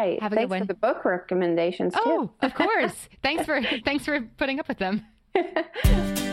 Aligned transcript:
right. 0.00 0.22
Have 0.22 0.32
a 0.32 0.36
Thanks 0.36 0.48
good 0.48 0.50
one. 0.50 0.60
for 0.60 0.66
the 0.66 0.74
book 0.74 1.04
recommendations 1.04 1.94
too. 1.94 2.00
Oh, 2.04 2.30
of 2.42 2.54
course. 2.54 3.08
thanks 3.22 3.44
for 3.44 3.62
thanks 3.84 4.04
for 4.04 4.20
putting 4.36 4.60
up 4.60 4.68
with 4.68 4.78
them. 4.78 5.04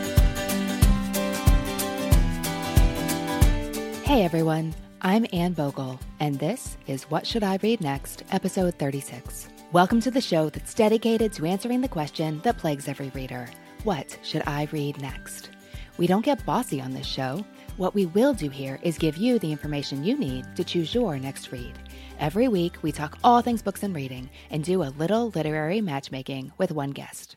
Hey 4.08 4.24
everyone, 4.24 4.74
I'm 5.02 5.26
Anne 5.34 5.52
Bogel, 5.52 6.00
and 6.18 6.38
this 6.38 6.78
is 6.86 7.04
What 7.10 7.26
Should 7.26 7.44
I 7.44 7.58
Read 7.62 7.82
Next, 7.82 8.24
episode 8.32 8.74
36. 8.78 9.48
Welcome 9.70 10.00
to 10.00 10.10
the 10.10 10.22
show 10.22 10.48
that's 10.48 10.72
dedicated 10.72 11.30
to 11.34 11.44
answering 11.44 11.82
the 11.82 11.88
question 11.88 12.40
that 12.42 12.56
plagues 12.56 12.88
every 12.88 13.10
reader 13.10 13.50
What 13.84 14.18
should 14.22 14.44
I 14.46 14.66
read 14.72 14.98
next? 15.02 15.50
We 15.98 16.06
don't 16.06 16.24
get 16.24 16.46
bossy 16.46 16.80
on 16.80 16.92
this 16.92 17.06
show. 17.06 17.44
What 17.76 17.94
we 17.94 18.06
will 18.06 18.32
do 18.32 18.48
here 18.48 18.78
is 18.82 18.96
give 18.96 19.18
you 19.18 19.38
the 19.38 19.52
information 19.52 20.02
you 20.02 20.16
need 20.16 20.56
to 20.56 20.64
choose 20.64 20.94
your 20.94 21.18
next 21.18 21.52
read. 21.52 21.78
Every 22.20 22.48
week, 22.48 22.82
we 22.82 22.90
talk 22.90 23.16
all 23.22 23.42
things 23.42 23.62
books 23.62 23.84
and 23.84 23.94
reading 23.94 24.28
and 24.50 24.64
do 24.64 24.82
a 24.82 24.94
little 24.98 25.30
literary 25.30 25.80
matchmaking 25.80 26.50
with 26.58 26.72
one 26.72 26.90
guest. 26.90 27.36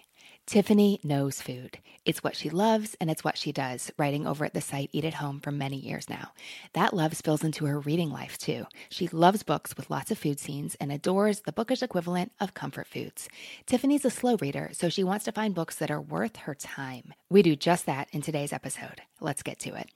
Tiffany 0.47 0.99
knows 1.03 1.41
food. 1.41 1.77
It's 2.03 2.23
what 2.23 2.35
she 2.35 2.49
loves 2.49 2.97
and 2.99 3.09
it's 3.09 3.23
what 3.23 3.37
she 3.37 3.51
does, 3.51 3.91
writing 3.97 4.27
over 4.27 4.43
at 4.43 4.53
the 4.53 4.59
site 4.59 4.89
Eat 4.91 5.05
at 5.05 5.13
Home 5.13 5.39
for 5.39 5.51
many 5.51 5.77
years 5.77 6.09
now. 6.09 6.31
That 6.73 6.93
love 6.93 7.15
spills 7.15 7.43
into 7.43 7.65
her 7.65 7.79
reading 7.79 8.09
life 8.09 8.37
too. 8.37 8.65
She 8.89 9.07
loves 9.07 9.43
books 9.43 9.77
with 9.77 9.89
lots 9.89 10.11
of 10.11 10.17
food 10.17 10.39
scenes 10.39 10.75
and 10.75 10.91
adores 10.91 11.41
the 11.41 11.53
bookish 11.53 11.83
equivalent 11.83 12.31
of 12.39 12.53
comfort 12.53 12.87
foods. 12.87 13.29
Tiffany's 13.65 14.03
a 14.03 14.09
slow 14.09 14.35
reader, 14.41 14.71
so 14.73 14.89
she 14.89 15.03
wants 15.03 15.25
to 15.25 15.31
find 15.31 15.55
books 15.55 15.75
that 15.75 15.91
are 15.91 16.01
worth 16.01 16.35
her 16.37 16.55
time. 16.55 17.13
We 17.29 17.43
do 17.43 17.55
just 17.55 17.85
that 17.85 18.09
in 18.11 18.21
today's 18.21 18.51
episode. 18.51 19.01
Let's 19.21 19.43
get 19.43 19.59
to 19.59 19.75
it. 19.75 19.89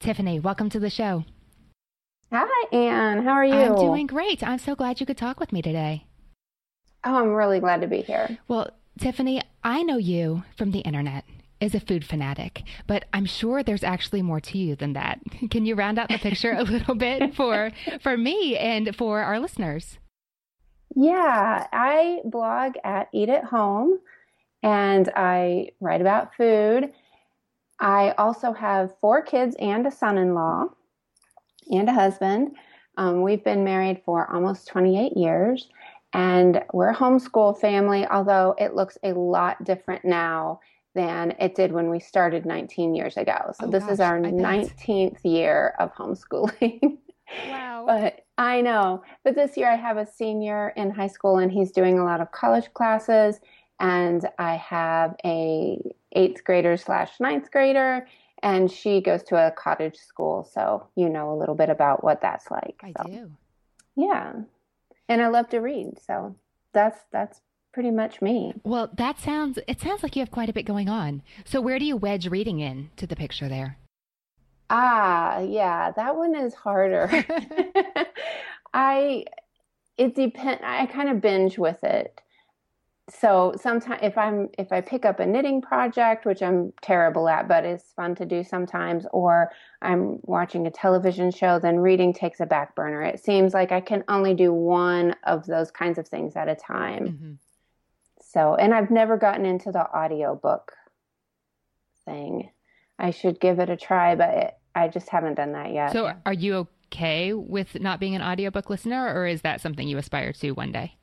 Tiffany, 0.00 0.40
welcome 0.40 0.68
to 0.70 0.80
the 0.80 0.90
show. 0.90 1.24
Hi, 2.32 2.76
Anne. 2.76 3.22
How 3.24 3.32
are 3.32 3.44
you? 3.44 3.54
I'm 3.54 3.76
doing 3.76 4.08
great. 4.08 4.42
I'm 4.42 4.58
so 4.58 4.74
glad 4.74 5.00
you 5.00 5.06
could 5.06 5.16
talk 5.16 5.38
with 5.40 5.52
me 5.52 5.62
today. 5.62 6.06
Oh, 7.04 7.14
I'm 7.14 7.28
really 7.28 7.60
glad 7.60 7.82
to 7.82 7.86
be 7.86 8.02
here. 8.02 8.36
Well, 8.48 8.70
Tiffany, 8.98 9.42
I 9.62 9.82
know 9.82 9.98
you 9.98 10.44
from 10.56 10.70
the 10.70 10.80
internet 10.80 11.24
as 11.60 11.74
a 11.74 11.80
food 11.80 12.04
fanatic, 12.04 12.62
but 12.86 13.04
I'm 13.12 13.26
sure 13.26 13.62
there's 13.62 13.84
actually 13.84 14.22
more 14.22 14.40
to 14.40 14.58
you 14.58 14.74
than 14.74 14.94
that. 14.94 15.20
Can 15.50 15.66
you 15.66 15.74
round 15.74 15.98
out 15.98 16.08
the 16.08 16.18
picture 16.18 16.52
a 16.52 16.62
little 16.62 16.94
bit 16.94 17.34
for 17.34 17.70
for 18.00 18.16
me 18.16 18.56
and 18.56 18.94
for 18.96 19.20
our 19.20 19.38
listeners? 19.38 19.98
Yeah, 20.94 21.66
I 21.72 22.20
blog 22.24 22.76
at 22.84 23.08
Eat 23.12 23.28
at 23.28 23.44
Home 23.44 23.98
and 24.62 25.10
I 25.14 25.70
write 25.80 26.00
about 26.00 26.34
food. 26.34 26.92
I 27.78 28.14
also 28.16 28.54
have 28.54 28.98
four 29.00 29.20
kids 29.20 29.56
and 29.58 29.86
a 29.86 29.90
son 29.90 30.16
in 30.16 30.34
law 30.34 30.68
and 31.70 31.88
a 31.88 31.92
husband. 31.92 32.56
Um, 32.96 33.20
we've 33.20 33.44
been 33.44 33.62
married 33.62 34.00
for 34.06 34.32
almost 34.32 34.68
28 34.68 35.18
years 35.18 35.68
and 36.12 36.62
we're 36.72 36.90
a 36.90 36.96
homeschool 36.96 37.58
family, 37.60 38.06
although 38.06 38.54
it 38.58 38.74
looks 38.74 38.96
a 39.02 39.12
lot 39.12 39.62
different 39.64 40.04
now 40.04 40.60
than 40.94 41.32
it 41.38 41.54
did 41.54 41.72
when 41.72 41.90
we 41.90 42.00
started 42.00 42.46
19 42.46 42.94
years 42.94 43.16
ago. 43.18 43.52
So 43.60 43.66
Oh, 43.66 43.70
this 43.70 43.86
is 43.88 44.00
our 44.00 44.18
19th 44.18 45.18
year 45.24 45.74
of 45.78 45.92
homeschooling. 45.94 46.98
Wow. 47.50 47.82
but 47.88 48.20
I 48.38 48.60
know. 48.60 49.02
But 49.24 49.34
this 49.34 49.56
year 49.56 49.68
I 49.68 49.74
have 49.74 49.96
a 49.96 50.06
senior 50.06 50.68
in 50.76 50.90
high 50.90 51.08
school 51.08 51.38
and 51.38 51.50
he's 51.50 51.72
doing 51.72 51.98
a 51.98 52.04
lot 52.04 52.20
of 52.20 52.30
college 52.30 52.72
classes. 52.72 53.40
And 53.80 54.24
I 54.38 54.54
have 54.54 55.16
a 55.24 55.82
eighth 56.12 56.44
grader 56.44 56.76
slash 56.76 57.18
ninth 57.18 57.50
grader 57.50 58.06
and 58.44 58.70
she 58.70 59.00
goes 59.00 59.24
to 59.24 59.36
a 59.36 59.50
cottage 59.50 59.96
school. 59.96 60.44
So 60.44 60.86
you 60.94 61.08
know 61.08 61.32
a 61.32 61.36
little 61.36 61.56
bit 61.56 61.68
about 61.68 62.04
what 62.04 62.20
that's 62.20 62.48
like. 62.48 62.80
I 62.84 62.92
So, 63.02 63.10
do. 63.10 63.32
Yeah. 63.96 64.32
And 65.08 65.22
I 65.22 65.28
love 65.28 65.48
to 65.50 65.58
read. 65.58 65.98
So 66.04 66.36
that's 66.72 67.00
that's 67.12 67.40
pretty 67.72 67.90
much 67.90 68.22
me. 68.22 68.54
Well, 68.64 68.90
that 68.94 69.18
sounds 69.18 69.58
it 69.68 69.80
sounds 69.80 70.02
like 70.02 70.16
you 70.16 70.20
have 70.20 70.30
quite 70.30 70.48
a 70.48 70.52
bit 70.52 70.64
going 70.64 70.88
on. 70.88 71.22
So 71.44 71.60
where 71.60 71.78
do 71.78 71.84
you 71.84 71.96
wedge 71.96 72.26
reading 72.26 72.60
in 72.60 72.90
to 72.96 73.06
the 73.06 73.16
picture 73.16 73.48
there? 73.48 73.78
Ah, 74.68 75.38
yeah, 75.40 75.92
that 75.92 76.16
one 76.16 76.34
is 76.34 76.54
harder. 76.54 77.08
I 78.74 79.24
it 79.96 80.14
depend 80.14 80.60
I 80.64 80.86
kind 80.86 81.08
of 81.08 81.20
binge 81.20 81.58
with 81.58 81.82
it. 81.84 82.20
So 83.08 83.54
sometimes 83.60 84.00
if 84.02 84.18
I'm 84.18 84.48
if 84.58 84.72
I 84.72 84.80
pick 84.80 85.04
up 85.04 85.20
a 85.20 85.26
knitting 85.26 85.62
project, 85.62 86.26
which 86.26 86.42
I'm 86.42 86.72
terrible 86.82 87.28
at, 87.28 87.46
but 87.46 87.64
it's 87.64 87.92
fun 87.92 88.16
to 88.16 88.26
do 88.26 88.42
sometimes, 88.42 89.06
or 89.12 89.52
I'm 89.80 90.18
watching 90.22 90.66
a 90.66 90.70
television 90.70 91.30
show, 91.30 91.60
then 91.60 91.78
reading 91.78 92.12
takes 92.12 92.40
a 92.40 92.46
back 92.46 92.74
burner. 92.74 93.02
It 93.02 93.20
seems 93.20 93.54
like 93.54 93.70
I 93.70 93.80
can 93.80 94.02
only 94.08 94.34
do 94.34 94.52
one 94.52 95.14
of 95.22 95.46
those 95.46 95.70
kinds 95.70 95.98
of 95.98 96.08
things 96.08 96.34
at 96.34 96.48
a 96.48 96.56
time. 96.56 97.06
Mhm. 97.06 97.38
So, 98.20 98.56
and 98.56 98.74
I've 98.74 98.90
never 98.90 99.16
gotten 99.16 99.46
into 99.46 99.70
the 99.70 99.86
audiobook 99.96 100.72
thing. 102.04 102.50
I 102.98 103.10
should 103.10 103.38
give 103.38 103.60
it 103.60 103.70
a 103.70 103.76
try, 103.76 104.16
but 104.16 104.30
it, 104.30 104.54
I 104.74 104.88
just 104.88 105.10
haven't 105.10 105.34
done 105.34 105.52
that 105.52 105.72
yet. 105.72 105.92
So 105.92 106.12
are 106.24 106.32
you 106.32 106.66
okay 106.92 107.34
with 107.34 107.78
not 107.78 108.00
being 108.00 108.16
an 108.16 108.22
audiobook 108.22 108.68
listener 108.68 109.14
or 109.14 109.26
is 109.26 109.42
that 109.42 109.60
something 109.60 109.86
you 109.86 109.96
aspire 109.98 110.32
to 110.32 110.50
one 110.52 110.72
day? 110.72 110.96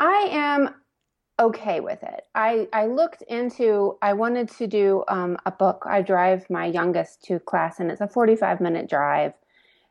I 0.00 0.28
am 0.30 0.74
okay 1.38 1.80
with 1.80 2.02
it. 2.02 2.24
I, 2.34 2.68
I 2.72 2.86
looked 2.86 3.22
into, 3.22 3.96
I 4.02 4.12
wanted 4.12 4.48
to 4.52 4.66
do 4.66 5.04
um, 5.08 5.36
a 5.46 5.50
book. 5.50 5.84
I 5.88 6.02
drive 6.02 6.48
my 6.50 6.66
youngest 6.66 7.22
to 7.24 7.38
class 7.38 7.80
and 7.80 7.90
it's 7.90 8.00
a 8.00 8.08
45 8.08 8.60
minute 8.60 8.88
drive. 8.88 9.32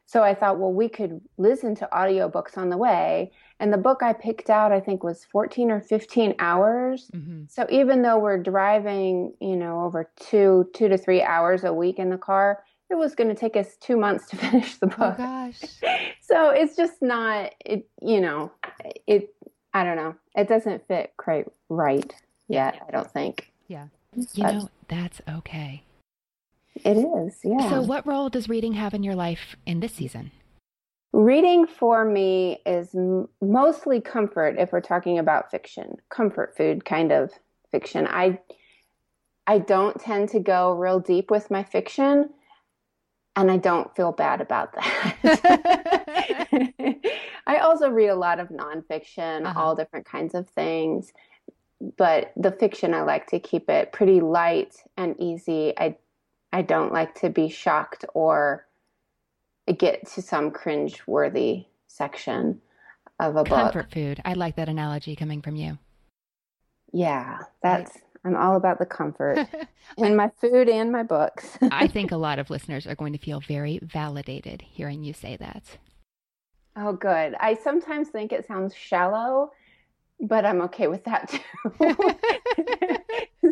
So 0.05 0.23
I 0.23 0.33
thought, 0.33 0.57
well, 0.57 0.71
we 0.71 0.87
could 0.87 1.19
listen 1.37 1.75
to 1.75 1.89
audiobooks 1.91 2.57
on 2.57 2.69
the 2.69 2.77
way. 2.77 3.31
And 3.59 3.73
the 3.73 3.77
book 3.77 4.01
I 4.01 4.13
picked 4.13 4.49
out, 4.49 4.71
I 4.71 4.79
think, 4.79 5.03
was 5.03 5.25
14 5.25 5.69
or 5.69 5.81
15 5.81 6.35
hours. 6.39 7.09
hmm 7.13 7.43
So 7.49 7.67
even 7.69 8.01
though 8.01 8.17
we're 8.17 8.41
driving, 8.41 9.33
you 9.41 9.57
know, 9.57 9.81
over 9.83 10.09
two, 10.17 10.69
two 10.73 10.87
to 10.87 10.97
three 10.97 11.21
hours 11.21 11.65
a 11.65 11.73
week 11.73 11.99
in 11.99 12.09
the 12.09 12.17
car, 12.17 12.63
it 12.89 12.95
was 12.95 13.15
going 13.15 13.27
to 13.27 13.35
take 13.35 13.57
us 13.57 13.75
two 13.81 13.97
months 13.97 14.27
to 14.29 14.37
finish 14.37 14.77
the 14.77 14.87
book. 14.87 14.97
Oh 14.99 15.09
book. 15.09 15.17
gosh. 15.17 15.59
so 16.21 16.49
it's 16.51 16.77
just 16.77 17.01
not, 17.01 17.53
it, 17.65 17.85
you 18.01 18.21
know, 18.21 18.51
it, 19.07 19.33
I 19.77 19.83
don't 19.83 19.95
know. 19.95 20.15
It 20.35 20.47
doesn't 20.47 20.87
fit 20.87 21.13
quite 21.17 21.45
right 21.69 22.11
yet, 22.47 22.81
I 22.87 22.91
don't 22.91 23.11
think. 23.11 23.51
Yeah. 23.67 23.87
You 24.15 24.43
But 24.43 24.51
know, 24.53 24.69
that's 24.87 25.21
okay. 25.29 25.83
it 26.83 26.97
is, 26.97 27.37
yeah. 27.43 27.69
So 27.69 27.81
what 27.83 28.07
role 28.07 28.29
does 28.29 28.49
reading 28.49 28.73
have 28.73 28.95
in 28.95 29.03
your 29.03 29.13
life 29.13 29.55
in 29.67 29.79
this 29.79 29.93
season? 29.93 30.31
Reading 31.13 31.67
for 31.67 32.03
me 32.05 32.59
is 32.65 32.95
m- 32.95 33.29
mostly 33.39 34.01
comfort 34.01 34.55
if 34.57 34.71
we're 34.71 34.81
talking 34.81 35.19
about 35.19 35.51
fiction, 35.51 35.97
comfort 36.09 36.57
food 36.57 36.83
kind 36.83 37.11
of 37.11 37.31
fiction. 37.71 38.07
I 38.07 38.39
I 39.45 39.59
don't 39.59 39.99
tend 40.01 40.29
to 40.29 40.39
go 40.39 40.71
real 40.71 40.99
deep 40.99 41.29
with 41.29 41.51
my 41.51 41.63
fiction 41.63 42.31
and 43.35 43.51
I 43.51 43.57
don't 43.57 43.95
feel 43.95 44.11
bad 44.11 44.41
about 44.41 44.73
that. 44.73 46.15
I 47.47 47.57
also 47.57 47.89
read 47.89 48.09
a 48.09 48.15
lot 48.15 48.39
of 48.39 48.49
nonfiction, 48.49 49.45
Uh-huh. 49.47 49.59
all 49.59 49.75
different 49.75 50.05
kinds 50.05 50.35
of 50.35 50.47
things. 50.49 51.11
But 51.97 52.31
the 52.35 52.51
fiction 52.51 52.93
I 52.93 53.01
like 53.03 53.27
to 53.27 53.39
keep 53.39 53.69
it 53.69 53.91
pretty 53.91 54.19
light 54.21 54.75
and 54.97 55.15
easy. 55.19 55.73
I 55.77 55.97
I 56.53 56.61
don't 56.61 56.93
like 56.93 57.15
to 57.21 57.29
be 57.29 57.49
shocked 57.49 58.05
or 58.13 58.65
get 59.77 60.07
to 60.13 60.21
some 60.21 60.51
cringe 60.51 61.01
worthy 61.07 61.65
section. 61.87 62.61
of 63.19 63.35
a 63.35 63.43
book. 63.43 63.47
Comfort 63.73 63.91
food. 63.91 64.21
I 64.25 64.33
like 64.33 64.55
that 64.57 64.69
analogy 64.69 65.15
coming 65.15 65.41
from 65.41 65.55
you. 65.55 65.77
Yeah, 66.93 67.39
that's 67.63 67.97
I'm 68.23 68.35
all 68.35 68.55
about 68.55 68.79
the 68.79 68.85
comfort 68.85 69.47
in 69.97 70.15
my 70.15 70.29
food 70.41 70.69
and 70.69 70.91
my 70.91 71.03
books. 71.03 71.57
I 71.71 71.87
think 71.87 72.11
a 72.11 72.17
lot 72.27 72.39
of 72.39 72.49
listeners 72.49 72.85
are 72.87 72.95
going 72.95 73.13
to 73.13 73.19
feel 73.19 73.39
very 73.39 73.79
validated 73.81 74.61
hearing 74.61 75.03
you 75.03 75.13
say 75.13 75.35
that. 75.37 75.77
Oh, 76.79 76.93
good. 76.93 77.33
I 77.39 77.55
sometimes 77.55 78.09
think 78.09 78.31
it 78.31 78.45
sounds 78.45 78.75
shallow, 78.75 79.51
but 80.19 80.45
I'm 80.45 80.61
okay 80.61 80.87
with 80.87 81.03
that 81.05 81.29
too. 81.79 81.95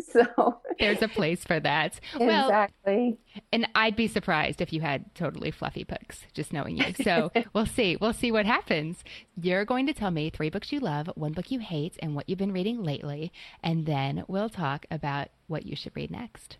so 0.12 0.60
there's 0.78 1.02
a 1.02 1.08
place 1.08 1.42
for 1.42 1.58
that. 1.58 1.98
Exactly. 2.14 3.18
Well, 3.34 3.42
and 3.50 3.68
I'd 3.74 3.96
be 3.96 4.06
surprised 4.06 4.60
if 4.60 4.72
you 4.72 4.80
had 4.80 5.12
totally 5.16 5.50
fluffy 5.50 5.82
books, 5.82 6.24
just 6.34 6.52
knowing 6.52 6.76
you. 6.76 6.94
So 7.02 7.32
we'll 7.52 7.66
see. 7.66 7.96
We'll 7.96 8.12
see 8.12 8.30
what 8.30 8.46
happens. 8.46 9.02
You're 9.40 9.64
going 9.64 9.88
to 9.88 9.94
tell 9.94 10.12
me 10.12 10.30
three 10.30 10.50
books 10.50 10.70
you 10.70 10.78
love, 10.78 11.10
one 11.16 11.32
book 11.32 11.50
you 11.50 11.58
hate, 11.58 11.96
and 12.00 12.14
what 12.14 12.28
you've 12.28 12.38
been 12.38 12.52
reading 12.52 12.84
lately. 12.84 13.32
And 13.62 13.86
then 13.86 14.22
we'll 14.28 14.48
talk 14.48 14.86
about 14.88 15.28
what 15.48 15.66
you 15.66 15.74
should 15.74 15.96
read 15.96 16.12
next. 16.12 16.58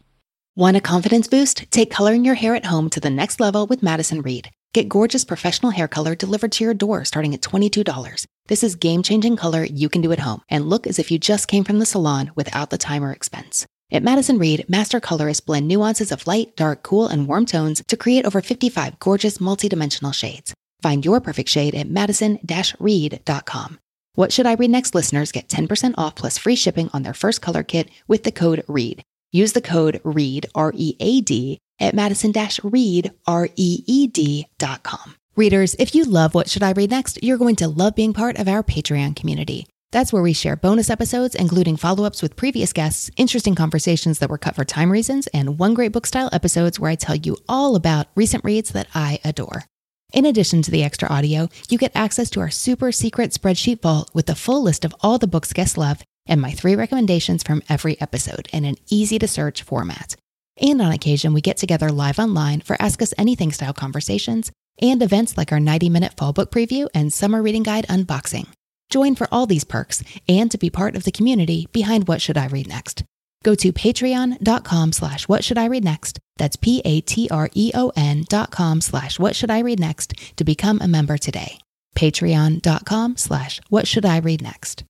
Want 0.56 0.76
a 0.76 0.80
confidence 0.80 1.28
boost? 1.28 1.70
Take 1.70 1.90
coloring 1.90 2.24
your 2.24 2.34
hair 2.34 2.54
at 2.54 2.66
home 2.66 2.90
to 2.90 3.00
the 3.00 3.10
next 3.10 3.40
level 3.40 3.66
with 3.66 3.82
Madison 3.82 4.22
Reed. 4.22 4.50
Get 4.76 4.90
gorgeous 4.90 5.24
professional 5.24 5.70
hair 5.70 5.88
color 5.88 6.14
delivered 6.14 6.52
to 6.52 6.62
your 6.62 6.74
door 6.74 7.06
starting 7.06 7.32
at 7.32 7.40
$22. 7.40 8.26
This 8.48 8.62
is 8.62 8.74
game 8.74 9.02
changing 9.02 9.38
color 9.38 9.64
you 9.64 9.88
can 9.88 10.02
do 10.02 10.12
at 10.12 10.18
home 10.18 10.42
and 10.50 10.68
look 10.68 10.86
as 10.86 10.98
if 10.98 11.10
you 11.10 11.18
just 11.18 11.48
came 11.48 11.64
from 11.64 11.78
the 11.78 11.86
salon 11.86 12.30
without 12.34 12.68
the 12.68 12.76
time 12.76 13.02
or 13.02 13.10
expense. 13.10 13.64
At 13.90 14.02
Madison 14.02 14.36
Reed, 14.36 14.66
master 14.68 15.00
colorists 15.00 15.40
blend 15.40 15.66
nuances 15.66 16.12
of 16.12 16.26
light, 16.26 16.54
dark, 16.56 16.82
cool, 16.82 17.08
and 17.08 17.26
warm 17.26 17.46
tones 17.46 17.82
to 17.88 17.96
create 17.96 18.26
over 18.26 18.42
55 18.42 18.98
gorgeous 18.98 19.38
multidimensional 19.38 20.12
shades. 20.12 20.52
Find 20.82 21.02
your 21.06 21.22
perfect 21.22 21.48
shade 21.48 21.74
at 21.74 21.88
madison-reed.com. 21.88 23.78
What 24.14 24.30
Should 24.30 24.46
I 24.46 24.54
Read 24.56 24.70
Next 24.70 24.94
listeners 24.94 25.32
get 25.32 25.48
10% 25.48 25.94
off 25.96 26.16
plus 26.16 26.36
free 26.36 26.54
shipping 26.54 26.90
on 26.92 27.02
their 27.02 27.14
first 27.14 27.40
color 27.40 27.62
kit 27.62 27.88
with 28.08 28.24
the 28.24 28.30
code 28.30 28.62
READ. 28.68 29.02
Use 29.32 29.54
the 29.54 29.62
code 29.62 30.02
READ, 30.04 30.44
R 30.54 30.70
E 30.76 30.96
A 31.00 31.22
D, 31.22 31.60
at 31.78 31.94
madison-reed, 31.94 33.12
R-E-E-D.com. 33.26 35.14
Readers, 35.36 35.76
if 35.78 35.94
you 35.94 36.04
love 36.04 36.34
What 36.34 36.48
Should 36.48 36.62
I 36.62 36.72
Read 36.72 36.90
Next, 36.90 37.22
you're 37.22 37.36
going 37.36 37.56
to 37.56 37.68
love 37.68 37.94
being 37.94 38.14
part 38.14 38.38
of 38.38 38.48
our 38.48 38.62
Patreon 38.62 39.14
community. 39.14 39.66
That's 39.92 40.12
where 40.12 40.22
we 40.22 40.32
share 40.32 40.56
bonus 40.56 40.90
episodes, 40.90 41.34
including 41.34 41.76
follow 41.76 42.04
ups 42.04 42.22
with 42.22 42.36
previous 42.36 42.72
guests, 42.72 43.10
interesting 43.16 43.54
conversations 43.54 44.18
that 44.18 44.30
were 44.30 44.38
cut 44.38 44.54
for 44.54 44.64
time 44.64 44.90
reasons, 44.90 45.26
and 45.28 45.58
one 45.58 45.74
great 45.74 45.92
book 45.92 46.06
style 46.06 46.28
episodes 46.32 46.80
where 46.80 46.90
I 46.90 46.96
tell 46.96 47.16
you 47.16 47.36
all 47.48 47.76
about 47.76 48.08
recent 48.14 48.44
reads 48.44 48.70
that 48.70 48.88
I 48.94 49.20
adore. 49.24 49.64
In 50.12 50.24
addition 50.24 50.62
to 50.62 50.70
the 50.70 50.82
extra 50.82 51.08
audio, 51.08 51.48
you 51.68 51.78
get 51.78 51.92
access 51.94 52.30
to 52.30 52.40
our 52.40 52.50
super 52.50 52.90
secret 52.90 53.32
spreadsheet 53.32 53.82
vault 53.82 54.10
with 54.14 54.26
the 54.26 54.34
full 54.34 54.62
list 54.62 54.84
of 54.84 54.94
all 55.00 55.18
the 55.18 55.26
books 55.26 55.52
guests 55.52 55.76
love 55.76 56.02
and 56.26 56.40
my 56.40 56.50
three 56.50 56.74
recommendations 56.74 57.42
from 57.42 57.62
every 57.68 58.00
episode 58.00 58.48
in 58.52 58.64
an 58.64 58.76
easy 58.88 59.18
to 59.18 59.28
search 59.28 59.62
format. 59.62 60.16
And 60.58 60.80
on 60.80 60.92
occasion, 60.92 61.34
we 61.34 61.40
get 61.40 61.56
together 61.56 61.90
live 61.90 62.18
online 62.18 62.60
for 62.60 62.76
Ask 62.80 63.02
Us 63.02 63.14
Anything 63.18 63.52
style 63.52 63.74
conversations 63.74 64.50
and 64.80 65.02
events 65.02 65.36
like 65.36 65.52
our 65.52 65.60
90 65.60 65.90
minute 65.90 66.14
fall 66.16 66.32
book 66.32 66.50
preview 66.50 66.88
and 66.94 67.12
summer 67.12 67.42
reading 67.42 67.62
guide 67.62 67.86
unboxing. 67.88 68.48
Join 68.90 69.16
for 69.16 69.28
all 69.32 69.46
these 69.46 69.64
perks 69.64 70.02
and 70.28 70.50
to 70.50 70.58
be 70.58 70.70
part 70.70 70.96
of 70.96 71.04
the 71.04 71.12
community 71.12 71.66
behind 71.72 72.08
What 72.08 72.22
Should 72.22 72.38
I 72.38 72.46
Read 72.46 72.68
Next. 72.68 73.04
Go 73.44 73.54
to 73.54 73.72
patreon.com 73.72 74.92
slash 74.92 75.28
what 75.28 75.44
should 75.44 75.58
I 75.58 75.66
read 75.66 75.84
next. 75.84 76.18
That's 76.36 76.56
P-A-T-R-E-O-N 76.56 78.24
dot 78.28 78.50
com 78.50 78.80
slash 78.80 79.18
what 79.18 79.36
should 79.36 79.50
I 79.50 79.60
read 79.60 79.78
next 79.78 80.14
to 80.36 80.44
become 80.44 80.80
a 80.80 80.88
member 80.88 81.16
today. 81.16 81.58
Patreon.com 81.94 83.16
slash 83.16 83.60
what 83.68 83.86
should 83.86 84.04
I 84.04 84.18
read 84.18 84.42
next 84.42 84.84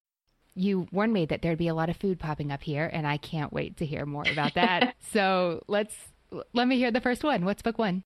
you 0.57 0.89
warned 0.91 1.13
me 1.13 1.27
that 1.27 1.43
there'd 1.43 1.59
be 1.59 1.69
a 1.69 1.75
lot 1.75 1.89
of 1.89 1.97
food 1.97 2.19
popping 2.19 2.51
up 2.51 2.63
here, 2.63 2.91
and 2.93 3.07
I 3.07 3.19
can't 3.19 3.53
wait 3.53 3.77
to 3.77 3.87
hear 3.87 4.07
more 4.07 4.25
about 4.31 4.55
that. 4.55 4.97
so 5.13 5.63
let's 5.69 5.95
let 6.53 6.67
me 6.67 6.77
hear 6.77 6.91
the 6.91 7.01
first 7.01 7.23
one. 7.23 7.45
What's 7.45 7.63
book 7.63 7.79
one? 7.79 8.03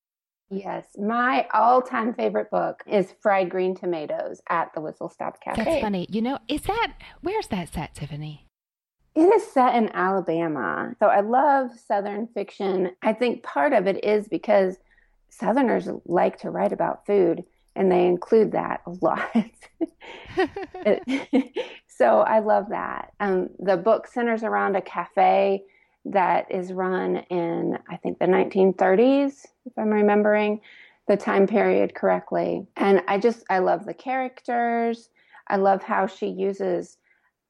Yes, 0.51 0.85
my 0.99 1.47
all-time 1.55 2.13
favorite 2.13 2.51
book 2.51 2.83
is 2.85 3.15
Fried 3.23 3.51
Green 3.51 3.77
Tomatoes 3.77 4.43
at 4.49 4.75
the 4.75 4.81
Whistle 4.81 5.09
Stop 5.09 5.41
Cafe. 5.41 5.63
That's 5.63 5.81
funny. 5.81 6.07
You 6.11 6.23
know, 6.23 6.39
is 6.49 6.63
that 6.63 6.95
where's 7.23 7.47
that 7.49 7.73
set, 7.73 7.95
Tiffany? 7.95 8.47
It 9.15 9.23
is 9.23 9.47
set 9.47 9.77
in 9.77 9.91
Alabama. 9.95 10.95
So 10.99 11.07
I 11.07 11.21
love 11.21 11.71
Southern 11.79 12.27
fiction. 12.29 12.91
I 13.03 13.13
think 13.13 13.43
part 13.43 13.73
of 13.73 13.87
it 13.87 14.05
is 14.05 14.29
because 14.29 14.77
Southerners 15.29 15.89
like 16.05 16.39
to 16.41 16.51
write 16.51 16.73
about 16.73 17.07
food 17.07 17.45
and 17.77 17.91
they 17.91 18.07
include 18.07 18.53
that 18.53 18.83
a 18.87 18.91
lot. 19.01 19.31
so 22.01 22.21
I 22.21 22.39
love 22.39 22.71
that. 22.71 23.13
Um, 23.21 23.51
the 23.59 23.77
book 23.77 24.07
centers 24.07 24.43
around 24.43 24.75
a 24.75 24.81
cafe 24.81 25.65
that 26.07 26.51
is 26.51 26.73
run 26.73 27.17
in, 27.29 27.77
I 27.91 27.99
think, 27.99 28.19
the 28.19 28.25
1930s, 28.25 29.45
if 29.67 29.73
I'm 29.77 29.91
remembering 29.91 30.63
the 31.09 31.19
time 31.19 31.47
period 31.47 31.95
correctly. 31.95 32.67
And 32.79 33.03
I 33.07 33.19
just, 33.19 33.45
I 33.51 33.59
love 33.59 33.85
the 33.85 33.93
characters. 33.93 35.11
I 35.47 35.57
love 35.57 35.83
how 35.83 36.07
she 36.07 36.29
uses 36.29 36.97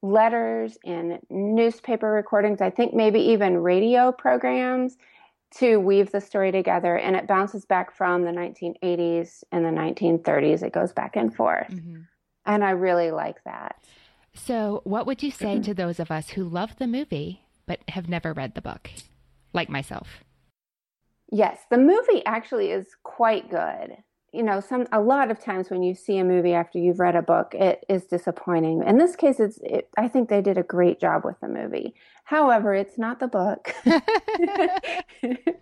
letters 0.03 0.79
and 0.85 1.21
newspaper 1.31 2.11
recordings, 2.11 2.61
I 2.61 2.71
think 2.71 2.93
maybe 2.93 3.21
even 3.21 3.59
radio 3.59 4.11
programs 4.11 4.97
to 5.59 5.79
weave 5.79 6.11
the 6.11 6.21
story 6.21 6.51
together 6.51 6.97
and 6.97 7.15
it 7.15 7.29
bounces 7.29 7.65
back 7.65 7.95
from 7.95 8.25
the 8.25 8.33
1980s 8.33 9.45
and 9.53 9.65
the 9.65 9.71
1930s 9.71 10.63
it 10.63 10.73
goes 10.73 10.93
back 10.93 11.17
and 11.17 11.35
forth 11.35 11.67
mm-hmm. 11.71 12.03
and 12.47 12.63
i 12.63 12.71
really 12.71 13.11
like 13.11 13.43
that 13.43 13.85
so 14.35 14.81
what 14.85 15.07
would 15.07 15.23
you 15.23 15.31
say 15.31 15.59
to 15.63 15.75
those 15.75 16.01
of 16.01 16.11
us 16.11 16.31
who 16.31 16.45
love 16.45 16.77
the 16.79 16.87
movie 16.87 17.43
but 17.67 17.81
have 17.89 18.09
never 18.09 18.33
read 18.33 18.55
the 18.55 18.63
book? 18.63 18.91
Like 19.53 19.69
myself. 19.69 20.25
Yes 21.31 21.61
the 21.71 21.79
movie 21.79 22.25
actually 22.27 22.71
is 22.71 22.87
quite 23.03 23.51
good. 23.51 23.97
You 24.33 24.45
know 24.45 24.61
some 24.61 24.87
a 24.93 25.01
lot 25.01 25.31
of 25.31 25.41
times 25.41 25.71
when 25.71 25.83
you 25.83 25.95
see 25.95 26.19
a 26.19 26.25
movie 26.25 26.55
after 26.55 26.79
you've 26.79 27.01
read 27.01 27.17
a 27.17 27.23
book 27.23 27.55
it 27.55 27.85
is 27.89 28.05
disappointing. 28.07 28.85
In 28.87 28.99
this 28.99 29.17
case 29.17 29.41
it's 29.41 29.59
it, 29.63 29.89
i 29.97 30.09
think 30.09 30.29
they 30.29 30.41
did 30.41 30.59
a 30.59 30.63
great 30.63 31.01
job 31.01 31.25
with 31.25 31.41
the 31.41 31.49
movie. 31.49 31.95
However 32.25 32.75
it's 32.75 32.99
not 32.99 33.21
the 33.21 33.29
book. 33.29 33.75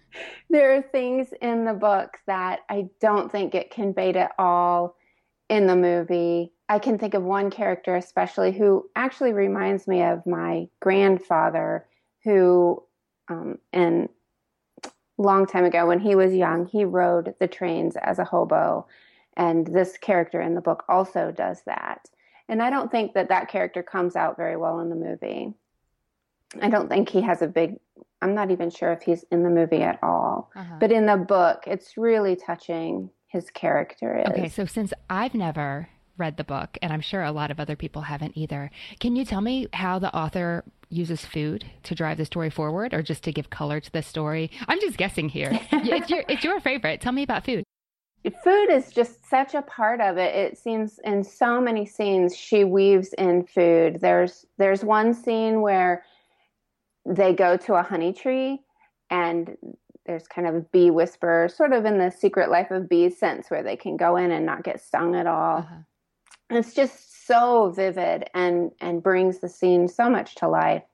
There 0.50 0.74
are 0.74 0.82
things 0.82 1.28
in 1.40 1.64
the 1.64 1.74
book 1.74 2.18
that 2.26 2.60
i 2.68 2.88
don't 3.00 3.30
think 3.30 3.52
get 3.52 3.70
conveyed 3.70 4.16
at 4.16 4.32
all 4.38 4.96
in 5.48 5.66
the 5.66 5.76
movie 5.76 6.52
i 6.68 6.78
can 6.78 6.98
think 6.98 7.14
of 7.14 7.22
one 7.22 7.50
character 7.50 7.96
especially 7.96 8.52
who 8.52 8.88
actually 8.96 9.32
reminds 9.32 9.86
me 9.86 10.02
of 10.02 10.26
my 10.26 10.68
grandfather 10.80 11.86
who 12.24 12.82
um, 13.28 13.58
in 13.72 14.08
long 15.18 15.46
time 15.46 15.64
ago 15.64 15.86
when 15.86 16.00
he 16.00 16.14
was 16.14 16.32
young, 16.32 16.66
he 16.66 16.84
rode 16.84 17.34
the 17.40 17.48
trains 17.48 17.96
as 17.96 18.18
a 18.18 18.24
hobo. 18.24 18.86
And 19.36 19.66
this 19.66 19.98
character 19.98 20.40
in 20.40 20.54
the 20.54 20.60
book 20.60 20.84
also 20.88 21.32
does 21.32 21.62
that. 21.66 22.08
And 22.48 22.62
I 22.62 22.70
don't 22.70 22.90
think 22.90 23.12
that 23.14 23.28
that 23.28 23.48
character 23.48 23.82
comes 23.82 24.16
out 24.16 24.36
very 24.36 24.56
well 24.56 24.80
in 24.80 24.88
the 24.88 24.96
movie. 24.96 25.52
I 26.62 26.70
don't 26.70 26.88
think 26.88 27.10
he 27.10 27.20
has 27.20 27.42
a 27.42 27.46
big, 27.46 27.76
I'm 28.22 28.34
not 28.34 28.50
even 28.50 28.70
sure 28.70 28.92
if 28.92 29.02
he's 29.02 29.24
in 29.30 29.42
the 29.42 29.50
movie 29.50 29.82
at 29.82 29.98
all. 30.02 30.50
Uh-huh. 30.56 30.76
But 30.80 30.92
in 30.92 31.04
the 31.04 31.16
book, 31.16 31.64
it's 31.66 31.98
really 31.98 32.36
touching 32.36 33.10
his 33.26 33.50
character 33.50 34.18
is. 34.18 34.30
Okay, 34.30 34.48
so 34.48 34.64
since 34.64 34.94
I've 35.10 35.34
never 35.34 35.90
read 36.18 36.36
the 36.36 36.44
book, 36.44 36.76
and 36.82 36.92
I'm 36.92 37.00
sure 37.00 37.22
a 37.22 37.32
lot 37.32 37.50
of 37.50 37.60
other 37.60 37.76
people 37.76 38.02
haven't 38.02 38.36
either. 38.36 38.70
Can 39.00 39.16
you 39.16 39.24
tell 39.24 39.40
me 39.40 39.68
how 39.72 39.98
the 39.98 40.14
author 40.14 40.64
uses 40.90 41.24
food 41.24 41.64
to 41.84 41.94
drive 41.94 42.16
the 42.16 42.24
story 42.24 42.50
forward 42.50 42.94
or 42.94 43.02
just 43.02 43.22
to 43.24 43.32
give 43.32 43.50
color 43.50 43.80
to 43.80 43.92
the 43.92 44.02
story? 44.02 44.50
I'm 44.66 44.80
just 44.80 44.96
guessing 44.96 45.28
here. 45.28 45.50
it's, 45.72 46.10
your, 46.10 46.24
it's 46.28 46.44
your 46.44 46.60
favorite. 46.60 47.00
Tell 47.00 47.12
me 47.12 47.22
about 47.22 47.44
food. 47.44 47.64
Food 48.42 48.70
is 48.70 48.92
just 48.92 49.28
such 49.30 49.54
a 49.54 49.62
part 49.62 50.00
of 50.00 50.18
it. 50.18 50.34
It 50.34 50.58
seems 50.58 50.98
in 51.04 51.22
so 51.22 51.60
many 51.60 51.86
scenes 51.86 52.36
she 52.36 52.64
weaves 52.64 53.12
in 53.14 53.44
food. 53.46 54.00
There's 54.00 54.44
there's 54.58 54.84
one 54.84 55.14
scene 55.14 55.60
where 55.62 56.04
they 57.06 57.32
go 57.32 57.56
to 57.56 57.74
a 57.74 57.82
honey 57.82 58.12
tree 58.12 58.60
and 59.08 59.56
there's 60.04 60.26
kind 60.26 60.48
of 60.48 60.56
a 60.56 60.60
bee 60.60 60.90
whisperer, 60.90 61.48
sort 61.48 61.72
of 61.72 61.84
in 61.84 61.98
the 61.98 62.10
secret 62.10 62.50
life 62.50 62.70
of 62.70 62.88
bees 62.88 63.18
sense 63.18 63.50
where 63.50 63.62
they 63.62 63.76
can 63.76 63.96
go 63.96 64.16
in 64.16 64.32
and 64.32 64.44
not 64.44 64.64
get 64.64 64.80
stung 64.80 65.14
at 65.14 65.26
all. 65.26 65.58
Uh-huh 65.58 65.76
it's 66.56 66.74
just 66.74 67.26
so 67.26 67.70
vivid 67.70 68.30
and 68.34 68.70
and 68.80 69.02
brings 69.02 69.38
the 69.38 69.48
scene 69.48 69.88
so 69.88 70.08
much 70.08 70.34
to 70.36 70.48
life. 70.48 70.84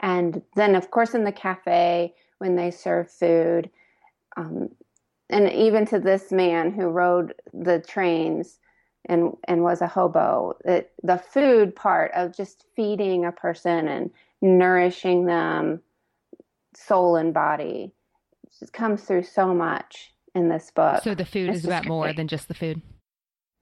And 0.00 0.42
then 0.54 0.74
of 0.74 0.90
course 0.90 1.14
in 1.14 1.24
the 1.24 1.32
cafe 1.32 2.14
when 2.38 2.56
they 2.56 2.70
serve 2.70 3.10
food 3.10 3.70
um, 4.36 4.70
and 5.30 5.50
even 5.50 5.86
to 5.86 5.98
this 5.98 6.30
man 6.30 6.70
who 6.70 6.86
rode 6.86 7.34
the 7.52 7.80
trains 7.80 8.58
and 9.06 9.32
and 9.44 9.62
was 9.62 9.80
a 9.80 9.86
hobo 9.86 10.56
it, 10.64 10.92
the 11.02 11.18
food 11.18 11.74
part 11.74 12.10
of 12.14 12.36
just 12.36 12.64
feeding 12.74 13.24
a 13.24 13.32
person 13.32 13.88
and 13.88 14.10
nourishing 14.42 15.26
them 15.26 15.80
soul 16.74 17.16
and 17.16 17.32
body 17.32 17.92
just 18.58 18.72
comes 18.72 19.02
through 19.02 19.22
so 19.22 19.54
much 19.54 20.12
in 20.34 20.48
this 20.48 20.70
book. 20.70 21.02
So 21.02 21.14
the 21.14 21.24
food 21.24 21.50
it's 21.50 21.60
is 21.60 21.64
about 21.64 21.86
more 21.86 22.12
than 22.12 22.28
just 22.28 22.48
the 22.48 22.54
food 22.54 22.82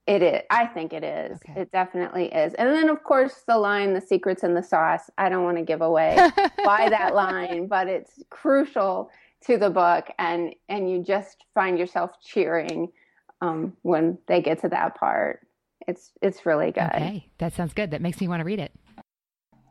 It 0.07 0.21
is. 0.21 0.41
I 0.51 0.67
think 0.67 0.93
it 0.93 1.03
is. 1.03 1.39
Okay. 1.47 1.61
It 1.61 1.71
definitely 1.71 2.25
is. 2.25 2.53
And 2.55 2.69
then, 2.69 2.89
of 2.89 3.03
course, 3.03 3.43
the 3.47 3.57
line, 3.57 3.93
the 3.93 4.01
secrets 4.01 4.43
in 4.43 4.53
the 4.53 4.61
sauce. 4.61 5.09
I 5.17 5.29
don't 5.29 5.43
want 5.43 5.57
to 5.57 5.63
give 5.63 5.81
away 5.81 6.15
by 6.63 6.89
that 6.89 7.15
line, 7.15 7.67
but 7.67 7.87
it's 7.87 8.21
crucial 8.29 9.09
to 9.47 9.57
the 9.57 9.71
book. 9.71 10.07
And, 10.19 10.53
and 10.69 10.89
you 10.89 11.03
just 11.03 11.45
find 11.55 11.79
yourself 11.79 12.11
cheering 12.23 12.91
um, 13.41 13.73
when 13.81 14.19
they 14.27 14.41
get 14.41 14.61
to 14.61 14.69
that 14.69 14.95
part. 14.95 15.47
It's, 15.87 16.11
it's 16.21 16.45
really 16.45 16.71
good. 16.71 16.83
Okay, 16.83 17.27
that 17.39 17.53
sounds 17.53 17.73
good. 17.73 17.91
That 17.91 18.01
makes 18.01 18.21
me 18.21 18.27
want 18.27 18.41
to 18.41 18.45
read 18.45 18.59
it. 18.59 18.71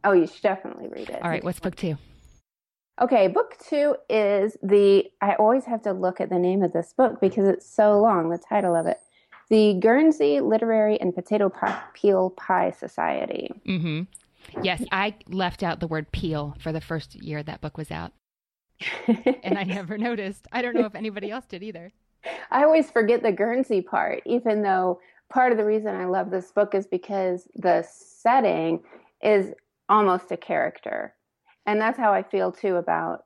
Oh, 0.03 0.13
you 0.13 0.27
should 0.27 0.43
definitely 0.43 0.89
read 0.89 1.11
it. 1.11 1.23
All 1.23 1.31
right, 1.31 1.43
what's 1.43 1.61
book 1.61 1.77
two? 1.77 1.97
Okay, 3.01 3.27
book 3.27 3.57
two 3.69 3.97
is 4.09 4.57
the. 4.63 5.07
I 5.21 5.35
always 5.35 5.65
have 5.65 5.83
to 5.83 5.93
look 5.93 6.21
at 6.21 6.31
the 6.31 6.39
name 6.39 6.63
of 6.63 6.73
this 6.73 6.93
book 6.97 7.21
because 7.21 7.49
it's 7.49 7.69
so 7.69 7.99
long, 8.01 8.29
the 8.31 8.39
title 8.39 8.77
of 8.77 8.87
it. 8.87 8.99
The 9.51 9.75
Guernsey 9.75 10.41
Literary 10.41 11.01
and 11.01 11.15
Potato 11.15 11.53
Peel 11.93 12.31
Pie 12.31 12.71
Society. 12.71 13.51
Mm-hmm. 13.67 14.63
Yes, 14.63 14.83
I 14.93 15.15
left 15.29 15.63
out 15.63 15.81
the 15.81 15.87
word 15.87 16.11
peel 16.13 16.57
for 16.61 16.73
the 16.73 16.81
first 16.81 17.15
year 17.15 17.43
that 17.43 17.61
book 17.61 17.77
was 17.77 17.91
out. 17.91 18.13
and 19.07 19.59
I 19.59 19.65
never 19.65 19.99
noticed. 19.99 20.47
I 20.53 20.63
don't 20.63 20.75
know 20.75 20.87
if 20.87 20.95
anybody 20.95 21.31
else 21.31 21.47
did 21.47 21.63
either. 21.63 21.93
I 22.51 22.65
always 22.65 22.91
forget 22.91 23.23
the 23.23 23.33
Guernsey 23.33 23.81
part, 23.81 24.23
even 24.25 24.63
though 24.63 25.01
part 25.31 25.53
of 25.53 25.59
the 25.59 25.65
reason 25.65 25.95
I 25.95 26.07
love 26.07 26.31
this 26.31 26.53
book 26.53 26.75
is 26.75 26.87
because 26.87 27.49
the 27.55 27.85
setting 27.89 28.83
is 29.23 29.53
almost 29.89 30.31
a 30.31 30.37
character. 30.37 31.15
And 31.67 31.81
that's 31.81 31.99
how 31.99 32.13
I 32.13 32.23
feel 32.23 32.53
too 32.53 32.77
about 32.77 33.25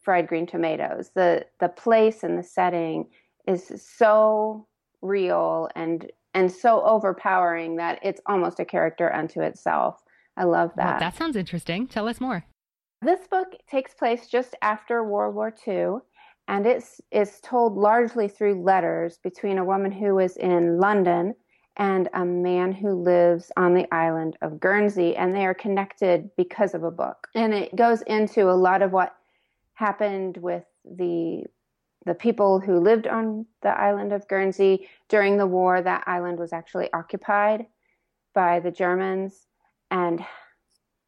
fried 0.00 0.26
green 0.26 0.46
tomatoes. 0.46 1.10
The 1.14 1.46
the 1.60 1.68
place 1.68 2.22
and 2.22 2.38
the 2.38 2.42
setting 2.42 3.06
is 3.46 3.82
so 3.84 4.66
real 5.02 5.68
and 5.74 6.10
and 6.34 6.50
so 6.52 6.82
overpowering 6.84 7.76
that 7.76 7.98
it's 8.02 8.20
almost 8.26 8.60
a 8.60 8.64
character 8.64 9.12
unto 9.12 9.40
itself. 9.40 10.02
I 10.36 10.44
love 10.44 10.70
that. 10.76 10.86
Well, 10.86 11.00
that 11.00 11.16
sounds 11.16 11.36
interesting. 11.36 11.86
Tell 11.86 12.06
us 12.06 12.20
more. 12.20 12.44
This 13.02 13.26
book 13.28 13.48
takes 13.68 13.94
place 13.94 14.28
just 14.28 14.54
after 14.62 15.04
World 15.04 15.34
War 15.34 15.54
II, 15.66 16.00
and 16.46 16.66
it's 16.66 17.00
it's 17.10 17.40
told 17.40 17.76
largely 17.76 18.28
through 18.28 18.62
letters 18.62 19.18
between 19.22 19.58
a 19.58 19.64
woman 19.64 19.90
who 19.92 20.18
is 20.18 20.36
in 20.36 20.78
London 20.78 21.34
and 21.76 22.08
a 22.12 22.24
man 22.24 22.72
who 22.72 22.92
lives 22.92 23.52
on 23.56 23.72
the 23.72 23.86
island 23.94 24.36
of 24.42 24.58
Guernsey, 24.58 25.16
and 25.16 25.34
they 25.34 25.46
are 25.46 25.54
connected 25.54 26.28
because 26.36 26.74
of 26.74 26.82
a 26.82 26.90
book. 26.90 27.28
And 27.36 27.54
it 27.54 27.74
goes 27.76 28.02
into 28.02 28.50
a 28.50 28.52
lot 28.52 28.82
of 28.82 28.90
what 28.90 29.14
happened 29.74 30.38
with 30.38 30.64
the 30.84 31.44
the 32.08 32.14
people 32.14 32.58
who 32.58 32.80
lived 32.80 33.06
on 33.06 33.46
the 33.62 33.68
island 33.68 34.12
of 34.12 34.26
Guernsey 34.28 34.88
during 35.08 35.36
the 35.36 35.46
war. 35.46 35.80
That 35.80 36.04
island 36.06 36.38
was 36.38 36.52
actually 36.52 36.92
occupied 36.92 37.66
by 38.34 38.60
the 38.60 38.70
Germans, 38.70 39.46
and 39.90 40.24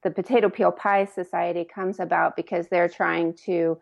the 0.02 0.10
Potato 0.10 0.48
Peel 0.48 0.72
Pie 0.72 1.06
Society 1.06 1.64
comes 1.64 2.00
about 2.00 2.36
because 2.36 2.68
they're 2.68 2.88
trying 2.88 3.34
to 3.46 3.78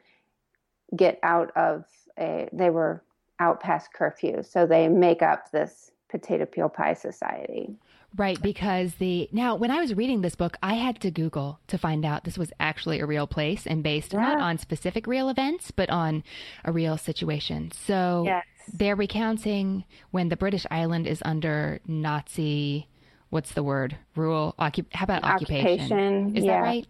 get 0.97 1.19
out 1.23 1.51
of 1.57 1.85
a. 2.19 2.49
They 2.53 2.71
were 2.71 3.03
out 3.41 3.61
past 3.61 3.93
curfew, 3.93 4.43
so 4.43 4.67
they 4.67 4.89
make 4.89 5.23
up 5.23 5.51
this 5.51 5.91
Potato 6.09 6.47
Peel 6.47 6.69
Pie 6.69 6.95
Society. 6.95 7.77
Right, 8.17 8.41
because 8.41 8.95
the 8.95 9.29
now 9.33 9.55
when 9.55 9.71
I 9.71 9.81
was 9.81 9.95
reading 9.95 10.23
this 10.23 10.35
book, 10.35 10.57
I 10.63 10.75
had 10.75 10.99
to 11.03 11.11
Google 11.11 11.61
to 11.67 11.77
find 11.77 12.07
out 12.07 12.25
this 12.25 12.39
was 12.39 12.51
actually 12.59 13.01
a 13.01 13.07
real 13.07 13.27
place 13.27 13.67
and 13.67 13.83
based 13.83 14.15
Yeah. 14.15 14.21
not 14.21 14.41
on 14.41 14.57
specific 14.57 15.07
real 15.07 15.29
events, 15.29 15.71
but 15.71 15.91
on 15.91 16.25
a 16.65 16.73
real 16.73 16.97
situation. 16.97 17.71
So 17.71 18.23
Yes. 18.25 18.47
they're 18.73 18.97
recounting 18.97 19.85
when 20.11 20.31
the 20.31 20.37
British 20.37 20.65
island 20.71 21.07
is 21.07 21.21
under 21.27 21.81
Nazi, 21.87 22.89
what's 23.29 23.53
the 23.53 23.63
word? 23.63 23.99
Rule, 24.17 24.55
occup- 24.59 24.93
how 24.95 25.05
about 25.05 25.25
occupation? 25.25 25.69
Occupation, 25.93 26.37
Is 26.37 26.45
yeah. 26.45 26.53
that 26.53 26.61
right? 26.63 26.87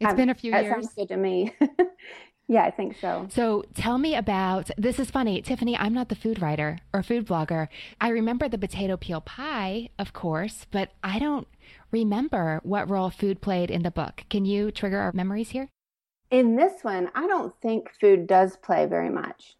It's 0.00 0.10
Um, 0.10 0.16
been 0.16 0.30
a 0.30 0.34
few 0.34 0.50
years. 0.52 0.64
That 0.64 0.68
years. 0.68 0.84
sounds 0.84 0.94
good 0.94 1.08
to 1.08 1.16
me. 1.16 1.52
yeah, 2.52 2.64
I 2.64 2.70
think 2.70 2.96
so. 3.00 3.26
So 3.30 3.64
tell 3.74 3.96
me 3.98 4.14
about 4.14 4.70
this 4.76 4.98
is 4.98 5.10
funny. 5.10 5.40
Tiffany, 5.42 5.76
I'm 5.76 5.94
not 5.94 6.08
the 6.10 6.14
food 6.14 6.42
writer 6.42 6.78
or 6.92 7.02
food 7.02 7.26
blogger. 7.26 7.68
I 8.00 8.08
remember 8.10 8.48
the 8.48 8.58
potato 8.58 8.96
peel 8.96 9.20
pie, 9.22 9.88
of 9.98 10.12
course, 10.12 10.66
but 10.70 10.90
I 11.02 11.18
don't 11.18 11.48
remember 11.90 12.60
what 12.62 12.90
role 12.90 13.10
food 13.10 13.40
played 13.40 13.70
in 13.70 13.82
the 13.82 13.90
book. 13.90 14.24
Can 14.28 14.44
you 14.44 14.70
trigger 14.70 14.98
our 14.98 15.12
memories 15.12 15.50
here? 15.50 15.68
In 16.30 16.56
this 16.56 16.82
one, 16.82 17.10
I 17.14 17.26
don't 17.26 17.54
think 17.60 17.90
food 18.00 18.26
does 18.26 18.56
play 18.56 18.86
very 18.86 19.10
much. 19.10 19.56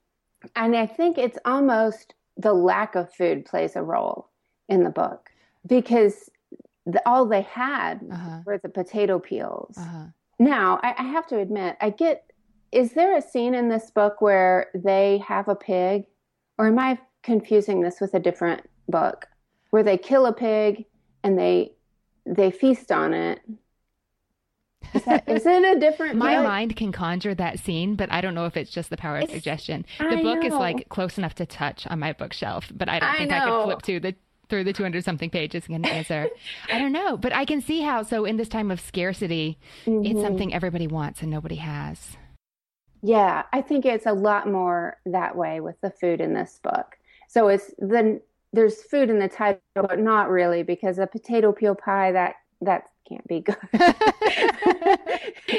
And 0.54 0.76
I 0.76 0.86
think 0.86 1.18
it's 1.18 1.38
almost 1.44 2.14
the 2.36 2.52
lack 2.52 2.94
of 2.94 3.12
food 3.14 3.44
plays 3.46 3.76
a 3.76 3.82
role 3.82 4.28
in 4.68 4.82
the 4.84 4.90
book 4.90 5.30
because 5.66 6.28
the, 6.86 7.00
all 7.06 7.26
they 7.26 7.42
had 7.42 8.00
Uh-huh. 8.10 8.40
were 8.44 8.58
the 8.58 8.68
potato 8.68 9.18
peels. 9.18 9.76
Uh-huh. 9.78 10.06
Now, 10.38 10.80
I, 10.82 10.94
I 10.98 11.02
have 11.04 11.26
to 11.28 11.38
admit, 11.38 11.76
I 11.80 11.90
get. 11.90 12.24
Is 12.72 12.92
there 12.94 13.16
a 13.16 13.22
scene 13.22 13.54
in 13.54 13.68
this 13.68 13.90
book 13.90 14.20
where 14.20 14.70
they 14.74 15.18
have 15.26 15.48
a 15.48 15.54
pig, 15.54 16.06
or 16.58 16.66
am 16.68 16.78
I 16.78 16.98
confusing 17.22 17.82
this 17.82 18.00
with 18.00 18.14
a 18.14 18.18
different 18.20 18.62
book, 18.88 19.28
where 19.70 19.82
they 19.82 19.98
kill 19.98 20.26
a 20.26 20.32
pig 20.32 20.86
and 21.22 21.38
they 21.38 21.72
they 22.24 22.50
feast 22.50 22.90
on 22.90 23.12
it? 23.12 23.40
Is, 24.94 25.04
that, 25.04 25.28
is 25.28 25.46
it 25.46 25.76
a 25.76 25.78
different? 25.78 26.16
My 26.16 26.36
book? 26.36 26.44
mind 26.44 26.76
can 26.76 26.92
conjure 26.92 27.34
that 27.34 27.58
scene, 27.58 27.94
but 27.94 28.10
I 28.10 28.20
don't 28.20 28.34
know 28.34 28.46
if 28.46 28.56
it's 28.56 28.70
just 28.70 28.90
the 28.90 28.96
power 28.96 29.16
of 29.18 29.24
It's- 29.24 29.36
suggestion. 29.36 29.84
The 29.98 30.06
I 30.08 30.22
book 30.22 30.44
is 30.44 30.52
like 30.52 30.88
close 30.88 31.18
enough 31.18 31.34
to 31.36 31.46
touch 31.46 31.86
on 31.86 31.98
my 31.98 32.12
bookshelf, 32.12 32.70
but 32.74 32.88
I 32.88 32.98
don't 32.98 33.08
I 33.10 33.16
think 33.18 33.32
I 33.32 33.44
could 33.44 33.64
flip 33.64 33.82
to 33.82 34.00
the 34.00 34.14
through 34.48 34.64
the 34.64 34.72
200 34.72 35.02
something 35.02 35.30
pages 35.30 35.64
and 35.68 35.86
answer. 35.86 36.28
I 36.70 36.78
don't 36.78 36.92
know, 36.92 37.16
but 37.16 37.32
I 37.34 37.46
can 37.46 37.62
see 37.62 37.80
how 37.80 38.02
so 38.02 38.24
in 38.26 38.36
this 38.36 38.48
time 38.48 38.70
of 38.70 38.80
scarcity, 38.80 39.58
it's 39.86 40.18
Mhm. 40.18 40.22
something 40.22 40.52
everybody 40.52 40.86
wants 40.86 41.22
and 41.22 41.30
nobody 41.30 41.56
has. 41.56 42.16
Yeah, 43.02 43.42
I 43.52 43.62
think 43.62 43.84
it's 43.84 44.06
a 44.06 44.12
lot 44.12 44.48
more 44.48 44.96
that 45.06 45.36
way 45.36 45.60
with 45.60 45.80
the 45.80 45.90
food 45.90 46.20
in 46.20 46.34
this 46.34 46.60
book. 46.62 46.96
So 47.28 47.48
it's 47.48 47.72
then 47.78 48.20
there's 48.52 48.82
food 48.82 49.10
in 49.10 49.18
the 49.18 49.28
title, 49.28 49.60
but 49.74 49.98
not 49.98 50.30
really 50.30 50.62
because 50.62 50.98
a 50.98 51.06
potato 51.06 51.52
peel 51.52 51.74
pie 51.74 52.12
that 52.12 52.36
that 52.60 52.84
can't 53.08 53.26
be 53.26 53.40
good. 53.40 53.56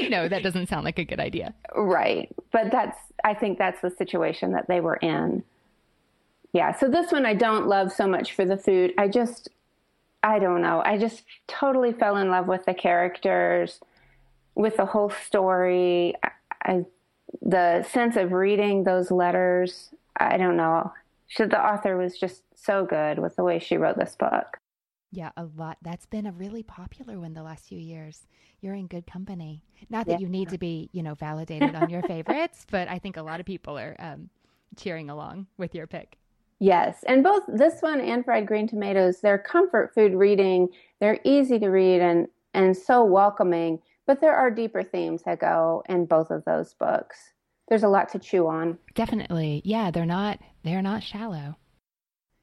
no, 0.09 0.29
that 0.29 0.41
doesn't 0.41 0.67
sound 0.67 0.85
like 0.85 0.99
a 0.99 1.03
good 1.03 1.19
idea. 1.19 1.53
right. 1.75 2.33
But 2.51 2.71
that's 2.71 2.97
I 3.23 3.33
think 3.33 3.57
that's 3.57 3.81
the 3.81 3.89
situation 3.89 4.53
that 4.53 4.67
they 4.67 4.79
were 4.79 4.95
in. 4.95 5.43
Yeah. 6.53 6.77
So 6.77 6.87
this 6.87 7.11
one 7.11 7.25
I 7.25 7.33
don't 7.33 7.67
love 7.67 7.91
so 7.91 8.07
much 8.07 8.33
for 8.33 8.45
the 8.45 8.57
food. 8.57 8.93
I 8.97 9.07
just 9.09 9.49
I 10.23 10.39
don't 10.39 10.61
know. 10.61 10.81
I 10.85 10.97
just 10.97 11.23
totally 11.47 11.91
fell 11.91 12.15
in 12.15 12.29
love 12.29 12.47
with 12.47 12.65
the 12.65 12.73
characters, 12.73 13.81
with 14.55 14.77
the 14.77 14.85
whole 14.85 15.09
story. 15.09 16.15
I, 16.23 16.29
I 16.63 16.85
the 17.41 17.83
sense 17.83 18.15
of 18.15 18.31
reading 18.31 18.83
those 18.83 19.11
letters. 19.11 19.89
I 20.17 20.37
don't 20.37 20.57
know. 20.57 20.93
She, 21.27 21.43
the 21.43 21.59
author 21.63 21.97
was 21.97 22.17
just 22.17 22.43
so 22.55 22.85
good 22.85 23.19
with 23.19 23.35
the 23.35 23.43
way 23.43 23.59
she 23.59 23.77
wrote 23.77 23.97
this 23.97 24.15
book. 24.15 24.57
Yeah, 25.11 25.31
a 25.37 25.45
lot. 25.55 25.77
That's 25.81 26.05
been 26.05 26.25
a 26.25 26.31
really 26.31 26.63
popular 26.63 27.19
one 27.19 27.33
the 27.33 27.43
last 27.43 27.67
few 27.67 27.77
years. 27.79 28.25
You're 28.61 28.73
in 28.75 28.87
good 28.87 29.05
company. 29.05 29.63
Not 29.89 30.07
that 30.07 30.13
Yeah. 30.13 30.25
you 30.25 30.29
need 30.29 30.49
to 30.49 30.57
be, 30.57 30.89
you 30.91 31.03
know, 31.03 31.13
validated 31.15 31.75
on 31.75 31.89
your 31.89 32.01
favorites, 32.07 32.65
but 32.69 32.87
I 32.87 32.97
think 32.99 33.17
a 33.17 33.21
lot 33.21 33.39
of 33.39 33.45
people 33.45 33.77
are 33.77 33.95
um, 33.99 34.29
cheering 34.75 35.09
along 35.09 35.47
with 35.57 35.75
your 35.75 35.85
pick. 35.87 36.17
Yes, 36.59 37.03
and 37.07 37.23
both 37.23 37.43
this 37.47 37.81
one 37.81 37.99
and 37.99 38.23
fried 38.23 38.47
green 38.47 38.67
tomatoes, 38.67 39.19
they're 39.19 39.37
comfort 39.37 39.93
food 39.93 40.13
reading. 40.13 40.69
They're 40.99 41.19
easy 41.25 41.59
to 41.59 41.67
read 41.67 42.01
and 42.01 42.27
and 42.53 42.75
so 42.77 43.03
welcoming. 43.03 43.79
But 44.05 44.21
there 44.21 44.35
are 44.35 44.51
deeper 44.51 44.83
themes 44.83 45.23
that 45.23 45.39
go 45.39 45.83
in 45.87 46.05
both 46.05 46.29
of 46.29 46.43
those 46.45 46.73
books. 46.73 47.17
There's 47.69 47.83
a 47.83 47.87
lot 47.89 48.09
to 48.09 48.19
chew 48.19 48.47
on. 48.47 48.77
Definitely. 48.95 49.61
Yeah, 49.63 49.91
they're 49.91 50.05
not 50.05 50.39
they're 50.63 50.81
not 50.81 51.03
shallow. 51.03 51.55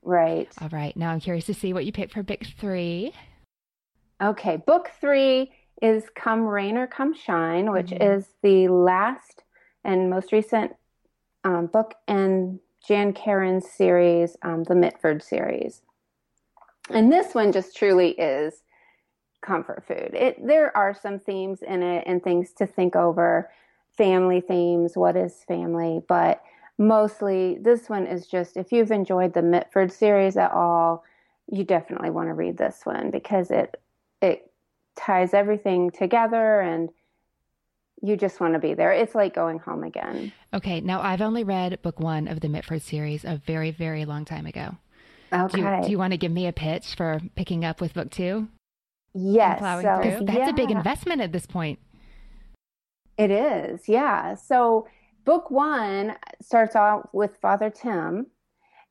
Right. 0.02 0.49
All 0.61 0.71
right. 0.71 0.97
Now 0.97 1.11
I'm 1.11 1.21
curious 1.21 1.45
to 1.47 1.55
see 1.55 1.73
what 1.75 1.85
you 1.85 1.93
picked 1.93 2.14
for 2.14 2.23
book 2.23 2.40
3. 2.59 3.12
Okay, 4.23 4.57
book 4.59 4.90
three 5.00 5.50
is 5.81 6.05
Come 6.14 6.43
Rain 6.47 6.76
or 6.76 6.87
Come 6.87 7.14
Shine, 7.14 7.73
which 7.73 7.90
Mhm. 7.90 8.17
is 8.19 8.35
the 8.43 8.69
last 8.69 9.43
and 9.85 10.11
most 10.11 10.33
recent 10.33 10.76
um, 11.43 11.67
book 11.67 11.95
in 12.07 12.61
Jan 12.87 13.14
Karon's 13.14 13.71
series, 13.71 14.37
um, 14.43 14.64
the 14.64 14.75
Mitford 14.75 15.23
series. 15.23 15.81
And 16.90 17.11
this 17.11 17.35
one 17.35 17.50
just 17.52 17.75
truly 17.75 18.11
is 18.11 18.62
comfort 19.42 19.85
food. 19.87 20.11
It 20.14 20.47
there 20.47 20.76
are 20.76 20.94
some 20.94 21.18
themes 21.18 21.62
in 21.62 21.82
it 21.82 22.04
and 22.06 22.23
things 22.23 22.52
to 22.54 22.66
think 22.66 22.97
over, 22.97 23.50
family 23.97 24.40
themes, 24.40 24.97
what 24.97 25.16
is 25.16 25.44
family, 25.47 26.00
but 26.09 26.42
mostly 26.78 27.59
this 27.61 27.88
one 27.88 28.06
is 28.06 28.26
just 28.26 28.56
if 28.56 28.73
you've 28.73 28.90
enjoyed 28.90 29.35
the 29.35 29.42
Mitford 29.42 29.92
series 29.92 30.37
at 30.37 30.50
all, 30.52 31.04
you 31.50 31.64
definitely 31.64 32.11
want 32.11 32.28
to 32.28 32.35
read 32.35 32.56
this 32.56 32.80
one 32.85 33.11
because 33.11 33.50
it 33.50 33.80
it 34.23 34.50
ties 34.97 35.35
everything 35.35 35.90
together 35.90 36.61
and 36.61 36.90
you 38.02 38.16
just 38.16 38.40
want 38.40 38.54
to 38.54 38.59
be 38.59 38.73
there. 38.73 38.92
It's 38.92 39.14
like 39.14 39.35
going 39.35 39.59
home 39.59 39.85
again. 39.85 40.32
Okay, 40.54 40.80
now 40.80 41.02
I've 41.02 41.20
only 41.20 41.44
read 41.44 41.82
book 41.82 42.00
1 42.00 42.28
of 42.28 42.40
the 42.40 42.49
Mitford 42.49 42.82
series 42.82 43.25
a 43.25 43.40
very 43.47 43.70
very 43.70 44.04
long 44.04 44.25
time 44.25 44.47
ago. 44.47 44.76
Okay. 45.32 45.56
Do 45.56 45.62
you, 45.62 45.82
do 45.85 45.90
you 45.90 45.99
want 45.99 46.12
to 46.12 46.16
give 46.16 46.32
me 46.32 46.47
a 46.47 46.52
pitch 46.52 46.94
for 46.97 47.20
picking 47.37 47.64
up 47.64 47.80
with 47.80 47.94
book 47.94 48.11
two? 48.11 48.49
Yes. 49.14 49.59
Plowing 49.59 49.83
so, 49.85 50.00
through? 50.02 50.26
That's 50.26 50.50
a 50.50 50.55
big 50.55 50.71
investment 50.71 51.21
at 51.21 51.33
this 51.33 51.47
point. 51.47 51.79
It 53.19 53.31
is, 53.31 53.88
yeah. 53.88 54.35
So 54.35 54.87
book 55.25 55.50
one 55.50 56.17
starts 56.40 56.75
off 56.75 57.07
with 57.12 57.37
Father 57.43 57.69
Tim, 57.71 58.29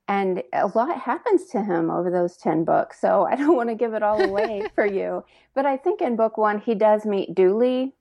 and 0.08 0.44
a 0.54 0.68
lot 0.68 1.00
happens 1.00 1.48
to 1.48 1.64
him 1.64 1.90
over 1.90 2.12
those 2.12 2.38
10 2.38 2.64
books. 2.64 3.00
So 3.00 3.26
I 3.26 3.36
don't 3.36 3.56
want 3.58 3.70
to 3.70 3.76
give 3.76 3.94
it 3.94 4.04
all 4.04 4.22
away 4.22 4.64
for 4.76 4.86
you. 4.86 5.24
But 5.56 5.66
I 5.66 5.78
think 5.78 6.02
in 6.02 6.16
book 6.16 6.38
one, 6.38 6.60
he 6.60 6.76
does 6.76 7.06
meet 7.06 7.34
Dooley, 7.34 7.96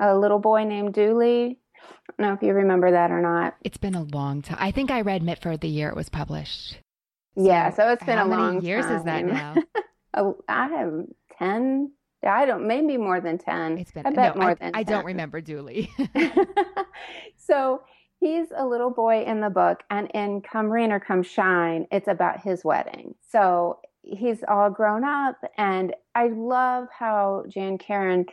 a 0.00 0.16
little 0.16 0.38
boy 0.40 0.64
named 0.64 0.94
Dooley. 0.94 1.58
I 1.80 2.12
don't 2.18 2.28
know 2.28 2.34
if 2.34 2.42
you 2.42 2.52
remember 2.52 2.90
that 2.90 3.10
or 3.12 3.20
not. 3.20 3.54
It's 3.62 3.76
been 3.76 3.94
a 3.94 4.02
long 4.02 4.42
time. 4.42 4.58
I 4.60 4.72
think 4.72 4.90
I 4.90 5.02
read 5.02 5.22
Mitford 5.22 5.60
the 5.60 5.68
year 5.68 5.88
it 5.90 5.96
was 5.96 6.08
published. 6.08 6.78
yeah, 7.36 7.70
so 7.70 7.88
it's 7.90 8.02
been 8.04 8.18
How 8.18 8.24
a 8.24 8.28
many 8.28 8.42
long 8.42 8.62
years 8.62 8.86
is 8.86 9.04
that 9.04 9.24
now? 9.24 9.54
Oh, 10.14 10.38
I 10.48 10.66
have 10.68 11.04
10. 11.38 11.92
I 12.26 12.46
don't, 12.46 12.66
maybe 12.66 12.96
more 12.96 13.20
than 13.20 13.38
10. 13.38 13.78
It's 13.78 13.92
been. 13.92 14.06
I 14.06 14.10
bet 14.10 14.34
no, 14.34 14.42
more 14.42 14.50
I, 14.50 14.54
than 14.54 14.72
I 14.74 14.82
don't 14.82 15.04
remember 15.04 15.40
Dooley. 15.40 15.90
so 17.36 17.82
he's 18.18 18.48
a 18.56 18.66
little 18.66 18.90
boy 18.90 19.24
in 19.24 19.40
the 19.40 19.50
book, 19.50 19.82
and 19.90 20.10
in 20.14 20.42
Come 20.42 20.68
Rain 20.68 20.90
or 20.90 21.00
Come 21.00 21.22
Shine, 21.22 21.86
it's 21.92 22.08
about 22.08 22.42
his 22.42 22.64
wedding. 22.64 23.14
So 23.30 23.78
he's 24.02 24.42
all 24.48 24.70
grown 24.70 25.04
up, 25.04 25.36
and 25.56 25.94
I 26.14 26.28
love 26.28 26.88
how 26.96 27.44
Jan 27.48 27.78
Karon 27.78 28.26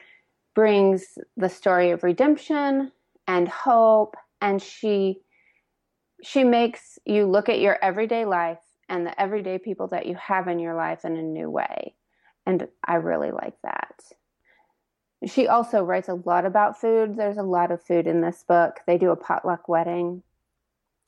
brings 0.55 1.19
the 1.37 1.49
story 1.49 1.91
of 1.91 2.03
redemption 2.03 2.91
and 3.27 3.47
hope, 3.47 4.15
and 4.41 4.61
she 4.61 5.19
she 6.23 6.43
makes 6.43 6.97
you 7.05 7.25
look 7.25 7.49
at 7.49 7.59
your 7.59 7.77
everyday 7.83 8.25
life 8.25 8.57
and 8.89 9.05
the 9.05 9.21
everyday 9.21 9.59
people 9.59 9.87
that 9.87 10.05
you 10.05 10.15
have 10.15 10.47
in 10.47 10.59
your 10.59 10.73
life 10.73 11.05
in 11.05 11.17
a 11.17 11.21
new 11.21 11.49
way. 11.49 11.93
And 12.45 12.67
I 12.85 12.95
really 12.95 13.31
like 13.31 13.55
that. 13.63 14.01
She 15.25 15.47
also 15.47 15.81
writes 15.83 16.09
a 16.09 16.13
lot 16.13 16.45
about 16.45 16.79
food. 16.79 17.15
There's 17.17 17.37
a 17.37 17.43
lot 17.43 17.71
of 17.71 17.81
food 17.81 18.05
in 18.05 18.21
this 18.21 18.43
book. 18.47 18.81
They 18.85 18.97
do 18.97 19.09
a 19.11 19.15
potluck 19.15 19.67
wedding, 19.67 20.21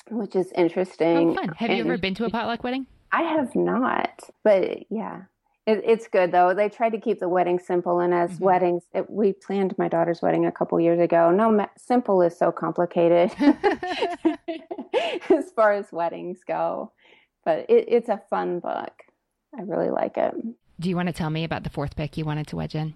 which 0.09 0.35
is 0.35 0.51
interesting. 0.53 1.31
oh, 1.31 1.35
fun. 1.35 1.49
Have 1.57 1.71
you 1.71 1.81
ever 1.83 1.97
been 1.97 2.15
to 2.15 2.25
a 2.25 2.29
potluck 2.29 2.63
wedding? 2.63 2.87
I 3.11 3.21
have 3.23 3.55
not, 3.55 4.21
but 4.43 4.91
yeah, 4.91 5.23
it, 5.65 5.81
it's 5.85 6.07
good 6.07 6.31
though. 6.31 6.53
They 6.53 6.67
try 6.69 6.89
to 6.89 6.99
keep 6.99 7.19
the 7.19 7.29
wedding 7.29 7.57
simple, 7.59 7.99
and 7.99 8.13
as 8.13 8.31
Mhm. 8.31 8.39
weddings, 8.41 8.83
it, 8.93 9.09
we 9.09 9.31
planned 9.33 9.77
my 9.77 9.87
daughter's 9.87 10.21
wedding 10.21 10.45
a 10.45 10.51
couple 10.51 10.79
years 10.79 10.99
ago. 10.99 11.31
No, 11.31 11.49
ma- 11.51 11.67
simple 11.77 12.21
is 12.21 12.35
so 12.37 12.51
complicated 12.51 13.31
as 15.29 15.51
far 15.55 15.73
as 15.73 15.91
weddings 15.91 16.39
go, 16.45 16.91
but 17.45 17.59
it, 17.69 17.85
it's 17.87 18.09
a 18.09 18.21
fun 18.29 18.59
book. 18.59 18.91
I 19.57 19.61
really 19.61 19.89
like 19.89 20.17
it. 20.17 20.33
Do 20.79 20.89
you 20.89 20.95
want 20.95 21.07
to 21.07 21.13
tell 21.13 21.31
me 21.31 21.43
about 21.43 21.63
the 21.63 21.71
fourth 21.71 21.95
pick 21.95 22.17
you 22.17 22.25
wanted 22.25 22.47
to 22.47 22.55
wedge 22.55 22.75
in? 22.75 22.93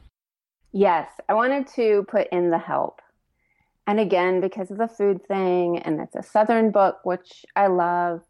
Yes, 0.71 1.09
I 1.27 1.33
wanted 1.33 1.67
to 1.75 2.05
put 2.07 2.27
in 2.31 2.51
the 2.51 2.59
help. 2.59 3.01
And 3.87 3.99
again, 3.99 4.39
because 4.39 4.69
of 4.69 4.77
the 4.77 4.87
food 4.87 5.25
thing, 5.27 5.79
and 5.79 5.99
it's 5.99 6.15
a 6.15 6.21
Southern 6.21 6.71
book, 6.71 6.99
which 7.03 7.43
I 7.55 7.67
love, 7.67 8.21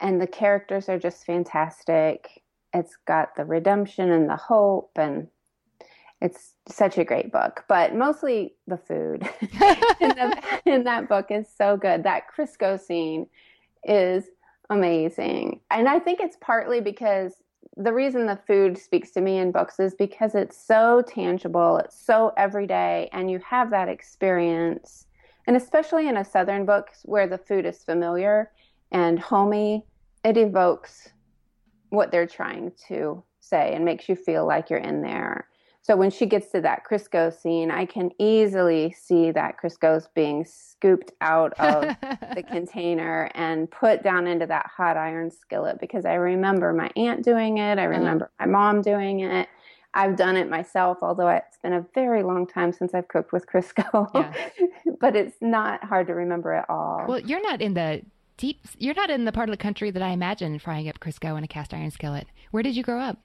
and 0.00 0.20
the 0.20 0.26
characters 0.26 0.88
are 0.88 0.98
just 0.98 1.26
fantastic. 1.26 2.42
It's 2.72 2.96
got 3.06 3.36
the 3.36 3.44
redemption 3.44 4.10
and 4.10 4.28
the 4.28 4.36
hope, 4.36 4.92
and 4.96 5.28
it's 6.22 6.54
such 6.66 6.96
a 6.96 7.04
great 7.04 7.30
book. 7.30 7.64
But 7.68 7.94
mostly 7.94 8.54
the 8.66 8.78
food 8.78 9.28
in, 9.42 10.08
the, 10.08 10.42
in 10.66 10.84
that 10.84 11.10
book 11.10 11.26
is 11.30 11.46
so 11.56 11.76
good. 11.76 12.04
That 12.04 12.24
Crisco 12.34 12.80
scene 12.80 13.26
is 13.84 14.24
amazing. 14.70 15.60
And 15.70 15.88
I 15.88 15.98
think 15.98 16.20
it's 16.20 16.38
partly 16.40 16.80
because 16.80 17.34
the 17.76 17.92
reason 17.92 18.26
the 18.26 18.38
food 18.46 18.76
speaks 18.76 19.10
to 19.12 19.20
me 19.20 19.38
in 19.38 19.50
books 19.50 19.80
is 19.80 19.94
because 19.94 20.34
it's 20.34 20.56
so 20.56 21.02
tangible, 21.06 21.78
it's 21.78 21.98
so 21.98 22.32
everyday, 22.36 23.08
and 23.12 23.30
you 23.30 23.38
have 23.38 23.70
that 23.70 23.88
experience. 23.88 25.06
And 25.46 25.56
especially 25.56 26.08
in 26.08 26.18
a 26.18 26.24
Southern 26.24 26.66
book 26.66 26.90
where 27.04 27.26
the 27.26 27.38
food 27.38 27.64
is 27.66 27.82
familiar 27.82 28.50
and 28.90 29.18
homey, 29.18 29.84
it 30.24 30.36
evokes 30.36 31.08
what 31.88 32.10
they're 32.10 32.26
trying 32.26 32.72
to 32.88 33.22
say 33.40 33.74
and 33.74 33.84
makes 33.84 34.08
you 34.08 34.16
feel 34.16 34.46
like 34.46 34.70
you're 34.70 34.78
in 34.78 35.02
there. 35.02 35.48
So 35.84 35.96
when 35.96 36.10
she 36.10 36.26
gets 36.26 36.52
to 36.52 36.60
that 36.60 36.84
Crisco 36.88 37.36
scene, 37.36 37.72
I 37.72 37.86
can 37.86 38.12
easily 38.20 38.92
see 38.92 39.32
that 39.32 39.56
Crisco's 39.60 40.08
being 40.14 40.44
scooped 40.44 41.10
out 41.20 41.52
of 41.58 41.96
the 42.34 42.42
container 42.48 43.28
and 43.34 43.68
put 43.68 44.04
down 44.04 44.28
into 44.28 44.46
that 44.46 44.70
hot 44.76 44.96
iron 44.96 45.32
skillet 45.32 45.80
because 45.80 46.04
I 46.04 46.14
remember 46.14 46.72
my 46.72 46.88
aunt 46.94 47.24
doing 47.24 47.58
it. 47.58 47.78
I 47.78 47.82
mm-hmm. 47.82 47.98
remember 47.98 48.30
my 48.38 48.46
mom 48.46 48.82
doing 48.82 49.20
it. 49.20 49.48
I've 49.94 50.16
done 50.16 50.36
it 50.36 50.48
myself, 50.48 50.98
although 51.02 51.28
it's 51.28 51.58
been 51.58 51.72
a 51.72 51.84
very 51.94 52.22
long 52.22 52.46
time 52.46 52.72
since 52.72 52.94
I've 52.94 53.08
cooked 53.08 53.32
with 53.32 53.46
Crisco. 53.46 54.08
Yeah. 54.14 54.32
but 55.00 55.16
it's 55.16 55.36
not 55.40 55.82
hard 55.84 56.06
to 56.06 56.14
remember 56.14 56.52
at 56.52 56.70
all. 56.70 57.06
well, 57.08 57.18
you're 57.18 57.42
not 57.42 57.60
in 57.60 57.74
the 57.74 58.02
deep. 58.36 58.60
You're 58.78 58.94
not 58.94 59.10
in 59.10 59.24
the 59.24 59.32
part 59.32 59.48
of 59.48 59.52
the 59.52 59.62
country 59.62 59.90
that 59.90 60.02
I 60.02 60.10
imagine 60.10 60.60
frying 60.60 60.88
up 60.88 61.00
Crisco 61.00 61.36
in 61.36 61.42
a 61.42 61.48
cast 61.48 61.74
iron 61.74 61.90
skillet. 61.90 62.28
Where 62.52 62.62
did 62.62 62.76
you 62.76 62.84
grow 62.84 63.00
up? 63.00 63.18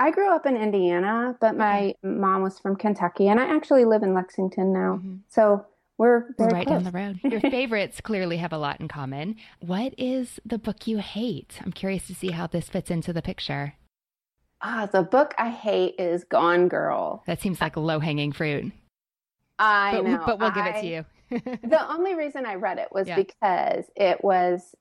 I 0.00 0.10
grew 0.10 0.34
up 0.34 0.46
in 0.46 0.56
Indiana, 0.56 1.36
but 1.40 1.56
my 1.56 1.94
mom 2.02 2.42
was 2.42 2.58
from 2.58 2.74
Kentucky, 2.74 3.28
and 3.28 3.38
I 3.38 3.44
actually 3.54 3.84
live 3.84 4.02
in 4.02 4.14
Lexington 4.14 4.72
now. 4.72 4.96
Mhm. 5.04 5.20
So 5.28 5.66
we're 5.98 6.34
We're 6.38 6.48
right 6.48 6.66
close. 6.66 6.82
down 6.82 6.84
the 6.84 6.98
road. 6.98 7.20
Your 7.32 7.40
favorites 7.42 8.00
clearly 8.00 8.38
have 8.38 8.52
a 8.54 8.58
lot 8.58 8.80
in 8.80 8.88
common. 8.88 9.36
What 9.60 9.94
is 9.98 10.40
the 10.44 10.56
book 10.58 10.86
you 10.86 10.98
hate? 10.98 11.60
I'm 11.62 11.72
curious 11.72 12.06
to 12.06 12.14
see 12.14 12.30
how 12.30 12.46
this 12.46 12.68
fits 12.70 12.90
into 12.90 13.12
the 13.12 13.20
picture. 13.20 13.74
Ah, 14.62 14.88
the 14.90 15.02
book 15.02 15.34
I 15.38 15.50
hate 15.50 15.96
is 15.98 16.24
Gone 16.24 16.68
Girl. 16.68 17.22
That 17.26 17.40
seems 17.42 17.60
like 17.60 17.76
low 17.76 17.98
hanging 17.98 18.32
fruit. 18.32 18.72
I 19.58 19.92
But, 19.96 20.04
know, 20.06 20.22
but 20.24 20.38
we'll 20.38 20.50
give 20.50 20.66
it 20.66 20.80
to 20.80 20.86
you. 20.86 21.04
the 21.68 21.86
only 21.92 22.14
reason 22.14 22.46
I 22.46 22.54
read 22.54 22.78
it 22.78 22.88
was 22.90 23.06
Yeah. 23.06 23.16
because 23.16 23.90
it 23.96 24.24
was 24.24 24.74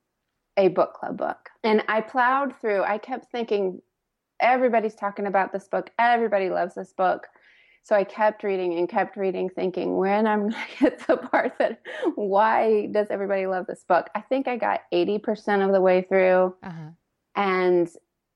a 0.56 0.70
book 0.70 0.94
club 0.94 1.18
book. 1.18 1.50
And 1.64 1.84
I 1.90 2.00
plowed 2.02 2.56
through, 2.62 2.84
I 2.84 2.98
kept 2.98 3.30
thinking, 3.32 3.82
everybody's 4.40 4.96
talking 4.96 5.26
about 5.26 5.52
this 5.52 5.68
book, 5.68 5.90
everybody 6.00 6.50
loves 6.50 6.76
this 6.76 6.94
book. 6.94 7.28
So 7.84 7.96
I 7.96 8.04
kept 8.04 8.44
reading 8.44 8.78
and 8.78 8.88
kept 8.88 9.18
reading, 9.18 9.50
thinking, 9.50 9.98
when 9.98 10.28
I'm 10.28 10.42
going 10.50 10.54
to 10.54 10.80
get 10.80 11.00
to 11.00 11.08
the 11.08 11.18
part 11.18 11.58
that, 11.60 11.82
why 12.16 12.88
does 12.92 13.08
everybody 13.10 13.48
love 13.48 13.68
this 13.68 13.84
book? 13.88 14.10
I 14.14 14.22
think 14.22 14.48
I 14.48 14.58
got 14.58 14.82
80% 14.94 15.66
of 15.66 15.72
the 15.72 15.82
way 15.82 16.04
through. 16.04 16.56
uh-huh. 16.64 16.90
And 17.36 17.90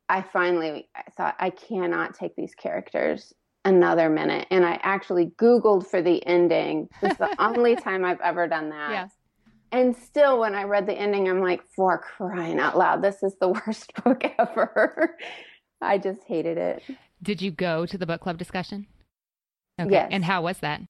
I 0.08 0.22
finally 0.22 0.90
thought, 1.18 1.36
I 1.40 1.50
cannot 1.50 2.14
take 2.14 2.36
these 2.36 2.56
characters 2.56 3.34
another 3.66 4.10
minute. 4.10 4.48
And 4.52 4.66
I 4.66 4.80
actually 4.84 5.32
Googled 5.38 5.88
for 5.88 6.02
the 6.02 6.26
ending. 6.26 6.90
It's 7.02 7.18
the 7.18 7.34
only 7.40 7.76
time 7.76 8.06
I've 8.06 8.22
ever 8.22 8.48
done 8.48 8.70
that. 8.70 8.92
Yeah. 8.92 9.08
And 9.72 9.96
still, 9.96 10.40
when 10.40 10.54
I 10.54 10.64
read 10.64 10.86
the 10.86 10.94
ending, 10.94 11.28
I'm 11.28 11.42
like, 11.42 11.62
for 11.76 11.98
crying 11.98 12.60
out 12.60 12.78
loud, 12.78 13.02
this 13.02 13.24
is 13.24 13.36
the 13.40 13.50
worst 13.50 13.92
book 14.04 14.24
ever. 14.38 15.18
I 15.84 15.98
just 15.98 16.24
hated 16.24 16.58
it. 16.58 16.84
Did 17.22 17.42
you 17.42 17.52
go 17.52 17.86
to 17.86 17.98
the 17.98 18.06
book 18.06 18.22
club 18.22 18.38
discussion? 18.38 18.88
Okay. 19.80 19.92
Yes. 19.92 20.10
And 20.12 20.24
how 20.26 20.42
was 20.42 20.60
that? 20.60 20.82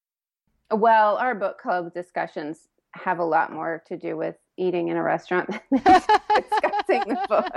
Well, 0.72 1.18
our 1.18 1.36
book 1.36 1.60
club 1.60 1.94
discussions 1.94 2.68
have 2.92 3.20
a 3.20 3.24
lot 3.24 3.52
more 3.52 3.84
to 3.88 3.98
do 3.98 4.16
with 4.16 4.36
eating 4.58 4.90
in 4.90 4.98
a 4.98 5.04
restaurant 5.04 5.50
than 5.72 5.82
discussing 5.84 7.04
the 7.08 7.26
book. 7.28 7.50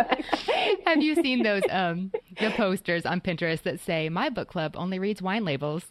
Have 0.87 1.03
you 1.03 1.15
seen 1.15 1.43
those 1.43 1.63
um 1.71 2.11
the 2.41 2.51
posters 2.51 3.05
on 3.05 3.21
Pinterest 3.21 3.63
that 3.63 3.81
say 3.81 4.09
my 4.09 4.29
book 4.31 4.49
club 4.49 4.77
only 4.77 4.99
reads 4.99 5.21
wine 5.21 5.45
labels? 5.45 5.91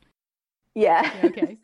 Yeah. 0.73 1.11
Okay. 1.23 1.57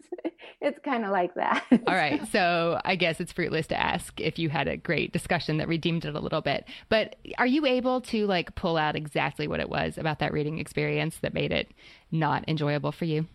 It's 0.61 0.79
kind 0.79 1.03
of 1.03 1.11
like 1.11 1.33
that. 1.35 1.65
All 1.87 1.95
right. 1.95 2.25
So 2.27 2.79
I 2.85 2.95
guess 2.95 3.19
it's 3.19 3.31
fruitless 3.31 3.65
to 3.67 3.79
ask 3.79 4.19
if 4.21 4.37
you 4.37 4.49
had 4.49 4.67
a 4.67 4.77
great 4.77 5.11
discussion 5.11 5.57
that 5.57 5.67
redeemed 5.67 6.05
it 6.05 6.15
a 6.15 6.19
little 6.19 6.41
bit. 6.41 6.65
But 6.87 7.15
are 7.39 7.47
you 7.47 7.65
able 7.65 8.01
to 8.01 8.27
like 8.27 8.53
pull 8.53 8.77
out 8.77 8.95
exactly 8.95 9.47
what 9.47 9.59
it 9.59 9.69
was 9.69 9.97
about 9.97 10.19
that 10.19 10.31
reading 10.31 10.59
experience 10.59 11.17
that 11.21 11.33
made 11.33 11.51
it 11.51 11.71
not 12.11 12.47
enjoyable 12.47 12.91
for 12.91 13.05
you? 13.05 13.27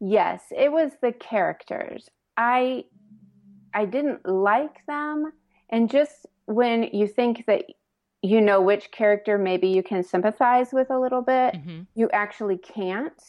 Yes, 0.00 0.42
it 0.50 0.72
was 0.72 0.92
the 1.00 1.12
characters. 1.12 2.08
I 2.36 2.84
I 3.72 3.84
didn't 3.84 4.26
like 4.26 4.84
them 4.86 5.32
and 5.70 5.90
just 5.90 6.26
when 6.46 6.84
you 6.92 7.06
think 7.06 7.44
that 7.46 7.64
you 8.22 8.40
know 8.40 8.60
which 8.60 8.90
character 8.90 9.38
maybe 9.38 9.68
you 9.68 9.82
can 9.82 10.02
sympathize 10.02 10.72
with 10.72 10.90
a 10.90 10.98
little 10.98 11.22
bit, 11.22 11.56
hmm 11.56 11.82
you 11.94 12.08
actually 12.12 12.58
can't. 12.58 13.20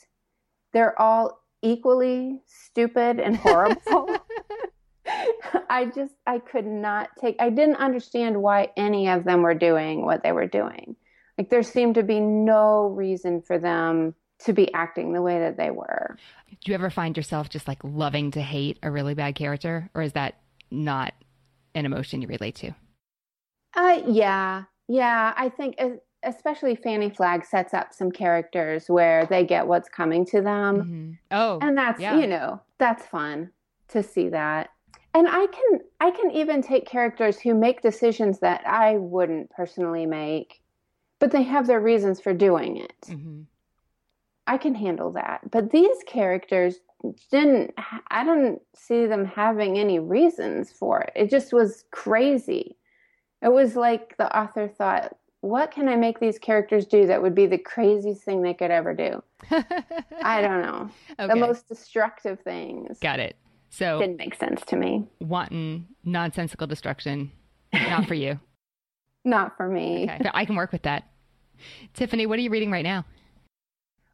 They're 0.74 1.00
all 1.02 1.42
equally 1.62 2.40
stupid 2.46 3.20
and 3.20 3.38
horrible. 3.38 4.18
I 5.70 5.86
just 5.86 6.14
I 6.28 6.40
could 6.40 6.66
not 6.66 7.10
take 7.20 7.36
I 7.40 7.50
didn't 7.50 7.78
understand 7.78 8.42
why 8.42 8.70
any 8.78 9.10
of 9.10 9.24
them 9.24 9.42
were 9.42 9.56
doing 9.56 10.06
what 10.06 10.24
they 10.24 10.32
were 10.32 10.48
doing. 10.48 10.96
Like 11.38 11.50
there 11.50 11.64
seemed 11.64 11.96
to 11.96 12.04
be 12.04 12.20
no 12.20 12.88
reason 12.88 13.42
for 13.42 13.58
them 13.58 14.14
to 14.40 14.54
be 14.54 14.74
acting 14.74 15.14
the 15.14 15.22
way 15.22 15.40
that 15.40 15.58
they 15.58 15.72
were. 15.72 16.18
Do 16.50 16.72
you 16.72 16.76
ever 16.76 16.90
find 16.90 17.16
yourself 17.18 17.50
just 17.50 17.68
like 17.68 17.80
loving 17.84 18.32
to 18.32 18.42
hate 18.42 18.78
a 18.84 18.92
really 18.92 19.14
bad 19.14 19.36
character, 19.36 19.90
or 19.94 20.02
is 20.02 20.14
that 20.14 20.36
not 20.72 21.14
an 21.76 21.86
emotion 21.86 22.22
you 22.22 22.28
relate 22.28 22.56
to? 22.56 22.72
Uh 23.76 24.02
yeah. 24.08 24.64
Yeah, 24.88 25.34
I 25.38 25.50
think 25.50 25.76
especially 26.24 26.76
Fanny 26.76 27.10
Flagg 27.10 27.46
sets 27.46 27.74
up 27.74 27.94
some 27.94 28.12
characters 28.12 28.90
where 28.90 29.26
they 29.26 29.46
get 29.46 29.68
what's 29.68 29.90
coming 29.90 30.26
to 30.28 30.42
them. 30.42 30.78
Mm-hmm. 30.78 31.12
Oh, 31.32 31.60
and 31.62 31.78
that's 31.78 32.00
yeah. 32.00 32.18
you 32.18 32.28
know 32.28 32.62
that's 32.78 33.06
fun 33.06 33.52
to 33.90 34.04
see 34.04 34.30
that. 34.30 34.70
And 35.14 35.28
I 35.28 35.48
can 35.48 35.80
I 36.00 36.12
can 36.12 36.32
even 36.32 36.62
take 36.62 36.86
characters 36.86 37.40
who 37.40 37.54
make 37.54 37.82
decisions 37.82 38.40
that 38.40 38.66
I 38.68 38.98
wouldn't 38.98 39.50
personally 39.50 40.06
make, 40.06 40.62
but 41.20 41.32
they 41.32 41.44
have 41.44 41.68
their 41.68 41.80
reasons 41.80 42.20
for 42.20 42.34
doing 42.34 42.78
it. 42.78 43.02
Mm-hmm. 43.08 43.42
I 44.48 44.58
can 44.58 44.76
handle 44.76 45.12
that. 45.14 45.50
But 45.52 45.72
these 45.72 45.98
characters 46.06 46.80
didn't 47.32 47.74
I 48.10 48.24
don't 48.24 48.62
see 48.76 49.06
them 49.06 49.26
having 49.26 49.78
any 49.78 50.00
reasons 50.00 50.72
for 50.72 51.02
it. 51.02 51.12
It 51.16 51.30
just 51.30 51.54
was 51.54 51.86
crazy. 51.92 52.78
It 53.42 53.54
was 53.54 53.76
like 53.76 54.18
the 54.18 54.38
author 54.38 54.68
thought, 54.68 55.16
what 55.42 55.72
can 55.72 55.88
I 55.88 55.96
make 55.96 56.20
these 56.20 56.38
characters 56.38 56.86
do 56.86 57.08
that 57.08 57.22
would 57.22 57.36
be 57.36 57.46
the 57.46 57.58
craziest 57.58 58.24
thing 58.24 58.42
they 58.42 58.54
could 58.54 58.72
ever 58.72 58.94
do? 58.94 59.24
I 60.22 60.42
don't 60.42 60.62
know. 60.62 60.90
Okay. 61.18 61.28
The 61.28 61.36
most 61.36 61.68
destructive 61.68 62.40
things. 62.42 63.00
Got 63.00 63.20
it. 63.20 63.36
So 63.70 64.00
didn't 64.00 64.18
make 64.18 64.36
sense 64.36 64.62
to 64.68 64.76
me. 64.76 65.08
Wanton, 65.20 65.88
nonsensical 66.04 66.68
destruction, 66.68 67.32
not 67.72 68.08
for 68.08 68.16
you. 68.16 68.40
not 69.26 69.56
for 69.56 69.70
me. 69.70 70.10
Okay. 70.10 70.30
I 70.34 70.46
can 70.46 70.56
work 70.56 70.72
with 70.72 70.84
that. 70.84 71.06
Tiffany, 71.94 72.26
what 72.26 72.40
are 72.40 72.42
you 72.42 72.50
reading 72.50 72.72
right 72.72 72.84
now? 72.84 73.06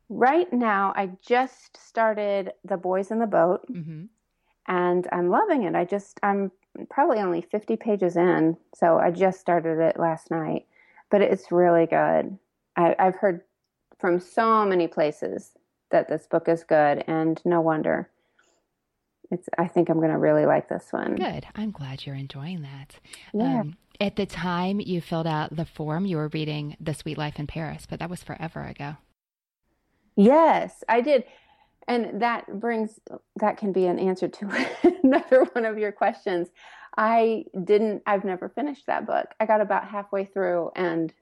Right 0.09 0.51
now, 0.51 0.93
I 0.95 1.11
just 1.25 1.77
started 1.77 2.51
The 2.63 2.77
Boys 2.77 3.09
in 3.09 3.19
the 3.19 3.25
Boat, 3.25 3.65
mm-hmm. 3.71 4.05
and 4.67 5.07
I'm 5.11 5.29
loving 5.29 5.63
it. 5.63 5.73
I 5.73 5.85
just, 5.85 6.19
I'm 6.21 6.51
probably 6.89 7.19
only 7.19 7.41
50 7.41 7.75
pages 7.77 8.15
in, 8.15 8.57
so 8.75 8.99
I 8.99 9.09
just 9.09 9.39
started 9.39 9.79
it 9.79 9.97
last 9.97 10.29
night 10.29 10.65
but 11.11 11.21
it's 11.21 11.51
really 11.51 11.85
good. 11.85 12.37
I, 12.75 12.95
I've 12.97 13.15
heard 13.15 13.41
from 13.99 14.19
so 14.19 14.65
many 14.65 14.87
places 14.87 15.51
that 15.91 16.07
this 16.09 16.27
book 16.27 16.47
is 16.49 16.63
good, 16.63 17.03
and 17.07 17.41
no 17.45 17.61
wonder. 17.61 18.09
It's. 19.31 19.47
I 19.57 19.67
think 19.67 19.89
I'm 19.89 19.97
going 19.97 20.11
to 20.11 20.17
really 20.17 20.45
like 20.45 20.69
this 20.69 20.87
one. 20.91 21.15
Good. 21.15 21.45
I'm 21.55 21.71
glad 21.71 22.05
you're 22.05 22.15
enjoying 22.15 22.61
that. 22.63 22.99
Yeah. 23.33 23.61
Um, 23.61 23.77
at 23.99 24.15
the 24.15 24.25
time 24.25 24.79
you 24.79 25.01
filled 25.01 25.27
out 25.27 25.55
the 25.55 25.65
form, 25.65 26.05
you 26.05 26.17
were 26.17 26.27
reading 26.29 26.75
The 26.79 26.93
Sweet 26.93 27.17
Life 27.17 27.39
in 27.39 27.47
Paris, 27.47 27.85
but 27.89 27.99
that 27.99 28.09
was 28.09 28.23
forever 28.23 28.63
ago. 28.63 28.97
Yes, 30.15 30.83
I 30.89 31.01
did. 31.01 31.23
And 31.87 32.21
that 32.21 32.59
brings, 32.59 32.99
that 33.37 33.57
can 33.57 33.71
be 33.71 33.85
an 33.85 33.99
answer 33.99 34.27
to 34.27 34.67
another 35.03 35.45
one 35.53 35.65
of 35.65 35.77
your 35.77 35.91
questions. 35.91 36.49
I 36.97 37.45
didn't, 37.61 38.03
I've 38.05 38.23
never 38.23 38.49
finished 38.49 38.87
that 38.87 39.05
book. 39.05 39.27
I 39.39 39.45
got 39.45 39.61
about 39.61 39.87
halfway 39.87 40.25
through 40.25 40.71
and 40.75 41.13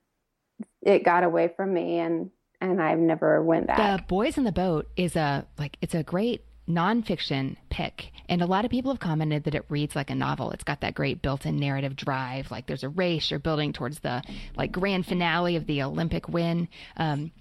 it 0.82 1.04
got 1.04 1.24
away 1.24 1.52
from 1.56 1.74
me 1.74 2.00
and, 2.00 2.30
and 2.62 2.82
I've 2.82 3.00
never 3.00 3.42
went 3.42 3.68
back. 3.68 4.00
The 4.00 4.04
Boys 4.08 4.38
in 4.38 4.44
the 4.44 4.52
Boat 4.52 4.90
is 4.96 5.16
a, 5.16 5.46
like, 5.58 5.78
it's 5.82 5.96
a 5.96 6.04
great 6.04 6.44
nonfiction 6.68 7.58
pick. 7.70 8.12
And 8.30 8.42
a 8.42 8.46
lot 8.46 8.66
of 8.66 8.72
people 8.72 8.92
have 8.92 9.00
commented 9.00 9.44
that 9.44 9.56
it 9.56 9.66
reads 9.68 9.96
like 9.96 10.10
a 10.10 10.16
novel. 10.16 10.52
It's 10.52 10.64
got 10.64 10.82
that 10.82 10.94
great 10.94 11.22
built 11.22 11.46
in 11.46 11.58
narrative 11.58 11.96
drive. 11.96 12.52
Like 12.52 12.68
there's 12.68 12.84
a 12.84 12.90
race, 12.90 13.32
you're 13.32 13.40
building 13.40 13.74
towards 13.74 14.00
the 14.00 14.24
like 14.56 14.72
grand 14.72 15.06
finale 15.06 15.56
of 15.56 15.66
the 15.66 15.84
Olympic 15.84 16.30
win. 16.30 16.70
Um, 16.96 17.32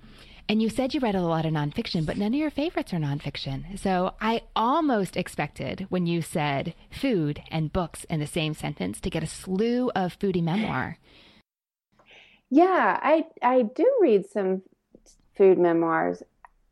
and 0.48 0.60
you 0.62 0.68
said 0.68 0.94
you 0.94 1.00
read 1.00 1.14
a 1.14 1.22
lot 1.22 1.46
of 1.46 1.52
nonfiction, 1.52 2.04
but 2.04 2.16
none 2.16 2.34
of 2.34 2.38
your 2.38 2.50
favorites 2.50 2.92
are 2.92 2.98
nonfiction. 2.98 3.78
So 3.78 4.14
I 4.20 4.42
almost 4.54 5.16
expected 5.16 5.86
when 5.88 6.06
you 6.06 6.22
said 6.22 6.74
food 6.90 7.42
and 7.50 7.72
books 7.72 8.04
in 8.04 8.20
the 8.20 8.26
same 8.26 8.54
sentence 8.54 9.00
to 9.00 9.10
get 9.10 9.22
a 9.22 9.26
slew 9.26 9.90
of 9.94 10.18
foodie 10.18 10.42
memoir. 10.42 10.98
Yeah, 12.50 12.98
I 13.02 13.26
I 13.42 13.62
do 13.62 13.90
read 14.00 14.26
some 14.26 14.62
food 15.36 15.58
memoirs, 15.58 16.22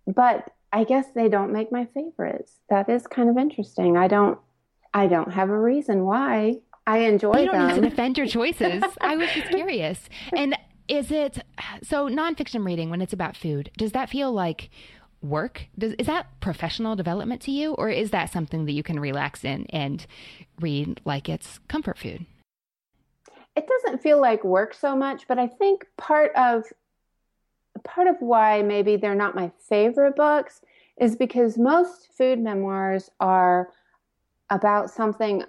but 0.06 0.50
I 0.72 0.84
guess 0.84 1.06
they 1.14 1.28
don't 1.28 1.52
make 1.52 1.72
my 1.72 1.86
favorites. 1.86 2.60
That 2.68 2.88
is 2.88 3.06
kind 3.06 3.30
of 3.30 3.38
interesting. 3.38 3.96
I 3.96 4.08
don't 4.08 4.38
I 4.92 5.06
don't 5.06 5.32
have 5.32 5.48
a 5.50 5.58
reason 5.58 6.04
why. 6.04 6.56
I 6.86 6.98
enjoy 7.00 7.38
you 7.38 7.46
don't 7.46 7.54
them. 7.54 7.68
need 7.68 7.82
to 7.82 7.88
defend 7.90 8.18
your 8.18 8.26
choices. 8.26 8.82
I 9.00 9.16
was 9.16 9.30
just 9.32 9.48
curious. 9.50 10.08
And 10.36 10.56
is 10.90 11.12
it 11.12 11.44
so 11.84 12.08
nonfiction 12.08 12.66
reading 12.66 12.90
when 12.90 13.00
it's 13.00 13.12
about 13.12 13.36
food? 13.36 13.70
Does 13.78 13.92
that 13.92 14.10
feel 14.10 14.32
like 14.32 14.70
work? 15.22 15.68
Does, 15.78 15.92
is 15.94 16.08
that 16.08 16.26
professional 16.40 16.96
development 16.96 17.40
to 17.42 17.52
you, 17.52 17.74
or 17.74 17.88
is 17.88 18.10
that 18.10 18.32
something 18.32 18.64
that 18.66 18.72
you 18.72 18.82
can 18.82 18.98
relax 18.98 19.44
in 19.44 19.66
and 19.70 20.04
read 20.60 21.00
like 21.04 21.28
it's 21.28 21.60
comfort 21.68 21.96
food? 21.96 22.26
It 23.54 23.68
doesn't 23.68 24.02
feel 24.02 24.20
like 24.20 24.42
work 24.42 24.74
so 24.74 24.96
much, 24.96 25.28
but 25.28 25.38
I 25.38 25.46
think 25.46 25.86
part 25.96 26.32
of 26.34 26.64
part 27.84 28.08
of 28.08 28.16
why 28.18 28.60
maybe 28.60 28.96
they're 28.96 29.14
not 29.14 29.36
my 29.36 29.52
favorite 29.68 30.16
books 30.16 30.60
is 31.00 31.14
because 31.14 31.56
most 31.56 32.08
food 32.18 32.40
memoirs 32.40 33.10
are 33.20 33.70
about 34.50 34.90
something 34.90 35.44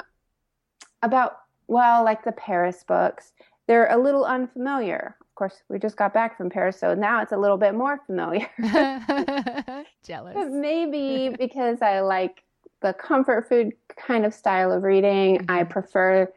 about 1.02 1.38
well, 1.68 2.04
like 2.04 2.24
the 2.24 2.32
Paris 2.34 2.84
books. 2.84 3.34
They're 3.66 3.90
a 3.90 3.98
little 3.98 4.26
unfamiliar 4.26 5.16
course, 5.42 5.64
we 5.70 5.80
just 5.80 5.98
got 5.98 6.14
back 6.14 6.38
from 6.38 6.52
Paris, 6.52 6.80
so 6.80 6.94
now 6.94 7.20
it's 7.20 7.32
a 7.32 7.38
little 7.38 7.58
bit 7.58 7.74
more 7.74 8.00
familiar. 8.06 8.48
Jealous. 10.04 10.36
But 10.36 10.52
maybe 10.52 11.36
because 11.36 11.82
I 11.82 12.02
like 12.02 12.44
the 12.84 12.94
comfort 12.94 13.50
food 13.50 13.72
kind 13.98 14.24
of 14.24 14.36
style 14.36 14.72
of 14.72 14.84
reading, 14.84 15.40
mm-hmm. 15.40 15.50
I 15.50 15.64
prefer 15.64 16.32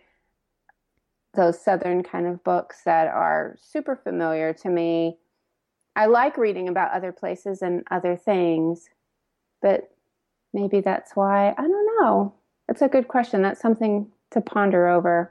those 1.35 1.63
southern 1.63 2.03
kind 2.03 2.27
of 2.27 2.43
books 2.45 2.81
that 2.87 3.09
are 3.09 3.59
super 3.61 3.95
familiar 3.95 4.55
to 4.55 4.71
me. 4.71 5.19
I 5.97 6.07
like 6.07 6.39
reading 6.39 6.71
about 6.71 6.93
other 6.93 7.13
places 7.13 7.61
and 7.61 7.83
other 7.91 8.17
things, 8.17 8.89
but 9.61 9.91
maybe 10.55 10.81
that's 10.81 11.15
why. 11.15 11.51
I 11.51 11.61
don't 11.61 12.01
know. 12.01 12.33
It's 12.71 12.81
a 12.81 12.89
good 12.89 13.09
question. 13.09 13.43
That's 13.43 13.61
something 13.61 14.11
to 14.31 14.41
ponder 14.41 14.89
over. 14.89 15.31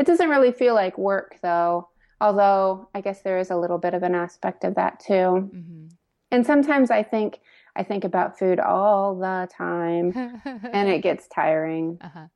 It 0.00 0.06
doesn't 0.06 0.28
really 0.28 0.50
feel 0.50 0.74
like 0.74 0.98
work 0.98 1.38
though. 1.42 1.90
Although 2.20 2.88
I 2.94 3.00
guess 3.00 3.22
there 3.22 3.38
is 3.38 3.50
a 3.50 3.56
little 3.56 3.78
bit 3.78 3.94
of 3.94 4.02
an 4.02 4.14
aspect 4.14 4.64
of 4.64 4.74
that 4.76 5.00
too. 5.00 5.12
Mm-hmm. 5.12 5.86
And 6.30 6.46
sometimes 6.46 6.90
I 6.90 7.02
think 7.02 7.40
I 7.76 7.82
think 7.82 8.04
about 8.04 8.38
food 8.38 8.60
all 8.60 9.16
the 9.16 9.48
time 9.56 10.12
and 10.44 10.88
it 10.88 11.02
gets 11.02 11.26
tiring. 11.28 11.98
Uh-huh. 12.04 12.26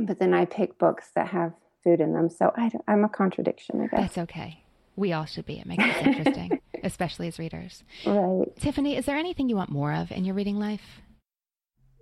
But 0.00 0.20
then 0.20 0.32
I 0.32 0.44
pick 0.44 0.78
books 0.78 1.10
that 1.16 1.26
have 1.28 1.54
food 1.82 2.00
in 2.00 2.12
them. 2.12 2.30
So 2.30 2.52
I, 2.56 2.70
am 2.86 3.04
a 3.04 3.08
contradiction, 3.08 3.80
I 3.80 3.86
guess. 3.88 4.00
That's 4.00 4.18
okay. 4.18 4.62
We 4.94 5.12
all 5.12 5.24
should 5.24 5.46
be. 5.46 5.58
It 5.58 5.66
makes 5.66 5.82
it 5.82 6.06
interesting, 6.06 6.60
especially 6.84 7.26
as 7.26 7.38
readers. 7.38 7.82
Right. 8.06 8.46
Tiffany, 8.60 8.96
is 8.96 9.06
there 9.06 9.16
anything 9.16 9.48
you 9.48 9.56
want 9.56 9.70
more 9.70 9.92
of 9.92 10.12
in 10.12 10.24
your 10.24 10.36
reading 10.36 10.58
life? 10.58 11.00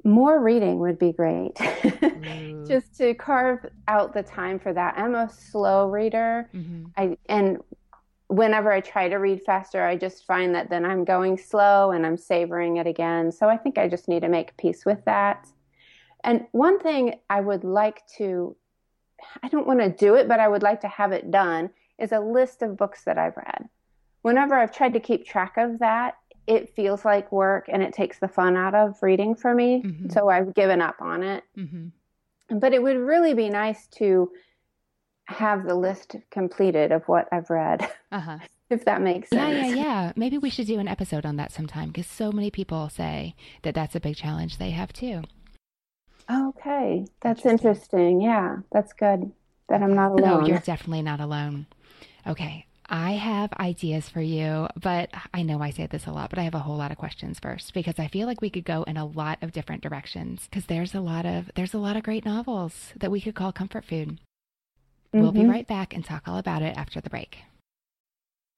More 0.06 0.40
reading 0.40 0.78
would 0.78 0.98
be 0.98 1.12
great. 1.12 1.52
Just 2.66 2.96
to 2.98 3.14
carve 3.14 3.66
out 3.88 4.14
the 4.14 4.22
time 4.22 4.58
for 4.58 4.72
that. 4.72 4.96
I'm 4.96 5.14
a 5.14 5.28
slow 5.28 5.88
reader. 5.88 6.48
Mm-hmm. 6.54 6.86
I 6.96 7.16
and 7.28 7.58
whenever 8.28 8.72
I 8.72 8.80
try 8.80 9.08
to 9.08 9.16
read 9.16 9.42
faster, 9.42 9.84
I 9.84 9.96
just 9.96 10.24
find 10.26 10.52
that 10.56 10.68
then 10.68 10.84
I'm 10.84 11.04
going 11.04 11.38
slow 11.38 11.92
and 11.92 12.04
I'm 12.04 12.16
savoring 12.16 12.78
it 12.78 12.86
again. 12.86 13.30
So 13.30 13.48
I 13.48 13.56
think 13.56 13.78
I 13.78 13.88
just 13.88 14.08
need 14.08 14.22
to 14.22 14.28
make 14.28 14.56
peace 14.56 14.84
with 14.84 15.04
that. 15.04 15.46
And 16.24 16.46
one 16.50 16.80
thing 16.80 17.20
I 17.30 17.40
would 17.40 17.62
like 17.62 18.02
to 18.18 18.56
I 19.42 19.48
don't 19.48 19.66
want 19.66 19.80
to 19.80 19.88
do 19.88 20.14
it, 20.14 20.28
but 20.28 20.40
I 20.40 20.48
would 20.48 20.62
like 20.62 20.80
to 20.82 20.88
have 20.88 21.12
it 21.12 21.30
done 21.30 21.70
is 21.98 22.12
a 22.12 22.20
list 22.20 22.62
of 22.62 22.76
books 22.76 23.04
that 23.04 23.18
I've 23.18 23.36
read. 23.36 23.68
Whenever 24.22 24.54
I've 24.54 24.74
tried 24.74 24.92
to 24.94 25.00
keep 25.00 25.24
track 25.24 25.56
of 25.56 25.78
that, 25.78 26.16
it 26.46 26.74
feels 26.74 27.04
like 27.04 27.32
work 27.32 27.68
and 27.68 27.82
it 27.82 27.92
takes 27.92 28.18
the 28.18 28.28
fun 28.28 28.56
out 28.56 28.74
of 28.74 29.02
reading 29.02 29.34
for 29.34 29.54
me. 29.54 29.82
Mm-hmm. 29.82 30.10
So 30.10 30.28
I've 30.28 30.54
given 30.54 30.80
up 30.80 30.96
on 31.00 31.22
it. 31.22 31.44
Mm-hmm. 31.56 32.58
But 32.58 32.72
it 32.72 32.82
would 32.82 32.96
really 32.96 33.34
be 33.34 33.48
nice 33.48 33.86
to 33.98 34.30
have 35.24 35.66
the 35.66 35.74
list 35.74 36.16
completed 36.30 36.92
of 36.92 37.02
what 37.08 37.28
I've 37.32 37.50
read. 37.50 37.88
Uh-huh. 38.12 38.38
if 38.70 38.84
that 38.84 39.02
makes 39.02 39.28
sense. 39.28 39.52
Yeah, 39.52 39.66
yeah, 39.66 39.74
yeah. 39.74 40.12
Maybe 40.16 40.38
we 40.38 40.48
should 40.48 40.68
do 40.68 40.78
an 40.78 40.88
episode 40.88 41.26
on 41.26 41.36
that 41.36 41.52
sometime 41.52 41.88
because 41.88 42.06
so 42.06 42.30
many 42.30 42.50
people 42.50 42.88
say 42.88 43.34
that 43.62 43.74
that's 43.74 43.96
a 43.96 44.00
big 44.00 44.16
challenge 44.16 44.56
they 44.56 44.70
have 44.70 44.92
too. 44.92 45.22
Okay, 46.30 47.04
that's 47.20 47.44
interesting. 47.44 47.50
interesting. 47.50 48.20
Yeah, 48.22 48.56
that's 48.72 48.92
good 48.92 49.32
that 49.68 49.82
I'm 49.82 49.94
not 49.94 50.12
alone. 50.12 50.42
No, 50.42 50.46
you're 50.46 50.58
definitely 50.58 51.02
not 51.02 51.20
alone. 51.20 51.66
Okay, 52.26 52.66
I 52.88 53.12
have 53.12 53.52
ideas 53.54 54.08
for 54.08 54.20
you, 54.20 54.68
but 54.80 55.10
I 55.34 55.42
know 55.42 55.60
I 55.60 55.70
say 55.70 55.86
this 55.86 56.06
a 56.06 56.12
lot, 56.12 56.30
but 56.30 56.38
I 56.38 56.44
have 56.44 56.54
a 56.54 56.60
whole 56.60 56.76
lot 56.76 56.92
of 56.92 56.98
questions 56.98 57.38
first 57.40 57.74
because 57.74 57.98
I 57.98 58.06
feel 58.06 58.26
like 58.26 58.40
we 58.40 58.50
could 58.50 58.64
go 58.64 58.84
in 58.84 58.96
a 58.96 59.04
lot 59.04 59.38
of 59.42 59.52
different 59.52 59.82
directions 59.82 60.46
because 60.48 60.66
there's 60.66 60.94
a 60.94 61.00
lot 61.00 61.26
of 61.26 61.50
there's 61.56 61.74
a 61.74 61.78
lot 61.78 61.96
of 61.96 62.04
great 62.04 62.24
novels 62.24 62.92
that 62.96 63.10
we 63.10 63.20
could 63.20 63.34
call 63.34 63.52
comfort 63.52 63.84
food. 63.84 64.10
Mm-hmm. 64.10 65.20
We'll 65.20 65.32
be 65.32 65.40
mm-hmm. 65.40 65.50
right 65.50 65.66
back 65.66 65.94
and 65.94 66.04
talk 66.04 66.28
all 66.28 66.38
about 66.38 66.62
it 66.62 66.76
after 66.76 67.00
the 67.00 67.10
break. 67.10 67.38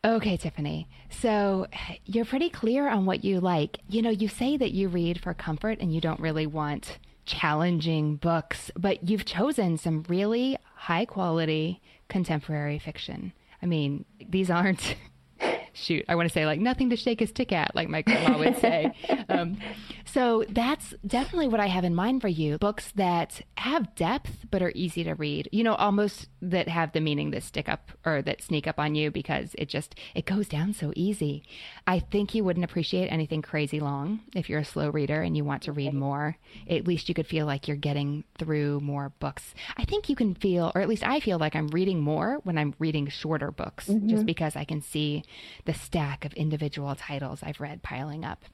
Okay, 0.04 0.36
Tiffany. 0.36 0.88
So 1.10 1.66
you're 2.04 2.24
pretty 2.24 2.50
clear 2.50 2.88
on 2.88 3.04
what 3.04 3.24
you 3.24 3.40
like. 3.40 3.78
You 3.88 4.02
know, 4.02 4.10
you 4.10 4.28
say 4.28 4.56
that 4.56 4.72
you 4.72 4.88
read 4.88 5.20
for 5.20 5.34
comfort 5.34 5.78
and 5.80 5.92
you 5.92 6.00
don't 6.00 6.20
really 6.20 6.46
want 6.46 6.98
challenging 7.24 8.16
books, 8.16 8.70
but 8.76 9.08
you've 9.08 9.24
chosen 9.24 9.76
some 9.76 10.04
really 10.08 10.56
high 10.74 11.04
quality 11.04 11.80
contemporary 12.08 12.78
fiction. 12.78 13.32
I 13.62 13.66
mean, 13.66 14.04
these 14.28 14.50
aren't 14.50 14.96
shoot, 15.72 16.04
I 16.08 16.14
want 16.14 16.28
to 16.28 16.32
say 16.32 16.46
like 16.46 16.60
nothing 16.60 16.90
to 16.90 16.96
shake 16.96 17.20
a 17.20 17.26
stick 17.26 17.52
at, 17.52 17.74
like 17.74 17.88
my 17.88 18.02
grandma 18.02 18.38
would 18.38 18.58
say. 18.58 18.92
um, 19.28 19.58
so 20.04 20.44
that's 20.48 20.94
definitely 21.06 21.48
what 21.48 21.60
I 21.60 21.66
have 21.66 21.84
in 21.84 21.94
mind 21.94 22.20
for 22.20 22.28
you. 22.28 22.58
Books 22.58 22.92
that 22.96 23.40
have 23.56 23.94
depth 23.94 24.46
but 24.50 24.62
are 24.62 24.72
easy 24.74 25.04
to 25.04 25.14
read. 25.14 25.48
You 25.52 25.64
know, 25.64 25.74
almost 25.74 26.28
that 26.40 26.68
have 26.68 26.92
the 26.92 27.00
meaning 27.00 27.30
that 27.30 27.42
stick 27.42 27.68
up 27.68 27.90
or 28.04 28.22
that 28.22 28.42
sneak 28.42 28.66
up 28.66 28.78
on 28.78 28.94
you 28.94 29.10
because 29.10 29.54
it 29.58 29.68
just 29.68 29.94
it 30.14 30.24
goes 30.26 30.48
down 30.48 30.72
so 30.72 30.92
easy. 30.94 31.42
I 31.86 31.98
think 31.98 32.34
you 32.34 32.44
wouldn't 32.44 32.64
appreciate 32.64 33.08
anything 33.08 33.42
crazy 33.42 33.80
long 33.80 34.20
if 34.34 34.48
you're 34.48 34.60
a 34.60 34.64
slow 34.64 34.90
reader 34.90 35.22
and 35.22 35.36
you 35.36 35.44
want 35.44 35.62
to 35.62 35.72
read 35.72 35.94
more. 35.94 36.36
At 36.68 36.86
least 36.86 37.08
you 37.08 37.14
could 37.14 37.26
feel 37.26 37.46
like 37.46 37.66
you're 37.66 37.76
getting 37.76 38.24
through 38.38 38.80
more 38.80 39.12
books. 39.18 39.54
I 39.76 39.84
think 39.84 40.08
you 40.08 40.16
can 40.16 40.34
feel 40.34 40.72
or 40.74 40.80
at 40.80 40.88
least 40.88 41.06
I 41.06 41.20
feel 41.20 41.38
like 41.38 41.56
I'm 41.56 41.68
reading 41.68 42.00
more 42.00 42.38
when 42.44 42.58
I'm 42.58 42.74
reading 42.78 43.08
shorter 43.08 43.50
books 43.50 43.88
mm-hmm. 43.88 44.08
just 44.08 44.26
because 44.26 44.56
I 44.56 44.64
can 44.64 44.80
see 44.80 45.24
the 45.64 45.74
stack 45.74 46.24
of 46.24 46.32
individual 46.34 46.94
titles 46.94 47.40
I've 47.42 47.60
read 47.60 47.82
piling 47.82 48.24
up. 48.24 48.44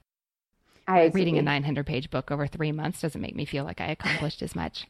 I 0.87 1.05
reading 1.07 1.37
a 1.37 1.41
900 1.41 1.85
page 1.85 2.11
book 2.11 2.29
over 2.31 2.45
3 2.45 2.71
months 2.71 3.01
doesn't 3.01 3.21
make 3.21 3.35
me 3.35 3.45
feel 3.45 3.63
like 3.63 3.81
I 3.81 3.87
accomplished 3.87 4.41
as 4.41 4.55
much. 4.55 4.85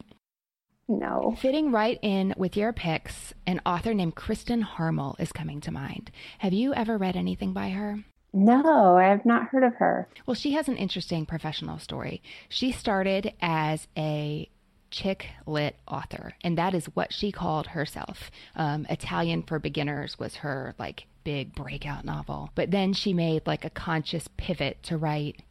No. 0.88 1.36
Fitting 1.39 1.71
right 1.71 2.00
in 2.02 2.34
with 2.38 2.56
your 2.56 2.71
picks, 2.71 3.34
an 3.48 3.60
author 3.65 3.93
named 3.93 4.15
Kristin 4.15 4.62
Harmel 4.62 5.15
is 5.19 5.32
coming 5.32 5.60
to 5.62 5.71
mind. 5.71 6.12
Have 6.39 6.54
you 6.54 6.74
ever 6.74 6.98
read 6.98 7.15
anything 7.15 7.54
by 7.54 7.69
her? 7.69 8.04
No, 8.34 8.98
I 8.98 9.06
have 9.06 9.26
not 9.26 9.48
heard 9.48 9.63
of 9.63 9.76
her. 9.76 10.08
Well, 10.26 10.36
she 10.36 10.52
has 10.54 10.67
an 10.67 10.78
interesting 10.78 11.26
professional 11.26 11.80
story. 11.80 12.21
She 12.50 12.71
started 12.71 13.34
as 13.41 13.88
a 13.98 14.50
chick 14.91 15.28
lit 15.48 15.78
author, 15.88 16.34
and 16.41 16.58
that 16.58 16.74
is 16.74 16.86
what 16.88 17.13
she 17.13 17.32
called 17.32 17.67
herself. 17.67 18.30
Um, 18.56 18.86
Italian 18.89 19.43
for 19.43 19.58
Beginners 19.58 20.19
was 20.19 20.36
her 20.36 20.76
like 20.78 21.08
big 21.24 21.56
breakout 21.56 22.06
novel. 22.06 22.52
But 22.56 22.71
then 22.71 22.93
she 22.93 23.13
made 23.13 23.48
like 23.48 23.65
a 23.65 23.69
conscious 23.69 24.28
pivot 24.38 24.84
to 24.84 24.98
write 24.98 25.41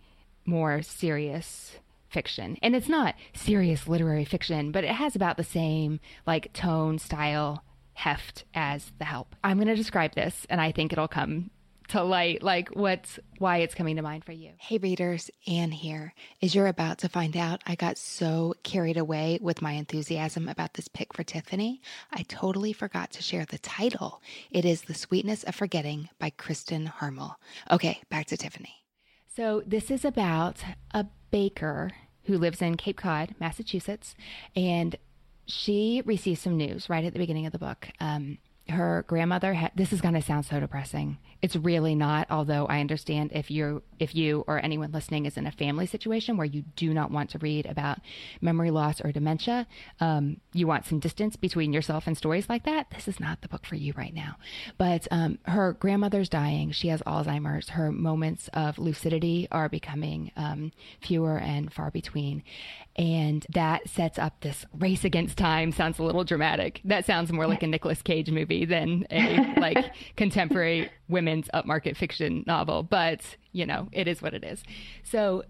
more 0.46 0.82
serious 0.82 1.76
fiction. 2.14 2.56
And 2.62 2.74
it's 2.74 2.88
not 2.88 3.14
serious 3.34 3.86
literary 3.86 4.24
fiction, 4.24 4.72
but 4.72 4.84
it 4.84 4.90
has 4.92 5.14
about 5.14 5.36
the 5.36 5.44
same 5.44 6.00
like 6.26 6.54
tone, 6.54 6.98
style, 6.98 7.62
heft 7.92 8.44
as 8.54 8.92
The 8.98 9.04
Help. 9.04 9.36
I'm 9.44 9.58
going 9.58 9.68
to 9.68 9.74
describe 9.74 10.14
this 10.14 10.46
and 10.48 10.60
I 10.60 10.72
think 10.72 10.92
it'll 10.92 11.08
come 11.08 11.50
to 11.88 12.02
light 12.02 12.42
like 12.42 12.70
what's 12.70 13.18
why 13.38 13.58
it's 13.58 13.74
coming 13.74 13.96
to 13.96 14.02
mind 14.02 14.24
for 14.24 14.32
you. 14.32 14.52
Hey 14.56 14.78
readers, 14.78 15.30
Anne 15.46 15.70
here. 15.70 16.14
As 16.40 16.54
you're 16.54 16.66
about 16.66 16.98
to 16.98 17.08
find 17.08 17.36
out, 17.36 17.62
I 17.66 17.74
got 17.74 17.98
so 17.98 18.54
carried 18.62 18.96
away 18.96 19.38
with 19.42 19.60
my 19.60 19.72
enthusiasm 19.72 20.48
about 20.48 20.74
this 20.74 20.88
pick 20.88 21.12
for 21.12 21.22
Tiffany, 21.24 21.82
I 22.10 22.22
totally 22.22 22.72
forgot 22.72 23.10
to 23.12 23.22
share 23.22 23.44
the 23.44 23.58
title. 23.58 24.22
It 24.50 24.64
is 24.64 24.82
The 24.82 24.94
Sweetness 24.94 25.42
of 25.44 25.54
Forgetting 25.54 26.08
by 26.18 26.30
Kristin 26.30 26.86
Harmel. 26.86 27.34
Okay, 27.70 28.00
back 28.08 28.26
to 28.26 28.36
Tiffany. 28.36 28.74
So 29.36 29.62
this 29.66 29.90
is 29.90 30.04
about 30.04 30.64
a 30.92 31.06
baker 31.30 31.90
who 32.24 32.38
lives 32.38 32.62
in 32.62 32.76
Cape 32.76 32.96
Cod, 32.96 33.34
Massachusetts, 33.40 34.14
and 34.56 34.96
she 35.46 36.02
receives 36.04 36.40
some 36.40 36.56
news 36.56 36.88
right 36.88 37.04
at 37.04 37.12
the 37.12 37.18
beginning 37.18 37.46
of 37.46 37.52
the 37.52 37.58
book. 37.58 37.88
Um, 38.00 38.38
her 38.68 39.04
grandmother 39.06 39.54
had 39.54 39.72
this 39.74 39.92
is 39.92 40.00
going 40.00 40.14
to 40.14 40.22
sound 40.22 40.46
so 40.46 40.58
depressing 40.58 41.18
it's 41.44 41.56
really 41.56 41.94
not 41.94 42.26
although 42.30 42.64
i 42.66 42.80
understand 42.80 43.30
if 43.34 43.50
you 43.50 43.82
if 43.98 44.14
you 44.14 44.42
or 44.46 44.64
anyone 44.64 44.90
listening 44.90 45.26
is 45.26 45.36
in 45.36 45.46
a 45.46 45.52
family 45.52 45.86
situation 45.86 46.36
where 46.38 46.46
you 46.46 46.62
do 46.74 46.94
not 46.94 47.10
want 47.10 47.28
to 47.28 47.38
read 47.38 47.66
about 47.66 47.98
memory 48.40 48.70
loss 48.70 49.00
or 49.02 49.12
dementia 49.12 49.66
um, 50.00 50.40
you 50.52 50.66
want 50.66 50.86
some 50.86 50.98
distance 50.98 51.36
between 51.36 51.72
yourself 51.72 52.06
and 52.06 52.16
stories 52.16 52.48
like 52.48 52.64
that 52.64 52.86
this 52.94 53.06
is 53.06 53.20
not 53.20 53.42
the 53.42 53.48
book 53.48 53.66
for 53.66 53.74
you 53.74 53.92
right 53.96 54.14
now. 54.14 54.36
But 54.78 55.06
um, 55.10 55.38
her 55.44 55.74
grandmother's 55.74 56.28
dying. 56.28 56.72
She 56.72 56.88
has 56.88 57.02
alzheimer's. 57.02 57.70
Her 57.70 57.92
moments 57.92 58.48
of 58.54 58.78
lucidity 58.78 59.48
are 59.50 59.68
becoming 59.68 60.30
um, 60.36 60.72
fewer 61.00 61.38
and 61.38 61.72
far 61.72 61.90
between. 61.90 62.42
And 62.96 63.46
that 63.52 63.88
sets 63.88 64.18
up 64.18 64.40
this 64.40 64.64
race 64.72 65.04
against 65.04 65.36
time. 65.36 65.72
Sounds 65.72 65.98
a 65.98 66.04
little 66.04 66.24
dramatic. 66.24 66.80
That 66.84 67.04
sounds 67.04 67.32
more 67.32 67.46
like 67.46 67.62
a 67.62 67.66
Nicolas 67.66 68.02
Cage 68.02 68.30
movie 68.30 68.64
than 68.64 69.06
a 69.10 69.54
like 69.58 69.92
contemporary 70.16 70.90
upmarket 71.54 71.96
fiction 71.96 72.44
novel 72.46 72.82
but 72.82 73.36
you 73.52 73.66
know 73.66 73.88
it 73.92 74.08
is 74.08 74.22
what 74.22 74.34
it 74.34 74.44
is. 74.44 74.62
So 75.02 75.44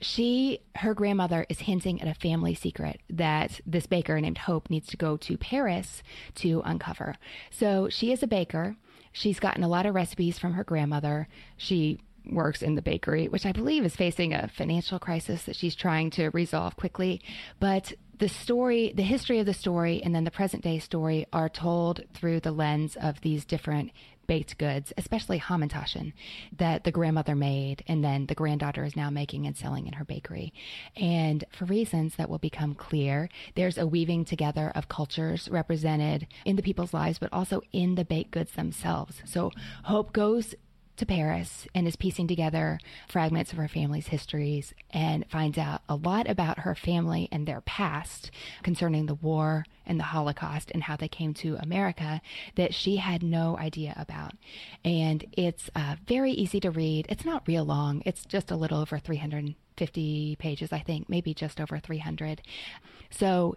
she 0.00 0.60
her 0.76 0.94
grandmother 0.94 1.44
is 1.48 1.60
hinting 1.60 2.00
at 2.00 2.08
a 2.08 2.18
family 2.18 2.54
secret 2.54 3.00
that 3.10 3.60
this 3.66 3.86
baker 3.86 4.20
named 4.20 4.38
Hope 4.38 4.70
needs 4.70 4.86
to 4.88 4.96
go 4.96 5.16
to 5.16 5.36
Paris 5.36 6.02
to 6.36 6.62
uncover. 6.64 7.16
So 7.50 7.88
she 7.88 8.12
is 8.12 8.22
a 8.22 8.28
baker. 8.28 8.76
She's 9.12 9.40
gotten 9.40 9.64
a 9.64 9.68
lot 9.68 9.86
of 9.86 9.94
recipes 9.94 10.38
from 10.38 10.52
her 10.52 10.64
grandmother. 10.64 11.28
She 11.56 11.98
works 12.30 12.62
in 12.62 12.74
the 12.74 12.82
bakery, 12.82 13.28
which 13.28 13.46
I 13.46 13.52
believe 13.52 13.84
is 13.84 13.96
facing 13.96 14.32
a 14.32 14.48
financial 14.48 14.98
crisis 14.98 15.44
that 15.44 15.56
she's 15.56 15.74
trying 15.74 16.10
to 16.10 16.28
resolve 16.30 16.76
quickly. 16.76 17.22
But 17.58 17.94
the 18.18 18.28
story, 18.28 18.92
the 18.94 19.02
history 19.02 19.38
of 19.38 19.46
the 19.46 19.54
story, 19.54 20.02
and 20.02 20.14
then 20.14 20.24
the 20.24 20.30
present 20.30 20.62
day 20.62 20.78
story 20.78 21.26
are 21.32 21.48
told 21.48 22.02
through 22.14 22.40
the 22.40 22.52
lens 22.52 22.96
of 22.96 23.20
these 23.20 23.44
different 23.44 23.92
baked 24.28 24.56
goods, 24.58 24.92
especially 24.96 25.40
Hamantaschen, 25.40 26.12
that 26.56 26.84
the 26.84 26.92
grandmother 26.92 27.34
made 27.34 27.82
and 27.88 28.04
then 28.04 28.26
the 28.26 28.34
granddaughter 28.36 28.84
is 28.84 28.94
now 28.94 29.10
making 29.10 29.46
and 29.46 29.56
selling 29.56 29.88
in 29.88 29.94
her 29.94 30.04
bakery. 30.04 30.52
And 30.94 31.44
for 31.50 31.64
reasons 31.64 32.14
that 32.16 32.30
will 32.30 32.38
become 32.38 32.76
clear, 32.76 33.28
there's 33.56 33.78
a 33.78 33.86
weaving 33.86 34.26
together 34.26 34.70
of 34.76 34.88
cultures 34.88 35.48
represented 35.50 36.28
in 36.44 36.54
the 36.54 36.62
people's 36.62 36.94
lives, 36.94 37.18
but 37.18 37.32
also 37.32 37.62
in 37.72 37.96
the 37.96 38.04
baked 38.04 38.30
goods 38.30 38.52
themselves. 38.52 39.22
So 39.24 39.50
Hope 39.84 40.12
goes 40.12 40.54
to 40.98 41.06
Paris 41.06 41.66
and 41.74 41.86
is 41.86 41.96
piecing 41.96 42.28
together 42.28 42.78
fragments 43.08 43.52
of 43.52 43.58
her 43.58 43.68
family's 43.68 44.08
histories 44.08 44.74
and 44.90 45.24
finds 45.30 45.56
out 45.56 45.82
a 45.88 45.94
lot 45.94 46.28
about 46.28 46.60
her 46.60 46.74
family 46.74 47.28
and 47.32 47.46
their 47.46 47.60
past 47.62 48.30
concerning 48.62 49.06
the 49.06 49.14
war 49.14 49.64
and 49.86 49.98
the 49.98 50.04
Holocaust 50.04 50.70
and 50.72 50.82
how 50.82 50.96
they 50.96 51.08
came 51.08 51.32
to 51.34 51.56
America 51.60 52.20
that 52.56 52.74
she 52.74 52.96
had 52.96 53.22
no 53.22 53.56
idea 53.58 53.94
about. 53.96 54.32
And 54.84 55.24
it's 55.32 55.70
uh, 55.74 55.96
very 56.06 56.32
easy 56.32 56.60
to 56.60 56.70
read. 56.70 57.06
It's 57.08 57.24
not 57.24 57.48
real 57.48 57.64
long, 57.64 58.02
it's 58.04 58.24
just 58.26 58.50
a 58.50 58.56
little 58.56 58.80
over 58.80 58.98
350 58.98 60.36
pages, 60.38 60.72
I 60.72 60.80
think, 60.80 61.08
maybe 61.08 61.32
just 61.32 61.60
over 61.60 61.78
300. 61.78 62.42
So 63.10 63.56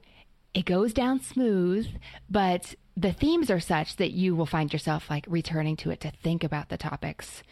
it 0.54 0.66
goes 0.66 0.94
down 0.94 1.22
smooth, 1.22 1.88
but 2.30 2.76
the 2.96 3.14
themes 3.14 3.50
are 3.50 3.60
such 3.60 3.96
that 3.98 4.12
you 4.12 4.36
will 4.36 4.46
find 4.46 4.72
yourself 4.72 5.10
like 5.10 5.26
returning 5.28 5.76
to 5.78 5.92
it 5.92 6.02
to 6.02 6.12
think 6.12 6.44
about 6.44 6.70
the 6.70 6.78
topics 6.78 7.44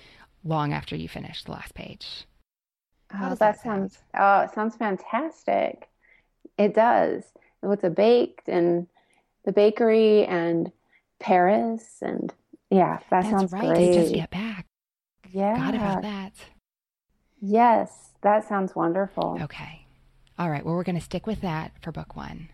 long 0.43 0.73
after 0.73 0.95
you 0.95 1.07
finish 1.07 1.43
the 1.43 1.51
last 1.51 1.73
page. 1.73 2.25
Oh, 3.13 3.29
that, 3.29 3.39
that 3.39 3.61
sounds 3.61 3.99
oh, 4.17 4.41
it 4.41 4.53
sounds 4.53 4.75
fantastic. 4.75 5.89
It 6.57 6.73
does. 6.73 7.23
With 7.61 7.81
the 7.81 7.89
baked 7.89 8.47
and 8.47 8.87
the 9.45 9.51
bakery 9.51 10.25
and 10.25 10.71
Paris 11.19 11.97
and 12.01 12.33
yeah, 12.69 12.99
that 13.09 13.23
That's 13.23 13.29
sounds 13.29 13.51
right. 13.51 13.67
great. 13.67 13.93
Just 13.93 14.13
get 14.13 14.29
back. 14.29 14.65
Yeah. 15.31 15.57
Got 15.57 15.75
about 15.75 16.01
that. 16.03 16.33
Yes, 17.41 18.11
that 18.21 18.47
sounds 18.47 18.75
wonderful. 18.75 19.39
Okay. 19.41 19.85
All 20.37 20.49
right. 20.49 20.63
Well, 20.63 20.75
we're 20.75 20.83
going 20.83 20.97
to 20.97 21.03
stick 21.03 21.25
with 21.25 21.41
that 21.41 21.71
for 21.81 21.91
book 21.91 22.15
one. 22.15 22.49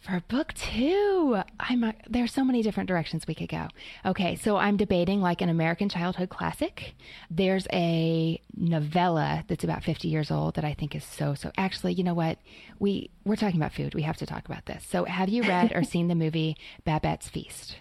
For 0.00 0.22
book 0.28 0.54
two, 0.54 1.38
I'm 1.58 1.82
a, 1.82 1.94
there's 2.08 2.32
so 2.32 2.44
many 2.44 2.62
different 2.62 2.88
directions 2.88 3.26
we 3.26 3.34
could 3.34 3.48
go. 3.48 3.66
Okay, 4.06 4.36
so 4.36 4.56
I'm 4.56 4.76
debating 4.76 5.20
like 5.20 5.40
an 5.40 5.48
American 5.48 5.88
childhood 5.88 6.28
classic. 6.28 6.94
There's 7.30 7.66
a 7.72 8.40
novella 8.56 9.44
that's 9.48 9.64
about 9.64 9.82
50 9.82 10.06
years 10.06 10.30
old 10.30 10.54
that 10.54 10.64
I 10.64 10.72
think 10.72 10.94
is 10.94 11.04
so 11.04 11.34
so. 11.34 11.50
Actually, 11.58 11.94
you 11.94 12.04
know 12.04 12.14
what? 12.14 12.38
We 12.78 13.10
we're 13.24 13.36
talking 13.36 13.60
about 13.60 13.72
food. 13.72 13.94
We 13.94 14.02
have 14.02 14.16
to 14.18 14.26
talk 14.26 14.46
about 14.46 14.66
this. 14.66 14.84
So, 14.88 15.04
have 15.04 15.28
you 15.28 15.42
read 15.42 15.72
or 15.74 15.82
seen 15.84 16.06
the 16.06 16.14
movie 16.14 16.56
Babette's 16.84 17.28
Feast? 17.28 17.76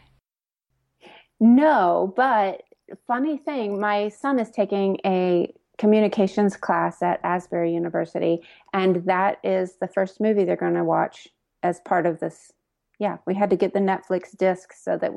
No, 1.40 2.14
but 2.16 2.64
funny 3.06 3.38
thing, 3.38 3.80
my 3.80 4.10
son 4.10 4.40
is 4.40 4.50
taking 4.50 4.98
a 5.06 5.54
communications 5.78 6.58
class 6.58 7.04
at 7.04 7.20
Asbury 7.24 7.74
University, 7.74 8.42
and 8.74 9.06
that 9.06 9.38
is 9.44 9.76
the 9.80 9.88
first 9.88 10.20
movie 10.20 10.44
they're 10.44 10.56
going 10.56 10.74
to 10.74 10.84
watch 10.84 11.28
as 11.63 11.80
part 11.82 12.06
of 12.06 12.20
this. 12.20 12.52
Yeah, 13.00 13.17
we 13.26 13.36
had 13.36 13.50
to 13.52 13.56
get 13.56 13.74
the 13.74 13.80
Netflix 13.80 14.36
disc 14.36 14.74
so 14.74 14.98
that 14.98 15.12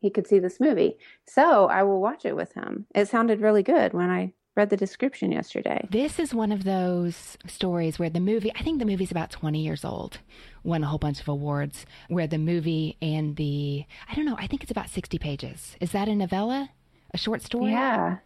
he 0.00 0.10
could 0.10 0.26
see 0.26 0.38
this 0.38 0.60
movie. 0.60 0.98
So 1.26 1.66
I 1.66 1.82
will 1.82 2.00
watch 2.00 2.24
it 2.24 2.36
with 2.36 2.52
him. 2.54 2.86
It 2.94 3.08
sounded 3.08 3.40
really 3.40 3.62
good 3.62 3.92
when 3.92 4.10
I 4.10 4.32
read 4.56 4.70
the 4.70 4.76
description 4.76 5.32
yesterday. 5.32 5.88
This 5.90 6.18
is 6.18 6.34
one 6.34 6.52
of 6.52 6.64
those 6.64 7.36
stories 7.46 7.98
where 7.98 8.10
the 8.10 8.20
movie, 8.20 8.52
I 8.54 8.62
think 8.62 8.78
the 8.78 8.84
movie's 8.84 9.10
about 9.10 9.30
20 9.30 9.60
years 9.60 9.84
old, 9.84 10.18
won 10.62 10.84
a 10.84 10.86
whole 10.86 10.98
bunch 10.98 11.20
of 11.20 11.28
awards, 11.28 11.86
where 12.08 12.26
the 12.26 12.38
movie 12.38 12.96
and 13.02 13.36
the, 13.36 13.84
I 14.08 14.14
don't 14.14 14.26
know, 14.26 14.36
I 14.38 14.46
think 14.46 14.62
it's 14.62 14.70
about 14.70 14.90
60 14.90 15.18
pages. 15.18 15.76
Is 15.80 15.92
that 15.92 16.08
a 16.08 16.14
novella? 16.14 16.70
A 17.12 17.18
short 17.18 17.42
story? 17.42 17.72
Yeah. 17.72 18.18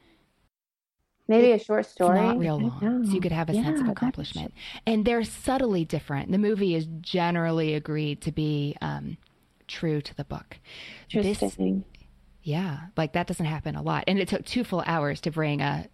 Maybe 1.28 1.52
a 1.52 1.58
short 1.58 1.84
story. 1.84 2.18
It's 2.18 2.26
not 2.26 2.38
real 2.38 2.58
long, 2.58 3.04
so 3.04 3.12
you 3.12 3.20
could 3.20 3.32
have 3.32 3.50
a 3.50 3.54
yeah, 3.54 3.64
sense 3.64 3.80
of 3.80 3.88
accomplishment. 3.88 4.54
And 4.86 5.04
they're 5.04 5.24
subtly 5.24 5.84
different. 5.84 6.32
The 6.32 6.38
movie 6.38 6.74
is 6.74 6.86
generally 7.02 7.74
agreed 7.74 8.22
to 8.22 8.32
be 8.32 8.76
um, 8.80 9.18
true 9.66 10.00
to 10.00 10.16
the 10.16 10.24
book. 10.24 10.58
Interesting. 11.12 11.84
This, 11.92 12.02
Yeah. 12.42 12.78
Like 12.96 13.12
that 13.12 13.26
doesn't 13.26 13.44
happen 13.44 13.76
a 13.76 13.82
lot. 13.82 14.04
And 14.06 14.18
it 14.18 14.28
took 14.28 14.46
two 14.46 14.64
full 14.64 14.82
hours 14.86 15.20
to 15.22 15.30
bring 15.30 15.60
a 15.60 15.86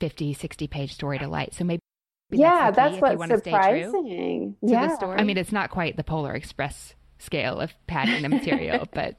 50, 0.00 0.34
60 0.34 0.66
page 0.66 0.92
story 0.92 1.18
to 1.18 1.26
light. 1.26 1.54
So 1.54 1.64
maybe. 1.64 1.80
Yeah, 2.30 2.70
that's, 2.70 3.00
that's 3.00 3.18
what's 3.18 3.44
surprising. 3.44 4.56
yeah. 4.60 4.96
I 5.00 5.22
mean, 5.22 5.38
it's 5.38 5.52
not 5.52 5.70
quite 5.70 5.96
the 5.96 6.04
Polar 6.04 6.34
Express 6.34 6.94
scale 7.18 7.60
of 7.60 7.72
padding 7.86 8.22
the 8.22 8.28
material, 8.28 8.86
but 8.92 9.16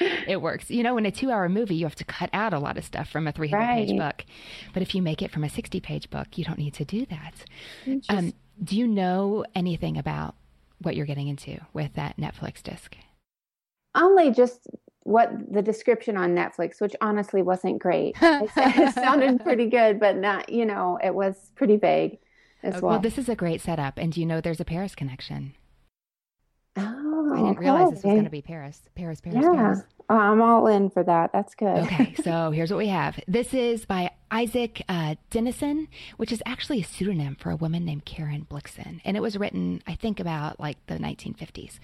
it 0.00 0.40
works. 0.40 0.70
You 0.70 0.82
know, 0.82 0.96
in 0.98 1.06
a 1.06 1.10
two 1.10 1.30
hour 1.30 1.48
movie, 1.48 1.74
you 1.74 1.86
have 1.86 1.94
to 1.96 2.04
cut 2.04 2.30
out 2.32 2.52
a 2.52 2.58
lot 2.58 2.76
of 2.76 2.84
stuff 2.84 3.08
from 3.08 3.26
a 3.26 3.32
300 3.32 3.58
right. 3.58 3.86
page 3.86 3.96
book. 3.96 4.24
But 4.72 4.82
if 4.82 4.94
you 4.94 5.02
make 5.02 5.22
it 5.22 5.30
from 5.30 5.44
a 5.44 5.48
60 5.48 5.80
page 5.80 6.10
book, 6.10 6.36
you 6.36 6.44
don't 6.44 6.58
need 6.58 6.74
to 6.74 6.84
do 6.84 7.06
that. 7.06 7.34
Um, 8.08 8.32
do 8.62 8.76
you 8.76 8.86
know 8.86 9.44
anything 9.54 9.96
about 9.96 10.34
what 10.82 10.96
you're 10.96 11.06
getting 11.06 11.28
into 11.28 11.58
with 11.72 11.94
that 11.94 12.16
Netflix 12.16 12.62
disc? 12.62 12.96
Only 13.94 14.30
just 14.30 14.68
what 15.06 15.30
the 15.52 15.62
description 15.62 16.16
on 16.16 16.34
Netflix, 16.34 16.80
which 16.80 16.96
honestly 17.00 17.40
wasn't 17.40 17.78
great. 17.78 18.16
it 18.20 18.94
sounded 18.94 19.40
pretty 19.42 19.66
good, 19.66 20.00
but 20.00 20.16
not, 20.16 20.48
you 20.50 20.66
know, 20.66 20.98
it 21.02 21.14
was 21.14 21.52
pretty 21.54 21.76
vague 21.76 22.18
as 22.62 22.74
okay. 22.74 22.80
well. 22.82 22.90
Well, 22.92 23.00
this 23.00 23.16
is 23.16 23.28
a 23.28 23.36
great 23.36 23.60
setup. 23.60 23.98
And 23.98 24.12
do 24.12 24.20
you 24.20 24.26
know 24.26 24.40
there's 24.40 24.60
a 24.60 24.64
Paris 24.64 24.94
connection? 24.94 25.54
Oh, 26.76 27.32
I 27.32 27.36
didn't 27.36 27.58
realize 27.58 27.90
this 27.90 28.02
was 28.04 28.12
going 28.12 28.24
to 28.24 28.30
be 28.30 28.42
Paris. 28.42 28.80
Paris, 28.94 29.20
Paris, 29.20 29.38
yeah. 29.40 29.54
Paris. 29.54 29.82
I'm 30.08 30.40
all 30.40 30.66
in 30.66 30.90
for 30.90 31.02
that. 31.02 31.32
That's 31.32 31.54
good. 31.54 31.78
Okay, 31.84 32.14
so 32.24 32.50
here's 32.50 32.70
what 32.70 32.78
we 32.78 32.88
have. 32.88 33.18
This 33.26 33.52
is 33.52 33.84
by 33.84 34.10
Isak 34.32 34.82
uh, 34.88 35.14
Dinesen, 35.30 35.88
which 36.16 36.32
is 36.32 36.42
actually 36.44 36.80
a 36.80 36.84
pseudonym 36.84 37.36
for 37.36 37.50
a 37.50 37.56
woman 37.56 37.84
named 37.84 38.04
Karen 38.04 38.46
Blixen. 38.48 39.00
And 39.04 39.16
it 39.16 39.20
was 39.20 39.36
written, 39.36 39.82
I 39.86 39.94
think, 39.94 40.18
about 40.18 40.58
like 40.58 40.84
the 40.86 40.96
1950s. 40.96 41.78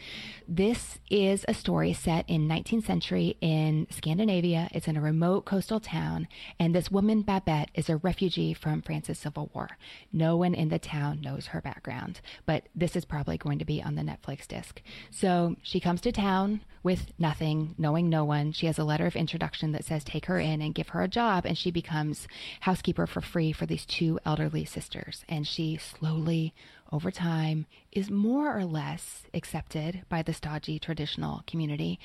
This 0.49 0.99
is 1.09 1.45
a 1.47 1.55
story 1.55 1.93
set 1.93 2.29
in 2.29 2.49
19th 2.49 2.85
century 2.85 3.37
in 3.41 3.87
Scandinavia. 3.91 4.69
It's 4.73 4.89
in 4.89 4.97
a 4.97 5.01
remote 5.01 5.45
coastal 5.45 5.81
town. 5.81 6.27
And 6.59 6.75
this 6.75 6.91
woman, 6.91 7.23
Babette, 7.23 7.71
is 7.75 7.89
a 7.89 7.97
refugee 7.99 8.55
from 8.55 8.83
France's 8.83 9.19
Civil 9.19 9.51
War. 9.55 9.69
No 10.13 10.37
one 10.37 10.55
in 10.55 10.69
the 10.69 10.79
town 10.79 11.21
knows 11.21 11.47
her 11.49 11.61
background, 11.61 12.21
but 12.45 12.65
this 12.75 12.97
is 12.97 13.05
probably 13.05 13.39
going 13.39 13.59
to 13.61 13.65
be 13.65 13.83
on 13.83 13.95
the 13.95 14.03
Netflix 14.03 14.47
disc. 14.47 14.83
So 15.11 15.57
she 15.63 15.81
comes 15.81 16.01
to 16.03 16.13
town 16.13 16.63
with 16.83 17.13
nothing, 17.19 17.75
knowing 17.79 18.11
no 18.12 18.25
one. 18.25 18.53
She 18.53 18.66
has 18.66 18.79
a 18.79 18.85
letter 18.85 19.07
of 19.07 19.16
introduction 19.16 19.72
that 19.72 19.85
says, 19.85 20.05
take 20.05 20.27
her 20.27 20.38
in 20.38 20.62
and 20.62 20.75
give 20.75 20.90
her 20.90 21.03
a 21.03 21.09
job. 21.09 21.44
And 21.44 21.59
she 21.59 21.72
becomes 21.72 22.29
housekeeper 22.61 23.09
for 23.09 23.20
free 23.20 23.51
for 23.51 23.66
these 23.66 23.85
two 23.85 24.20
elderly 24.25 24.64
sisters. 24.64 25.25
And 25.29 25.44
she 25.46 25.77
slowly, 25.79 26.55
over 26.92 27.11
time, 27.11 27.66
is 27.90 28.11
more 28.11 28.57
or 28.57 28.64
less 28.64 29.22
accepted 29.35 30.05
by 30.09 30.22
the 30.22 30.35
stodgy 30.35 30.79
traditional 30.79 31.42
community. 31.46 31.98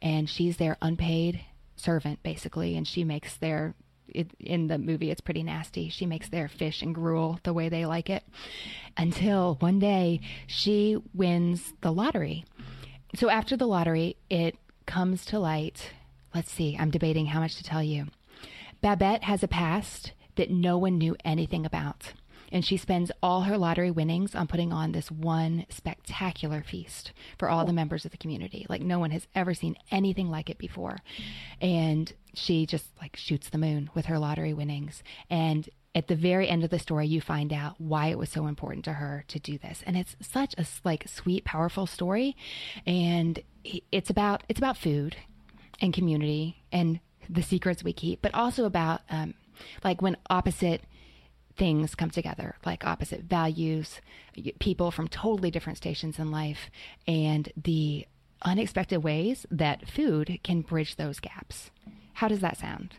And 0.00 0.30
she's 0.30 0.58
their 0.58 0.76
unpaid 0.80 1.40
servant, 1.74 2.22
basically. 2.22 2.76
And 2.76 2.86
she 2.86 3.02
makes 3.02 3.36
their 3.36 3.74
it, 4.06 4.30
in 4.38 4.68
the 4.68 4.78
movie, 4.78 5.10
it's 5.10 5.22
pretty 5.22 5.42
nasty. 5.42 5.88
She 5.88 6.04
makes 6.06 6.28
their 6.28 6.46
fish 6.46 6.82
and 6.82 6.94
gruel 6.94 7.40
the 7.42 7.54
way 7.54 7.70
they 7.70 7.86
like 7.86 8.10
it 8.10 8.22
until 8.98 9.56
one 9.60 9.78
day 9.78 10.20
she 10.46 10.98
wins 11.14 11.72
the 11.80 11.90
lottery. 11.90 12.44
So 13.14 13.30
after 13.30 13.56
the 13.56 13.66
lottery, 13.66 14.16
it 14.28 14.56
comes 14.86 15.24
to 15.26 15.38
light. 15.38 15.92
Let's 16.34 16.50
see, 16.50 16.76
I'm 16.78 16.90
debating 16.90 17.26
how 17.26 17.40
much 17.40 17.56
to 17.56 17.64
tell 17.64 17.82
you. 17.82 18.06
Babette 18.80 19.24
has 19.24 19.42
a 19.42 19.48
past 19.48 20.12
that 20.36 20.50
no 20.50 20.76
one 20.76 20.98
knew 20.98 21.16
anything 21.24 21.64
about. 21.64 22.12
And 22.52 22.64
she 22.64 22.76
spends 22.76 23.10
all 23.22 23.42
her 23.42 23.58
lottery 23.58 23.90
winnings 23.90 24.34
on 24.34 24.46
putting 24.46 24.72
on 24.72 24.92
this 24.92 25.10
one 25.10 25.66
spectacular 25.70 26.62
feast 26.62 27.12
for 27.38 27.48
all 27.48 27.64
the 27.64 27.72
oh. 27.72 27.74
members 27.74 28.04
of 28.04 28.10
the 28.10 28.16
community. 28.18 28.66
Like 28.68 28.82
no 28.82 28.98
one 28.98 29.10
has 29.10 29.26
ever 29.34 29.54
seen 29.54 29.76
anything 29.90 30.30
like 30.30 30.50
it 30.50 30.58
before. 30.58 30.98
And 31.60 32.12
she 32.34 32.66
just 32.66 32.86
like 33.00 33.16
shoots 33.16 33.48
the 33.48 33.58
moon 33.58 33.90
with 33.94 34.06
her 34.06 34.18
lottery 34.18 34.54
winnings. 34.54 35.02
And 35.28 35.68
at 35.94 36.08
the 36.08 36.16
very 36.16 36.48
end 36.48 36.64
of 36.64 36.70
the 36.70 36.78
story 36.78 37.06
you 37.06 37.20
find 37.20 37.52
out 37.52 37.74
why 37.78 38.08
it 38.08 38.18
was 38.18 38.28
so 38.28 38.46
important 38.46 38.84
to 38.84 38.94
her 38.94 39.24
to 39.28 39.38
do 39.38 39.58
this 39.58 39.82
and 39.86 39.96
it's 39.96 40.16
such 40.20 40.54
a 40.58 40.66
like 40.84 41.06
sweet 41.08 41.44
powerful 41.44 41.86
story 41.86 42.36
and 42.86 43.40
it's 43.92 44.10
about 44.10 44.42
it's 44.48 44.58
about 44.58 44.76
food 44.76 45.16
and 45.80 45.92
community 45.92 46.62
and 46.72 47.00
the 47.28 47.42
secrets 47.42 47.82
we 47.82 47.92
keep, 47.92 48.22
but 48.22 48.34
also 48.34 48.64
about 48.64 49.02
um, 49.10 49.34
like 49.82 50.02
when 50.02 50.16
opposite 50.28 50.82
things 51.56 51.94
come 51.94 52.10
together, 52.10 52.56
like 52.66 52.84
opposite 52.84 53.22
values, 53.22 54.00
people 54.58 54.90
from 54.90 55.08
totally 55.08 55.50
different 55.50 55.78
stations 55.78 56.18
in 56.18 56.30
life, 56.30 56.70
and 57.06 57.52
the 57.56 58.06
unexpected 58.42 58.98
ways 58.98 59.46
that 59.50 59.88
food 59.88 60.38
can 60.42 60.62
bridge 60.62 60.96
those 60.96 61.20
gaps. 61.20 61.70
How 62.14 62.28
does 62.28 62.40
that 62.40 62.58
sound? 62.58 62.94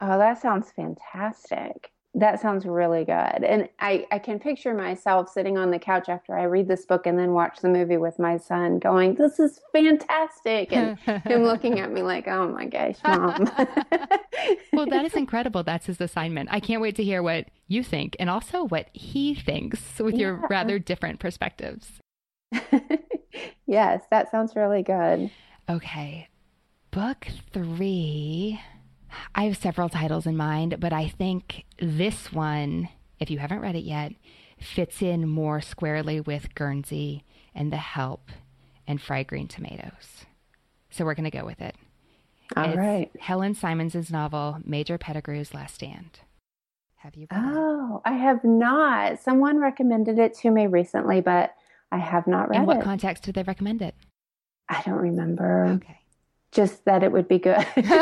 Oh, 0.00 0.18
that 0.18 0.40
sounds 0.40 0.70
fantastic. 0.72 1.90
That 2.14 2.40
sounds 2.40 2.64
really 2.64 3.04
good. 3.04 3.12
And 3.44 3.68
I, 3.78 4.06
I 4.10 4.18
can 4.18 4.40
picture 4.40 4.72
myself 4.72 5.28
sitting 5.28 5.58
on 5.58 5.70
the 5.70 5.78
couch 5.78 6.08
after 6.08 6.36
I 6.36 6.44
read 6.44 6.66
this 6.66 6.86
book 6.86 7.06
and 7.06 7.18
then 7.18 7.32
watch 7.32 7.60
the 7.60 7.68
movie 7.68 7.98
with 7.98 8.18
my 8.18 8.38
son 8.38 8.78
going, 8.78 9.14
This 9.14 9.38
is 9.38 9.60
fantastic. 9.72 10.72
And 10.72 10.98
him 11.26 11.44
looking 11.44 11.80
at 11.80 11.92
me 11.92 12.02
like, 12.02 12.26
Oh 12.26 12.48
my 12.48 12.64
gosh, 12.64 12.96
mom. 13.04 13.50
well, 14.72 14.86
that 14.86 15.04
is 15.04 15.14
incredible. 15.14 15.62
That's 15.62 15.86
his 15.86 16.00
assignment. 16.00 16.48
I 16.50 16.60
can't 16.60 16.80
wait 16.80 16.96
to 16.96 17.04
hear 17.04 17.22
what 17.22 17.46
you 17.66 17.84
think 17.84 18.16
and 18.18 18.30
also 18.30 18.64
what 18.64 18.88
he 18.94 19.34
thinks 19.34 19.98
with 19.98 20.14
yeah. 20.14 20.20
your 20.20 20.46
rather 20.48 20.78
different 20.78 21.20
perspectives. 21.20 22.00
yes, 23.66 24.02
that 24.10 24.30
sounds 24.30 24.56
really 24.56 24.82
good. 24.82 25.30
Okay. 25.68 26.28
Book 26.90 27.28
three. 27.52 28.58
I 29.34 29.44
have 29.44 29.56
several 29.56 29.88
titles 29.88 30.26
in 30.26 30.36
mind, 30.36 30.80
but 30.80 30.92
I 30.92 31.08
think 31.08 31.64
this 31.80 32.32
one, 32.32 32.88
if 33.18 33.30
you 33.30 33.38
haven't 33.38 33.60
read 33.60 33.76
it 33.76 33.84
yet, 33.84 34.12
fits 34.60 35.02
in 35.02 35.28
more 35.28 35.60
squarely 35.60 36.20
with 36.20 36.54
Guernsey 36.54 37.24
and 37.54 37.72
The 37.72 37.76
Help 37.76 38.30
and 38.86 39.00
Fried 39.00 39.26
Green 39.26 39.48
Tomatoes. 39.48 40.26
So 40.90 41.04
we're 41.04 41.14
going 41.14 41.30
to 41.30 41.36
go 41.36 41.44
with 41.44 41.60
it. 41.60 41.76
All 42.56 42.64
it's 42.64 42.76
right. 42.76 43.10
Helen 43.20 43.54
Simonson's 43.54 44.10
novel, 44.10 44.58
Major 44.64 44.98
Pettigrew's 44.98 45.52
Last 45.52 45.74
Stand. 45.74 46.20
Have 46.96 47.14
you? 47.14 47.26
oh, 47.30 48.02
it? 48.04 48.08
I 48.08 48.14
have 48.14 48.42
not. 48.42 49.20
Someone 49.20 49.58
recommended 49.58 50.18
it 50.18 50.34
to 50.38 50.50
me 50.50 50.66
recently, 50.66 51.20
but 51.20 51.54
I 51.92 51.98
have 51.98 52.26
not 52.26 52.48
read 52.48 52.56
it. 52.56 52.60
In 52.60 52.66
what 52.66 52.78
it. 52.78 52.82
context 52.82 53.22
did 53.22 53.34
they 53.34 53.42
recommend 53.42 53.82
it? 53.82 53.94
I 54.68 54.82
don't 54.84 54.96
remember. 54.96 55.66
Okay 55.76 55.98
just 56.50 56.84
that 56.86 57.02
it 57.02 57.12
would 57.12 57.28
be 57.28 57.38
good. 57.38 57.56
well, 57.76 57.94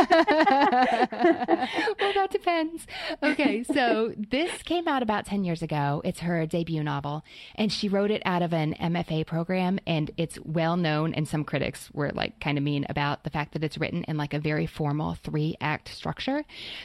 that 2.15 2.29
depends. 2.31 2.87
Okay, 3.23 3.65
so 3.65 4.15
this 4.17 4.63
came 4.63 4.87
out 4.87 5.03
about 5.03 5.27
10 5.27 5.45
years 5.45 5.63
ago. 5.63 6.01
It's 6.05 6.21
her 6.21 6.47
debut 6.47 6.83
novel, 6.83 7.25
and 7.57 7.73
she 7.73 7.89
wrote 7.89 8.11
it 8.11 8.23
out 8.25 8.43
of 8.43 8.53
an 8.53 8.75
MFA 8.75 9.27
program, 9.27 9.79
and 9.87 10.11
it's 10.17 10.39
well 10.45 10.77
known, 10.77 11.13
and 11.15 11.27
some 11.27 11.45
critics 11.45 11.91
were 11.93 12.11
like 12.15 12.39
kind 12.41 12.57
of 12.57 12.65
mean 12.65 12.87
about 12.89 13.25
the 13.25 13.31
fact 13.31 13.53
that 13.53 13.65
it's 13.65 13.79
written 13.79 14.05
in 14.05 14.17
like 14.17 14.33
a 14.35 14.39
very 14.39 14.67
formal 14.67 15.15
three 15.15 15.57
act 15.61 15.89
structure. 15.89 16.45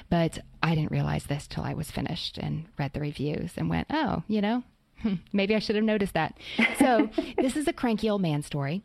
But 0.09 0.39
I 0.63 0.75
didn't 0.75 0.91
realize 0.91 1.25
this 1.25 1.47
till 1.47 1.63
I 1.63 1.73
was 1.73 1.91
finished 1.91 2.37
and 2.37 2.65
read 2.77 2.93
the 2.93 2.99
reviews 2.99 3.53
and 3.57 3.69
went, 3.69 3.87
oh, 3.91 4.23
you 4.27 4.41
know, 4.41 4.63
hmm, 5.01 5.15
maybe 5.31 5.55
I 5.55 5.59
should 5.59 5.75
have 5.75 5.85
noticed 5.85 6.13
that. 6.13 6.37
So, 6.79 7.09
this 7.37 7.55
is 7.55 7.67
a 7.67 7.73
cranky 7.73 8.09
old 8.09 8.21
man 8.21 8.41
story 8.41 8.83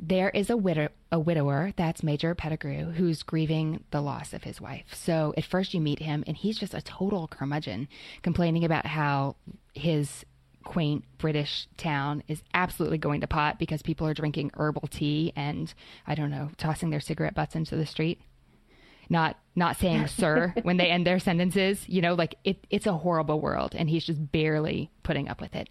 there 0.00 0.30
is 0.30 0.48
a, 0.48 0.56
widow, 0.56 0.88
a 1.10 1.18
widower, 1.18 1.72
that's 1.76 2.02
Major 2.02 2.34
Pettigrew, 2.34 2.92
who's 2.92 3.22
grieving 3.22 3.84
the 3.90 4.00
loss 4.00 4.32
of 4.32 4.44
his 4.44 4.60
wife. 4.60 4.86
So 4.92 5.34
at 5.36 5.44
first 5.44 5.74
you 5.74 5.80
meet 5.80 5.98
him, 5.98 6.22
and 6.26 6.36
he's 6.36 6.58
just 6.58 6.74
a 6.74 6.80
total 6.80 7.26
curmudgeon, 7.26 7.88
complaining 8.22 8.64
about 8.64 8.86
how 8.86 9.36
his 9.74 10.24
quaint 10.64 11.04
British 11.16 11.66
town 11.76 12.22
is 12.28 12.42
absolutely 12.54 12.98
going 12.98 13.22
to 13.22 13.26
pot 13.26 13.58
because 13.58 13.82
people 13.82 14.06
are 14.06 14.14
drinking 14.14 14.50
herbal 14.54 14.86
tea 14.90 15.32
and, 15.34 15.72
I 16.06 16.14
don't 16.14 16.30
know, 16.30 16.50
tossing 16.58 16.90
their 16.90 17.00
cigarette 17.00 17.34
butts 17.34 17.56
into 17.56 17.74
the 17.74 17.86
street. 17.86 18.20
Not 19.10 19.38
not 19.56 19.78
saying 19.78 20.06
sir 20.08 20.52
when 20.62 20.76
they 20.76 20.90
end 20.90 21.06
their 21.06 21.18
sentences, 21.18 21.88
you 21.88 22.02
know, 22.02 22.12
like 22.12 22.34
it, 22.44 22.66
it's 22.68 22.86
a 22.86 22.92
horrible 22.92 23.40
world 23.40 23.74
and 23.74 23.88
he's 23.88 24.04
just 24.04 24.30
barely 24.30 24.90
putting 25.02 25.28
up 25.28 25.40
with 25.40 25.56
it. 25.56 25.70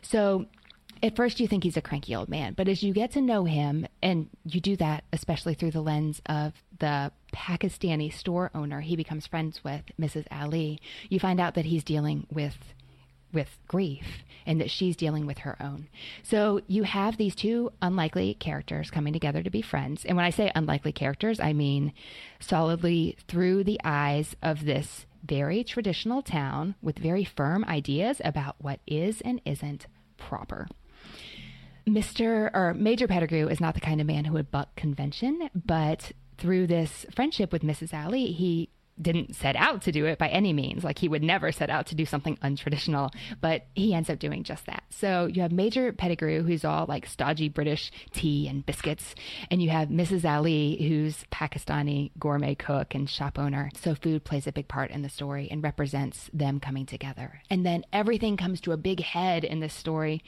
So 0.00 0.46
at 1.02 1.16
first 1.16 1.40
you 1.40 1.48
think 1.48 1.64
he's 1.64 1.76
a 1.76 1.82
cranky 1.82 2.14
old 2.14 2.28
man, 2.28 2.54
but 2.54 2.68
as 2.68 2.82
you 2.82 2.92
get 2.92 3.12
to 3.12 3.20
know 3.20 3.44
him, 3.44 3.86
and 4.02 4.28
you 4.44 4.60
do 4.60 4.76
that 4.76 5.04
especially 5.12 5.54
through 5.54 5.70
the 5.70 5.80
lens 5.80 6.20
of 6.26 6.52
the 6.78 7.12
Pakistani 7.32 8.12
store 8.12 8.50
owner 8.54 8.80
he 8.80 8.96
becomes 8.96 9.26
friends 9.26 9.62
with, 9.64 9.82
Mrs. 10.00 10.26
Ali, 10.30 10.80
you 11.08 11.18
find 11.18 11.40
out 11.40 11.54
that 11.54 11.66
he's 11.66 11.84
dealing 11.84 12.26
with 12.30 12.56
with 13.32 13.58
grief 13.66 14.06
and 14.46 14.60
that 14.60 14.70
she's 14.70 14.96
dealing 14.96 15.26
with 15.26 15.38
her 15.38 15.56
own. 15.60 15.88
So 16.22 16.62
you 16.66 16.84
have 16.84 17.16
these 17.18 17.34
two 17.34 17.70
unlikely 17.82 18.34
characters 18.34 18.90
coming 18.90 19.12
together 19.12 19.42
to 19.42 19.50
be 19.50 19.60
friends. 19.60 20.04
And 20.04 20.16
when 20.16 20.24
I 20.24 20.30
say 20.30 20.50
unlikely 20.54 20.92
characters, 20.92 21.38
I 21.38 21.52
mean 21.52 21.92
solidly 22.40 23.18
through 23.28 23.64
the 23.64 23.80
eyes 23.84 24.34
of 24.42 24.64
this 24.64 25.04
very 25.22 25.62
traditional 25.64 26.22
town 26.22 26.74
with 26.80 26.98
very 26.98 27.24
firm 27.24 27.64
ideas 27.64 28.22
about 28.24 28.56
what 28.60 28.80
is 28.86 29.20
and 29.20 29.40
isn't 29.44 29.86
proper. 30.16 30.66
Mr. 31.88 32.50
or 32.54 32.74
Major 32.74 33.06
Pettigrew 33.06 33.48
is 33.48 33.60
not 33.60 33.74
the 33.74 33.80
kind 33.80 34.00
of 34.00 34.06
man 34.06 34.24
who 34.24 34.34
would 34.34 34.50
buck 34.50 34.74
convention, 34.76 35.48
but 35.54 36.12
through 36.36 36.66
this 36.66 37.06
friendship 37.14 37.52
with 37.52 37.62
Mrs. 37.62 37.92
Ali, 37.92 38.32
he 38.32 38.70
didn't 39.00 39.34
set 39.36 39.56
out 39.56 39.82
to 39.82 39.92
do 39.92 40.06
it 40.06 40.18
by 40.18 40.28
any 40.28 40.52
means. 40.52 40.84
Like 40.84 40.98
he 40.98 41.08
would 41.08 41.22
never 41.22 41.52
set 41.52 41.70
out 41.70 41.86
to 41.86 41.94
do 41.94 42.04
something 42.04 42.36
untraditional, 42.38 43.12
but 43.40 43.66
he 43.74 43.94
ends 43.94 44.10
up 44.10 44.18
doing 44.18 44.42
just 44.42 44.66
that. 44.66 44.82
So 44.90 45.26
you 45.26 45.42
have 45.42 45.52
Major 45.52 45.92
Pettigrew, 45.92 46.42
who's 46.42 46.64
all 46.64 46.86
like 46.86 47.06
stodgy 47.06 47.48
British 47.48 47.90
tea 48.12 48.48
and 48.48 48.64
biscuits, 48.64 49.14
and 49.50 49.62
you 49.62 49.70
have 49.70 49.88
Mrs. 49.88 50.28
Ali, 50.28 50.76
who's 50.88 51.24
Pakistani 51.30 52.10
gourmet 52.18 52.54
cook 52.54 52.94
and 52.94 53.08
shop 53.08 53.38
owner. 53.38 53.70
So 53.80 53.94
food 53.94 54.24
plays 54.24 54.46
a 54.46 54.52
big 54.52 54.68
part 54.68 54.90
in 54.90 55.02
the 55.02 55.08
story 55.08 55.48
and 55.50 55.62
represents 55.62 56.30
them 56.32 56.60
coming 56.60 56.86
together. 56.86 57.40
And 57.50 57.64
then 57.64 57.84
everything 57.92 58.36
comes 58.36 58.60
to 58.62 58.72
a 58.72 58.76
big 58.76 59.00
head 59.00 59.44
in 59.44 59.60
this 59.60 59.74
story 59.74 60.22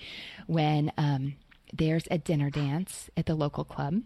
when 0.47 0.93
um, 0.97 1.35
there's 1.73 2.07
a 2.11 2.19
dinner 2.19 2.51
dance 2.51 3.11
at 3.17 3.27
the 3.27 3.35
local 3.35 3.65
club 3.65 4.03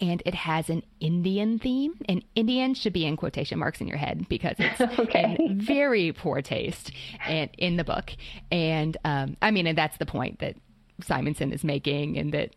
and 0.00 0.22
it 0.24 0.34
has 0.34 0.70
an 0.70 0.82
Indian 1.00 1.58
theme. 1.58 1.94
And 2.08 2.24
Indian 2.34 2.74
should 2.74 2.92
be 2.92 3.04
in 3.04 3.16
quotation 3.16 3.58
marks 3.58 3.80
in 3.80 3.88
your 3.88 3.96
head 3.96 4.28
because 4.28 4.56
it's 4.58 4.80
okay. 4.98 5.36
in 5.38 5.60
very 5.60 6.12
poor 6.12 6.42
taste 6.42 6.92
and 7.26 7.50
in 7.58 7.76
the 7.76 7.84
book. 7.84 8.12
And 8.50 8.96
um, 9.04 9.36
I 9.42 9.50
mean, 9.50 9.66
and 9.66 9.76
that's 9.76 9.98
the 9.98 10.06
point 10.06 10.40
that 10.40 10.56
Simonson 11.02 11.52
is 11.52 11.64
making, 11.64 12.18
and 12.18 12.32
that 12.34 12.54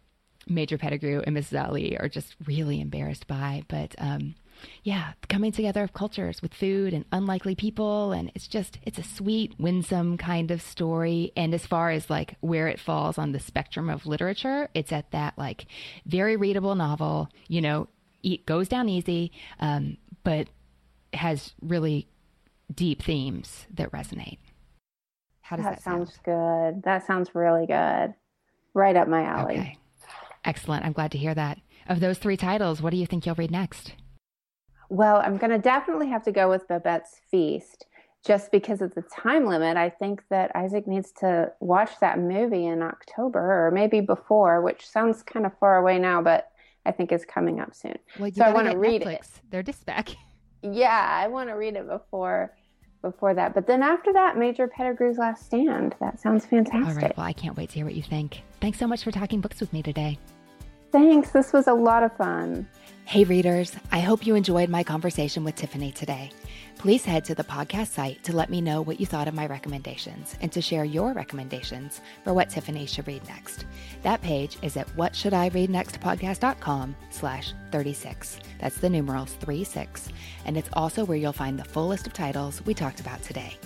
Major 0.47 0.77
Pettigrew 0.77 1.21
and 1.25 1.35
Mrs. 1.35 1.65
Ali 1.65 1.97
are 1.97 2.09
just 2.09 2.35
really 2.45 2.81
embarrassed 2.81 3.27
by. 3.27 3.63
But 3.67 3.95
um, 3.97 4.35
yeah, 4.83 5.13
coming 5.29 5.51
together 5.51 5.83
of 5.83 5.93
cultures 5.93 6.41
with 6.41 6.53
food 6.53 6.93
and 6.93 7.05
unlikely 7.11 7.55
people. 7.55 8.11
And 8.11 8.31
it's 8.35 8.47
just, 8.47 8.79
it's 8.83 8.97
a 8.97 9.03
sweet, 9.03 9.53
winsome 9.59 10.17
kind 10.17 10.51
of 10.51 10.61
story. 10.61 11.31
And 11.35 11.53
as 11.53 11.65
far 11.65 11.91
as 11.91 12.09
like 12.09 12.35
where 12.41 12.67
it 12.67 12.79
falls 12.79 13.17
on 13.17 13.31
the 13.31 13.39
spectrum 13.39 13.89
of 13.89 14.05
literature, 14.05 14.69
it's 14.73 14.91
at 14.91 15.11
that 15.11 15.37
like 15.37 15.65
very 16.05 16.35
readable 16.35 16.75
novel, 16.75 17.29
you 17.47 17.61
know, 17.61 17.87
it 18.23 18.45
goes 18.45 18.67
down 18.67 18.89
easy, 18.89 19.31
um, 19.59 19.97
but 20.23 20.47
has 21.13 21.53
really 21.61 22.07
deep 22.73 23.03
themes 23.03 23.67
that 23.73 23.91
resonate. 23.91 24.37
How 25.41 25.57
does 25.57 25.65
that, 25.65 25.75
that 25.75 25.83
sounds 25.83 26.13
sound? 26.13 26.73
good. 26.73 26.83
That 26.83 27.05
sounds 27.05 27.35
really 27.35 27.67
good. 27.67 28.13
Right 28.73 28.95
up 28.95 29.07
my 29.07 29.23
alley. 29.23 29.59
Okay. 29.59 29.77
Excellent. 30.45 30.85
I'm 30.85 30.93
glad 30.93 31.11
to 31.11 31.17
hear 31.17 31.35
that. 31.35 31.59
Of 31.87 31.99
those 31.99 32.17
three 32.17 32.37
titles, 32.37 32.81
what 32.81 32.91
do 32.91 32.97
you 32.97 33.05
think 33.05 33.25
you'll 33.25 33.35
read 33.35 33.51
next? 33.51 33.93
Well, 34.93 35.23
I'm 35.25 35.37
going 35.37 35.49
to 35.49 35.57
definitely 35.57 36.07
have 36.09 36.21
to 36.25 36.31
go 36.31 36.47
with 36.47 36.67
Babette's 36.67 37.19
Feast 37.31 37.87
just 38.23 38.51
because 38.51 38.79
of 38.79 38.93
the 38.93 39.01
time 39.01 39.47
limit. 39.47 39.75
I 39.75 39.89
think 39.89 40.21
that 40.29 40.55
Isaac 40.55 40.85
needs 40.85 41.11
to 41.13 41.51
watch 41.61 41.89
that 41.99 42.19
movie 42.19 42.67
in 42.67 42.83
October 42.83 43.65
or 43.65 43.71
maybe 43.71 44.01
before, 44.01 44.61
which 44.61 44.87
sounds 44.87 45.23
kind 45.23 45.47
of 45.47 45.57
far 45.57 45.77
away 45.77 45.97
now, 45.97 46.21
but 46.21 46.49
I 46.85 46.91
think 46.91 47.11
is 47.11 47.25
coming 47.25 47.59
up 47.59 47.73
soon. 47.73 47.97
Well, 48.19 48.29
so 48.31 48.43
I 48.43 48.53
want 48.53 48.69
to 48.69 48.77
read 48.77 49.01
Netflix. 49.01 49.37
it. 49.37 49.41
They're 49.49 49.63
just 49.63 49.85
back. 49.85 50.09
Yeah, 50.65 51.09
I 51.11 51.27
want 51.27 51.49
to 51.49 51.55
read 51.55 51.75
it 51.75 51.89
before 51.89 52.53
before 53.01 53.33
that. 53.33 53.53
But 53.53 53.67
then 53.67 53.83
after 53.83 54.13
that, 54.13 54.37
Major 54.37 54.65
Pettigrew's 54.65 55.17
Last 55.17 55.45
Stand. 55.45 55.93
That 55.99 56.21
sounds 56.21 56.45
fantastic. 56.45 56.87
All 56.87 57.09
right. 57.09 57.17
Well, 57.17 57.25
I 57.25 57.33
can't 57.33 57.57
wait 57.57 57.67
to 57.71 57.75
hear 57.75 57.83
what 57.83 57.95
you 57.95 58.01
think. 58.01 58.41
Thanks 58.61 58.79
so 58.79 58.87
much 58.87 59.03
for 59.03 59.11
talking 59.11 59.41
books 59.41 59.59
with 59.59 59.73
me 59.73 59.83
today. 59.83 60.17
Thanks. 60.93 61.31
This 61.31 61.51
was 61.51 61.67
a 61.67 61.73
lot 61.73 62.03
of 62.03 62.15
fun. 62.15 62.67
Hey, 63.05 63.23
readers, 63.23 63.75
I 63.91 63.99
hope 63.99 64.27
you 64.27 64.35
enjoyed 64.35 64.69
my 64.69 64.83
conversation 64.83 65.43
with 65.43 65.55
Tiffany 65.55 65.91
today. 65.91 66.29
Please 66.77 67.03
head 67.03 67.25
to 67.25 67.33
the 67.33 67.43
podcast 67.43 67.87
site 67.87 68.23
to 68.23 68.35
let 68.35 68.51
me 68.51 68.61
know 68.61 68.83
what 68.83 68.99
you 68.99 69.07
thought 69.07 69.27
of 69.27 69.33
my 69.33 69.47
recommendations 69.47 70.37
and 70.39 70.51
to 70.51 70.61
share 70.61 70.85
your 70.85 71.13
recommendations 71.13 71.99
for 72.23 72.35
what 72.35 72.51
Tiffany 72.51 72.85
should 72.85 73.07
read 73.07 73.27
next. 73.27 73.65
That 74.03 74.21
page 74.21 74.57
is 74.61 74.77
at 74.77 74.87
whatshouldireadnextpodcast.com 74.95 76.95
slash 77.09 77.53
36. 77.71 78.39
That's 78.59 78.77
the 78.77 78.89
numerals 78.89 79.33
36. 79.33 80.09
And 80.45 80.57
it's 80.57 80.69
also 80.73 81.05
where 81.05 81.17
you'll 81.17 81.33
find 81.33 81.57
the 81.57 81.65
full 81.65 81.87
list 81.87 82.05
of 82.05 82.13
titles 82.13 82.63
we 82.67 82.75
talked 82.75 82.99
about 82.99 83.23
today. 83.23 83.57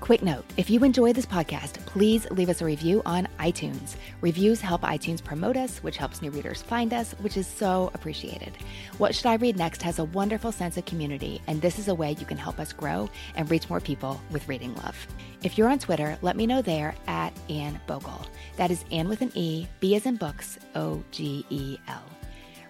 Quick 0.00 0.22
note 0.22 0.44
if 0.56 0.70
you 0.70 0.82
enjoy 0.82 1.12
this 1.12 1.26
podcast, 1.26 1.74
please 1.86 2.28
leave 2.30 2.48
us 2.48 2.62
a 2.62 2.64
review 2.64 3.02
on 3.04 3.28
iTunes. 3.38 3.96
Reviews 4.22 4.60
help 4.60 4.80
iTunes 4.80 5.22
promote 5.22 5.56
us, 5.56 5.78
which 5.80 5.98
helps 5.98 6.22
new 6.22 6.30
readers 6.30 6.62
find 6.62 6.92
us, 6.92 7.12
which 7.20 7.36
is 7.36 7.46
so 7.46 7.90
appreciated. 7.94 8.56
What 8.98 9.14
Should 9.14 9.26
I 9.26 9.34
Read 9.34 9.58
Next 9.58 9.82
has 9.82 9.98
a 9.98 10.04
wonderful 10.04 10.52
sense 10.52 10.78
of 10.78 10.86
community, 10.86 11.40
and 11.46 11.60
this 11.60 11.78
is 11.78 11.88
a 11.88 11.94
way 11.94 12.16
you 12.18 12.26
can 12.26 12.38
help 12.38 12.58
us 12.58 12.72
grow 12.72 13.08
and 13.36 13.50
reach 13.50 13.68
more 13.68 13.80
people 13.80 14.20
with 14.30 14.48
reading 14.48 14.74
love. 14.76 14.96
If 15.44 15.56
you're 15.56 15.68
on 15.68 15.78
Twitter, 15.78 16.18
let 16.22 16.36
me 16.36 16.46
know 16.46 16.62
there 16.62 16.94
at 17.06 17.32
Anne 17.48 17.78
Bogel. 17.86 18.26
That 18.56 18.70
is 18.70 18.84
Anne 18.90 19.08
with 19.08 19.20
an 19.20 19.32
E, 19.34 19.66
B 19.80 19.94
as 19.94 20.06
in 20.06 20.16
books, 20.16 20.58
O 20.74 21.04
G 21.10 21.44
E 21.50 21.78
L. 21.88 22.09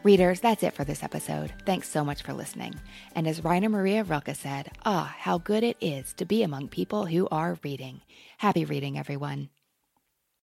Readers, 0.03 0.41
that's 0.41 0.63
it 0.63 0.73
for 0.73 0.83
this 0.83 1.03
episode. 1.03 1.53
Thanks 1.67 1.87
so 1.87 2.03
much 2.03 2.23
for 2.23 2.33
listening. 2.33 2.75
And 3.15 3.29
as 3.29 3.45
Rainer 3.45 3.69
Maria 3.69 4.03
Rilke 4.03 4.35
said, 4.35 4.71
ah, 4.87 5.15
how 5.19 5.37
good 5.37 5.63
it 5.63 5.77
is 5.79 6.15
to 6.15 6.25
be 6.25 6.43
among 6.43 6.69
people 6.69 7.05
who 7.05 7.29
are 7.31 7.59
reading. 7.63 8.01
Happy 8.39 8.65
reading, 8.65 8.99
everyone. 8.99 9.51